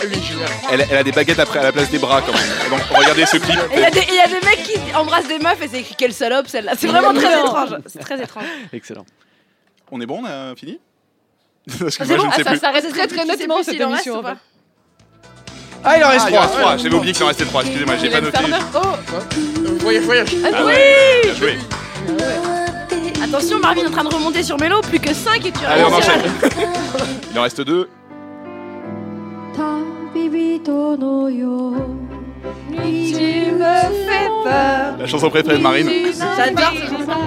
Elle, 0.72 0.86
elle 0.90 0.98
a 0.98 1.04
des 1.04 1.12
baguettes 1.12 1.38
après 1.40 1.60
à 1.60 1.64
la 1.64 1.72
place 1.72 1.90
des 1.92 2.00
bras 2.00 2.22
quand 2.26 2.34
même. 2.34 2.42
Donc 2.72 2.82
regardez 2.98 3.26
ce 3.28 3.38
clip. 3.38 3.60
Il 3.76 3.80
y, 3.80 3.86
a 3.86 3.92
des- 3.92 4.06
il 4.10 4.16
y 4.16 4.20
a 4.20 4.28
des 4.28 4.44
mecs 4.46 4.64
qui 4.64 4.80
embrassent 4.96 5.28
des 5.28 5.38
meufs 5.38 5.62
et 5.62 5.68
c'est 5.68 5.80
écrit 5.82 5.94
quelle 5.96 6.14
salope 6.14 6.48
celle-là. 6.48 6.72
C'est 6.78 6.88
vraiment 6.88 7.14
très 7.14 7.32
étrange. 7.40 7.70
C'est 7.86 8.00
très 8.00 8.20
étrange. 8.22 8.44
Excellent. 8.74 9.06
On 9.92 10.02
est 10.02 10.08
bon, 10.08 10.22
on 10.24 10.26
a 10.26 10.56
fini? 10.56 10.80
Parce 11.80 11.96
que 11.98 12.04
Ah, 12.04 12.06
moi, 12.06 12.08
c'est 12.08 12.14
je 12.16 12.18
bon, 12.22 12.28
ne 12.28 12.32
sais 12.34 12.44
ça 12.44 12.50
plus. 12.52 12.60
s'arrête 12.60 12.90
très 12.90 13.08
très 13.08 13.26
nettement 13.26 13.58
cette 13.64 13.74
s'il 13.76 13.84
en 13.84 13.90
reste 13.92 14.08
émission. 14.08 14.20
ou 14.20 14.24
pas 14.24 14.38
Ah, 15.84 15.98
il 15.98 16.04
en 16.04 16.10
reste 16.10 16.26
Ah, 16.26 16.30
il 16.30 16.34
y 16.34 16.36
3, 16.38 16.44
a- 16.46 16.48
3. 16.48 16.72
ouais, 16.74 16.78
J'avais 16.80 16.96
oublié 16.96 17.14
qu'il 17.14 17.24
en 17.24 17.28
restait 17.28 17.46
3. 17.46 17.62
Excusez-moi, 17.62 17.96
j'ai 18.02 18.10
pas 18.10 18.22
noté. 18.22 18.40
Oh 18.74 18.80
Voyage, 19.80 20.04
voyage. 20.06 20.30
Ah 20.44 20.64
oui 20.66 20.74
bien 21.24 21.34
joué. 21.36 21.58
Attention, 23.30 23.60
Marvin 23.60 23.82
est 23.82 23.88
en 23.88 23.92
train 23.92 24.04
de 24.04 24.14
remonter 24.14 24.42
sur 24.42 24.58
Mélo, 24.58 24.80
plus 24.82 25.00
que 25.00 25.14
5 25.14 25.46
et 25.46 25.52
tu 25.52 25.66
Allez, 25.66 25.84
on. 25.84 25.90
Il 27.32 27.40
en 27.40 27.42
reste 27.42 27.62
2. 27.62 27.90
La 35.00 35.06
chanson 35.06 35.30
préférée 35.30 35.58
de 35.58 35.64
Marine. 35.64 35.90
J'adore 36.38 36.74
cette 36.74 36.90
chanson. 36.90 37.20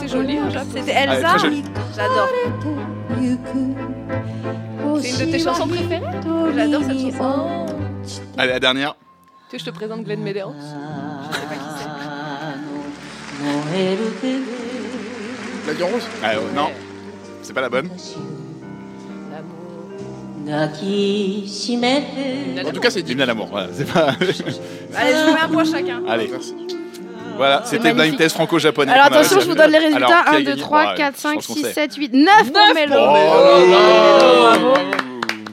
C'est 0.00 0.08
joli, 0.08 0.38
hein, 0.38 0.48
C'était 0.74 0.92
Elsa. 0.92 1.36
J'adore. 1.96 2.28
C'est 5.00 5.10
une 5.10 5.18
de 5.26 5.32
tes 5.32 5.38
chansons 5.38 5.68
préférées? 5.68 6.02
J'adore 6.54 6.82
cette 6.82 7.00
chanson. 7.00 7.66
Allez, 8.36 8.52
la 8.52 8.60
dernière. 8.60 8.94
Tu 9.48 9.56
veux 9.56 9.58
que 9.58 9.64
je 9.64 9.70
te 9.70 9.74
présente 9.74 10.04
Glenn 10.04 10.22
Medeiros 10.22 10.54
la 15.66 15.72
vie 15.72 15.82
en 15.82 15.86
rose. 15.86 16.02
Ah, 16.22 16.30
euh, 16.34 16.40
non, 16.54 16.70
c'est 17.42 17.52
pas 17.54 17.60
la 17.62 17.68
bonne. 17.68 17.88
En 20.48 20.68
tout 22.72 22.80
cas, 22.80 22.90
c'est 22.90 23.02
dit. 23.02 23.12
Hymne 23.12 23.22
à 23.22 23.26
l'amour, 23.26 23.48
voilà, 23.50 23.68
c'est 23.72 23.90
pas. 23.90 24.08
Allez, 24.20 24.32
je 24.32 25.26
vous 25.26 25.34
mets 25.34 25.40
un 25.40 25.48
point 25.48 25.64
chacun. 25.64 26.02
Allez. 26.08 26.30
Voilà, 27.36 27.62
c'était 27.64 27.94
Blind. 27.94 28.16
Test 28.18 28.34
franco-japonais. 28.34 28.92
Alors 28.92 29.06
attention, 29.06 29.40
je 29.40 29.46
vous 29.46 29.54
donne 29.54 29.70
les 29.70 29.78
résultats. 29.78 30.06
Alors, 30.06 30.24
qui 30.24 30.30
a 30.30 30.34
1, 30.34 30.38
2, 30.40 30.44
gagné 30.44 30.60
3, 30.60 30.84
Bon, 30.84 30.94
4, 30.96 31.16
je 31.16 31.20
5, 31.20 31.34
pense 31.34 31.46
qu'on 31.46 31.54
6, 31.54 31.62
sait. 31.62 31.72
7, 31.72 31.94
8, 31.94 32.12
9 32.12 32.52
pour 32.52 32.74
Mélo. 32.74 32.96
Oh 32.98 34.74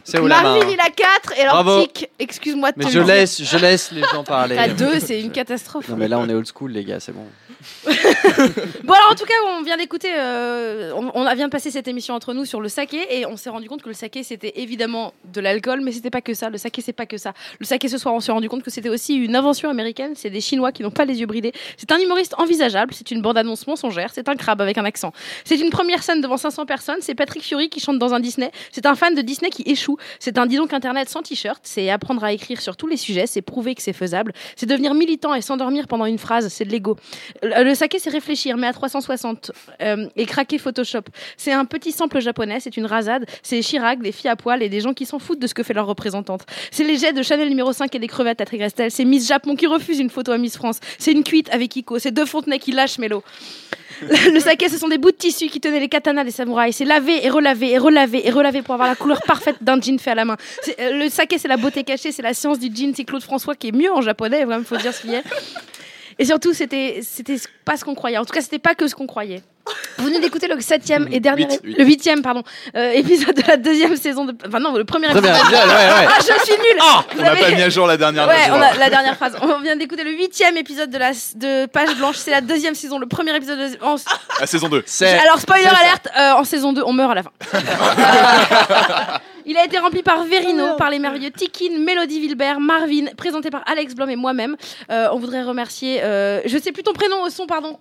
C'est 0.04 0.20
où 0.20 0.28
la 0.28 0.42
main 0.42 0.44
Marvin, 0.44 0.68
il 0.70 0.80
a 0.82 0.90
4 0.90 1.38
et 1.38 1.42
alors 1.44 1.64
Bravo. 1.64 1.82
Tic, 1.84 2.10
excuse-moi 2.20 2.72
de 2.72 2.76
Mais 2.78 2.86
te 2.86 2.90
je 2.90 3.00
laisse, 3.00 3.42
je 3.42 3.58
laisse 3.58 3.92
les 3.94 4.02
gens 4.12 4.24
parler. 4.26 4.56
T'as 4.58 4.68
2, 4.68 5.00
c'est 5.00 5.22
une 5.22 5.32
catastrophe. 5.32 5.88
Non 5.88 5.96
mais 5.96 6.08
là 6.10 6.20
on 6.20 6.28
est 6.28 6.34
old 6.34 6.48
school 6.54 6.72
les 6.72 6.84
gars, 6.84 7.00
c'est 7.00 7.14
bon. 7.14 7.26
Bon 8.84 8.94
alors 8.94 9.12
en 9.12 9.16
tout 9.16 9.26
cas 9.26 9.34
on 9.58 9.64
vient 9.64 9.78
d'écouter, 9.78 10.10
euh, 10.16 10.92
on, 10.96 11.12
on 11.14 11.34
vient 11.36 11.48
de 11.48 11.52
passer 11.52 11.72
cette 11.72 11.88
émission 11.88 12.14
entre 12.14 12.34
nous 12.34 12.46
sur 12.46 12.62
le 12.62 12.70
saké 12.70 13.06
et 13.10 13.26
on 13.26 13.38
s'est 13.38 13.50
rendu 13.50 13.68
compte 13.68 13.82
que 13.82 13.90
le 13.90 13.96
saké 13.96 14.24
c'était 14.24 14.54
évidemment 14.58 15.14
de 15.26 15.42
l'alcool 15.42 15.82
mais 15.82 15.92
c'était 15.92 16.10
pas 16.10 16.22
que 16.22 16.34
ça, 16.34 16.50
le 16.50 16.58
saké 16.58 16.82
c'est 16.82 16.94
pas 16.94 17.06
que 17.06 17.18
ça. 17.18 17.34
Le 17.60 17.66
saké 17.66 17.88
ce 17.88 17.98
soir 17.98 18.14
on 18.14 18.20
s'est 18.20 18.32
rendu 18.32 18.50
compte 18.50 18.64
que 18.64 18.70
c'était 18.70 18.90
aussi 18.90 19.16
une 19.16 19.36
invention 19.36 19.70
américaine, 19.70 20.14
c'est 20.16 20.30
des 20.30 20.42
Chinois 20.42 20.72
qui 20.72 20.84
n'ont 20.84 20.92
pas 20.92 21.06
les 21.06 21.20
yeux 21.20 21.26
bridés. 21.26 21.52
C'est 21.78 21.92
un 21.92 21.98
humoriste 21.98 22.36
envisageable, 22.38 22.94
c'est 22.94 23.12
une 23.12 23.22
bande-annonce 23.22 23.66
mensongère, 23.68 24.12
c'est 24.14 24.30
un 24.30 24.36
crabe 24.36 24.62
avec 24.62 24.78
un 24.78 24.86
accent. 24.86 25.12
C'est 25.44 25.58
une 25.60 25.70
première 25.70 26.04
scène 26.04 26.22
devant 26.22 26.38
500 26.38 26.66
personnes, 26.66 27.00
c'est 27.02 27.16
Patrick 27.16 27.44
Fury 27.44 27.70
qui 27.70 27.80
chante 27.80 28.00
dans 28.00 28.14
un 28.14 28.20
Disney, 28.20 28.52
c'est 28.72 28.86
un 28.86 28.96
fan 28.96 29.16
de 29.16 29.22
Disney 29.22 29.50
qui 29.50 29.64
échoue, 29.66 29.98
c'est 30.20 30.38
un 30.38 30.46
dis 30.46 30.58
donc 30.58 30.74
internet 30.74 31.10
sans 31.10 31.22
t-shirt, 31.24 31.60
c'est 31.64 31.90
apprendre 31.90 32.24
à 32.24 32.32
écrire 32.32 32.62
sur 32.62 32.78
tous 32.78 32.88
les 32.88 32.98
sujets, 32.98 33.28
c'est 33.28 33.42
prouver 33.42 33.76
que 33.76 33.82
c'est 33.82 33.94
faisable, 33.94 34.34
c'est 34.56 34.66
devenir 34.66 34.94
militant 34.94 35.34
et 35.34 35.42
s'endormir 35.42 35.88
pendant 35.88 36.06
une 36.06 36.20
phrase, 36.20 36.50
c'est 36.50 36.66
de 36.66 36.72
l'ego. 36.72 36.98
Le, 37.48 37.64
le 37.64 37.76
saké, 37.76 38.00
c'est 38.00 38.10
réfléchir, 38.10 38.58
mais 38.58 38.68
à 38.68 38.74
360 38.74 39.52
euh, 39.82 40.08
et 40.16 40.26
craquer 40.26 40.58
Photoshop. 40.58 41.04
C'est 41.38 41.52
un 41.52 41.66
petit 41.66 41.92
sample 41.92 42.20
japonais, 42.20 42.60
c'est 42.60 42.78
une 42.78 42.86
rasade, 42.86 43.26
c'est 43.44 43.60
Chirac, 43.62 44.02
des 44.02 44.12
filles 44.12 44.30
à 44.30 44.36
poil 44.36 44.62
et 44.64 44.70
des 44.70 44.82
gens 44.82 44.94
qui 44.94 45.06
s'en 45.06 45.20
foutent 45.20 45.40
de 45.40 45.48
ce 45.48 45.54
que 45.54 45.64
fait 45.64 45.74
leur 45.74 45.88
représentante. 45.88 46.46
C'est 46.72 46.84
les 46.84 46.98
jets 46.98 47.14
de 47.14 47.24
Chanel 47.24 47.50
numéro 47.50 47.74
5 47.74 47.94
et 47.94 48.00
des 48.00 48.08
crevettes 48.08 48.42
à 48.42 48.46
Trigrestel, 48.46 48.92
c'est 48.92 49.06
Miss 49.06 49.28
Japon 49.28 49.56
qui 49.56 49.68
refuse 49.68 50.00
une 50.00 50.10
photo 50.10 50.32
à 50.32 50.38
Miss 50.38 50.58
France, 50.58 50.80
c'est 50.98 51.12
une 51.12 51.24
cuite 51.24 51.50
avec 51.54 51.76
Iko, 51.76 52.00
c'est 52.00 52.12
deux 52.12 52.26
Fontenay 52.26 52.60
qui 52.60 52.72
lâchent 52.72 52.98
Mélo. 53.00 53.24
Le 54.02 54.40
saké, 54.40 54.70
ce 54.70 54.78
sont 54.78 54.90
des 54.90 54.98
bouts 54.98 55.12
de 55.12 55.16
tissu 55.16 55.48
qui 55.48 55.60
tenaient 55.60 55.80
les 55.80 55.90
katanas 55.90 56.24
des 56.24 56.32
samouraïs. 56.32 56.76
C'est 56.76 56.86
lavé 56.86 57.26
et 57.26 57.30
relavé 57.30 57.72
et 57.72 57.78
relavé 57.78 58.28
et 58.28 58.32
relavé 58.32 58.62
pour 58.62 58.76
avoir 58.76 58.90
la 58.90 58.96
couleur 58.96 59.22
parfaite 59.24 59.58
d'un 59.62 59.82
jean 59.82 59.98
fait 59.98 60.12
à 60.12 60.16
la 60.16 60.26
main. 60.26 60.38
Euh, 60.80 61.04
Le 61.04 61.10
saké, 61.10 61.38
c'est 61.38 61.48
la 61.48 61.58
beauté 61.58 61.84
cachée, 61.84 62.12
c'est 62.12 62.22
la 62.22 62.34
science 62.34 62.60
du 62.60 62.68
jean. 62.74 62.94
C'est 62.96 63.06
Claude 63.06 63.24
François 63.24 63.56
qui 63.56 63.70
est 63.70 63.72
mieux 63.72 63.92
en 63.92 64.02
japonais, 64.02 64.46
vraiment, 64.46 64.64
faut 64.64 64.78
dire 64.78 64.94
ce 64.94 65.02
qu'il 65.02 65.16
a. 65.16 65.22
Et 66.20 66.26
surtout, 66.26 66.54
c'était 66.54 67.02
pas 67.66 67.78
ce 67.78 67.86
qu'on 67.86 67.96
croyait. 67.96 68.18
En 68.18 68.26
tout 68.26 68.34
cas, 68.34 68.42
c'était 68.42 68.60
pas 68.60 68.76
que 68.76 68.88
ce 68.88 68.96
qu'on 68.96 69.08
croyait. 69.08 69.44
Vous 69.98 70.06
venez 70.06 70.20
d'écouter 70.20 70.48
le 70.48 70.60
septième 70.62 71.08
et 71.12 71.20
dernier, 71.20 71.46
Huit, 71.46 71.60
huit. 71.64 71.78
le 71.78 71.84
huitième, 71.86 72.22
pardon, 72.22 72.44
euh, 72.76 72.92
épisode 72.92 73.36
de 73.36 73.44
la 73.48 73.58
deuxième 73.58 73.96
saison 73.96 74.26
de, 74.26 74.36
enfin 74.48 74.60
non, 74.60 74.74
le 74.76 74.84
premier 74.86 75.08
épisode. 75.08 75.26
épisode, 75.26 75.52
ouais, 75.52 75.76
ouais. 75.76 76.08
Ah, 76.08 76.20
je 76.20 76.46
suis 76.46 76.54
nulle. 76.58 76.80
Ah, 76.82 77.04
on 77.18 77.22
n'a 77.22 77.32
avez- 77.32 77.40
pas 77.42 77.50
mis 77.52 77.62
à 77.62 77.70
jour 77.70 77.88
la 77.88 77.98
dernière 77.98 78.28
Ouais, 78.28 78.36
version. 78.36 78.56
on 78.56 78.62
a 78.62 78.74
la 78.76 78.90
dernière 78.90 79.16
phrase. 79.16 79.36
On 79.42 79.60
vient 79.60 79.76
d'écouter 79.76 80.04
le 80.04 80.12
huitième 80.12 80.56
épisode 80.58 80.90
de 80.90 80.98
la 80.98 81.12
de 81.36 81.66
Page 81.68 81.96
Blanche. 81.98 82.18
C'est 82.18 82.32
la 82.32 82.42
deuxième 82.42 82.76
saison. 82.76 83.00
Le 83.00 83.08
premier 83.08 83.36
épisode. 83.36 83.58
De... 83.60 83.84
en- 83.84 83.96
La 84.40 84.46
saison 84.48 84.70
2. 84.70 84.84
Alors 85.24 85.40
spoiler 85.40 85.66
alerte. 85.66 86.08
euh, 86.18 86.32
en 86.34 86.44
saison 86.44 86.74
2, 86.74 86.84
on 86.86 86.94
meurt 86.94 87.12
à 87.12 87.16
la 87.16 87.24
fin. 87.24 87.32
Il 89.46 89.56
a 89.58 89.64
été 89.64 89.78
rempli 89.80 90.04
par 90.04 90.24
Verino, 90.26 90.76
par 90.76 90.90
les 90.90 91.00
merveilleux 91.00 91.32
Tikin, 91.32 91.80
Mélodie 91.80 92.20
Wilbert, 92.20 92.60
Marvin, 92.60 93.06
présenté 93.16 93.50
par 93.50 93.64
Alex 93.66 93.96
Blom 93.96 94.10
et 94.10 94.18
moi-même. 94.18 94.58
Euh, 94.92 95.08
on 95.14 95.20
voudrait 95.20 95.44
remercier. 95.44 96.02
euh, 96.04 96.42
je 96.46 96.58
sais 96.58 96.74
plus 96.74 96.84
ton 96.84 96.92
prénom 96.92 97.24
au 97.24 97.30
son, 97.30 97.48
pardon. 97.48 97.80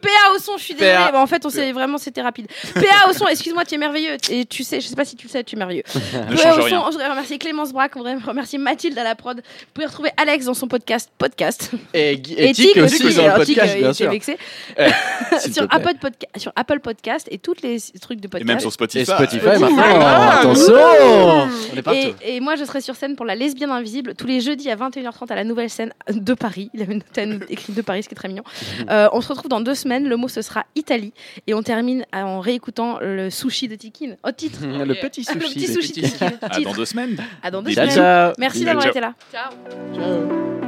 PA 0.00 0.08
au 0.34 0.38
son, 0.38 0.56
je 0.58 0.62
suis 0.64 0.74
désolée. 0.74 0.94
Bah, 1.12 1.20
en 1.20 1.26
fait, 1.26 1.44
on 1.44 1.50
sait 1.50 1.72
vraiment, 1.72 1.98
c'était 1.98 2.22
rapide. 2.22 2.46
PA 2.74 3.10
au 3.10 3.12
son, 3.12 3.26
excuse-moi, 3.26 3.64
tu 3.64 3.74
es 3.74 3.78
merveilleux. 3.78 4.16
Et 4.30 4.44
tu 4.46 4.62
sais, 4.64 4.80
je 4.80 4.86
sais 4.86 4.94
pas 4.96 5.04
si 5.04 5.16
tu 5.16 5.26
le 5.26 5.30
sais, 5.32 5.42
tu 5.44 5.56
es 5.56 5.58
merveilleux. 5.58 5.82
PA 6.12 6.54
au 6.56 6.62
rien. 6.62 6.68
son, 6.80 6.86
on 6.86 6.90
voudrait 6.90 7.08
remercier 7.10 7.38
Clémence 7.38 7.72
Braque, 7.72 7.96
on 7.96 8.00
voudrait 8.00 8.16
remercier 8.16 8.58
Mathilde 8.58 8.98
à 8.98 9.04
la 9.04 9.14
prod. 9.14 9.36
Vous 9.38 9.42
pouvez 9.74 9.86
retrouver 9.86 10.10
Alex 10.16 10.44
dans 10.46 10.54
son 10.54 10.68
podcast, 10.68 11.10
podcast. 11.18 11.72
Et, 11.94 12.12
et 12.36 12.52
Tic 12.52 12.76
aussi 12.76 12.98
dans 13.14 13.22
le 13.24 13.30
alors 13.30 13.44
Tic, 13.44 13.56
podcast, 13.56 13.74
euh, 13.76 13.78
bien 13.78 13.88
il 13.88 13.90
était 13.90 13.92
sûr. 13.94 14.10
vexé. 14.10 14.38
Eh, 14.78 15.50
sur. 15.52 15.66
Apple 15.70 15.94
Podca- 16.00 16.38
sur 16.40 16.52
Apple 16.56 16.80
Podcast 16.80 17.26
et 17.30 17.38
tous 17.38 17.54
les 17.62 17.78
trucs 18.00 18.20
de 18.20 18.26
Et 18.26 18.28
podcast. 18.28 18.46
même 18.48 18.60
sur 18.60 18.72
Spotify. 18.72 19.00
Et 19.00 19.04
Spotify 19.04 19.38
Spotify. 19.38 19.64
maintenant, 19.64 19.82
Ah, 20.00 20.38
attention 20.40 20.72
ouh. 20.74 21.48
On 21.72 21.76
est 21.76 21.82
partout. 21.82 21.98
Et, 22.22 22.36
et 22.36 22.40
moi, 22.40 22.54
je 22.56 22.64
serai 22.64 22.80
sur 22.80 22.94
scène 22.96 23.16
pour 23.16 23.26
La 23.26 23.34
Lesbienne 23.34 23.70
Invisible 23.70 24.14
tous 24.14 24.26
les 24.26 24.40
jeudis 24.40 24.70
à 24.70 24.76
21h30 24.76 25.30
à 25.32 25.34
la 25.34 25.44
nouvelle 25.44 25.70
scène 25.70 25.92
de 26.08 26.34
Paris. 26.34 26.70
Il 26.74 26.80
y 26.80 26.82
avait 26.82 26.94
une 26.94 27.02
scène 27.14 27.40
écrite 27.48 27.74
de 27.74 27.82
Paris, 27.82 28.02
ce 28.04 28.08
qui 28.08 28.14
est 28.14 28.16
très 28.16 28.28
mignon. 28.28 28.44
Euh, 28.90 29.08
on 29.12 29.20
se 29.20 29.28
retrouve 29.28 29.48
dans 29.50 29.60
deux 29.60 29.74
semaines. 29.74 29.87
Le 29.88 30.16
mot, 30.16 30.28
ce 30.28 30.42
sera 30.42 30.64
Italie. 30.74 31.12
Et 31.46 31.54
on 31.54 31.62
termine 31.62 32.04
en 32.12 32.40
réécoutant 32.40 32.98
le 33.00 33.30
sushi 33.30 33.68
de 33.68 33.74
Tikin. 33.74 34.16
Au 34.24 34.30
titre. 34.32 34.60
Le 34.64 34.94
petit 34.94 35.24
Ah, 35.28 35.34
le 35.34 35.40
sushi. 35.40 35.54
petit 35.66 35.74
de. 35.74 35.80
Tikin. 35.80 36.26
À 36.42 36.50
Titre. 36.50 36.70
dans 36.70 36.76
deux 36.76 36.84
semaines. 36.84 37.16
À 37.42 37.50
dans 37.50 37.62
deux 37.62 37.72
semaines. 37.72 37.90
Ciao. 37.90 38.32
Merci 38.38 38.64
d'avoir 38.64 38.86
été 38.86 39.00
là. 39.00 39.14
Ciao. 39.32 40.67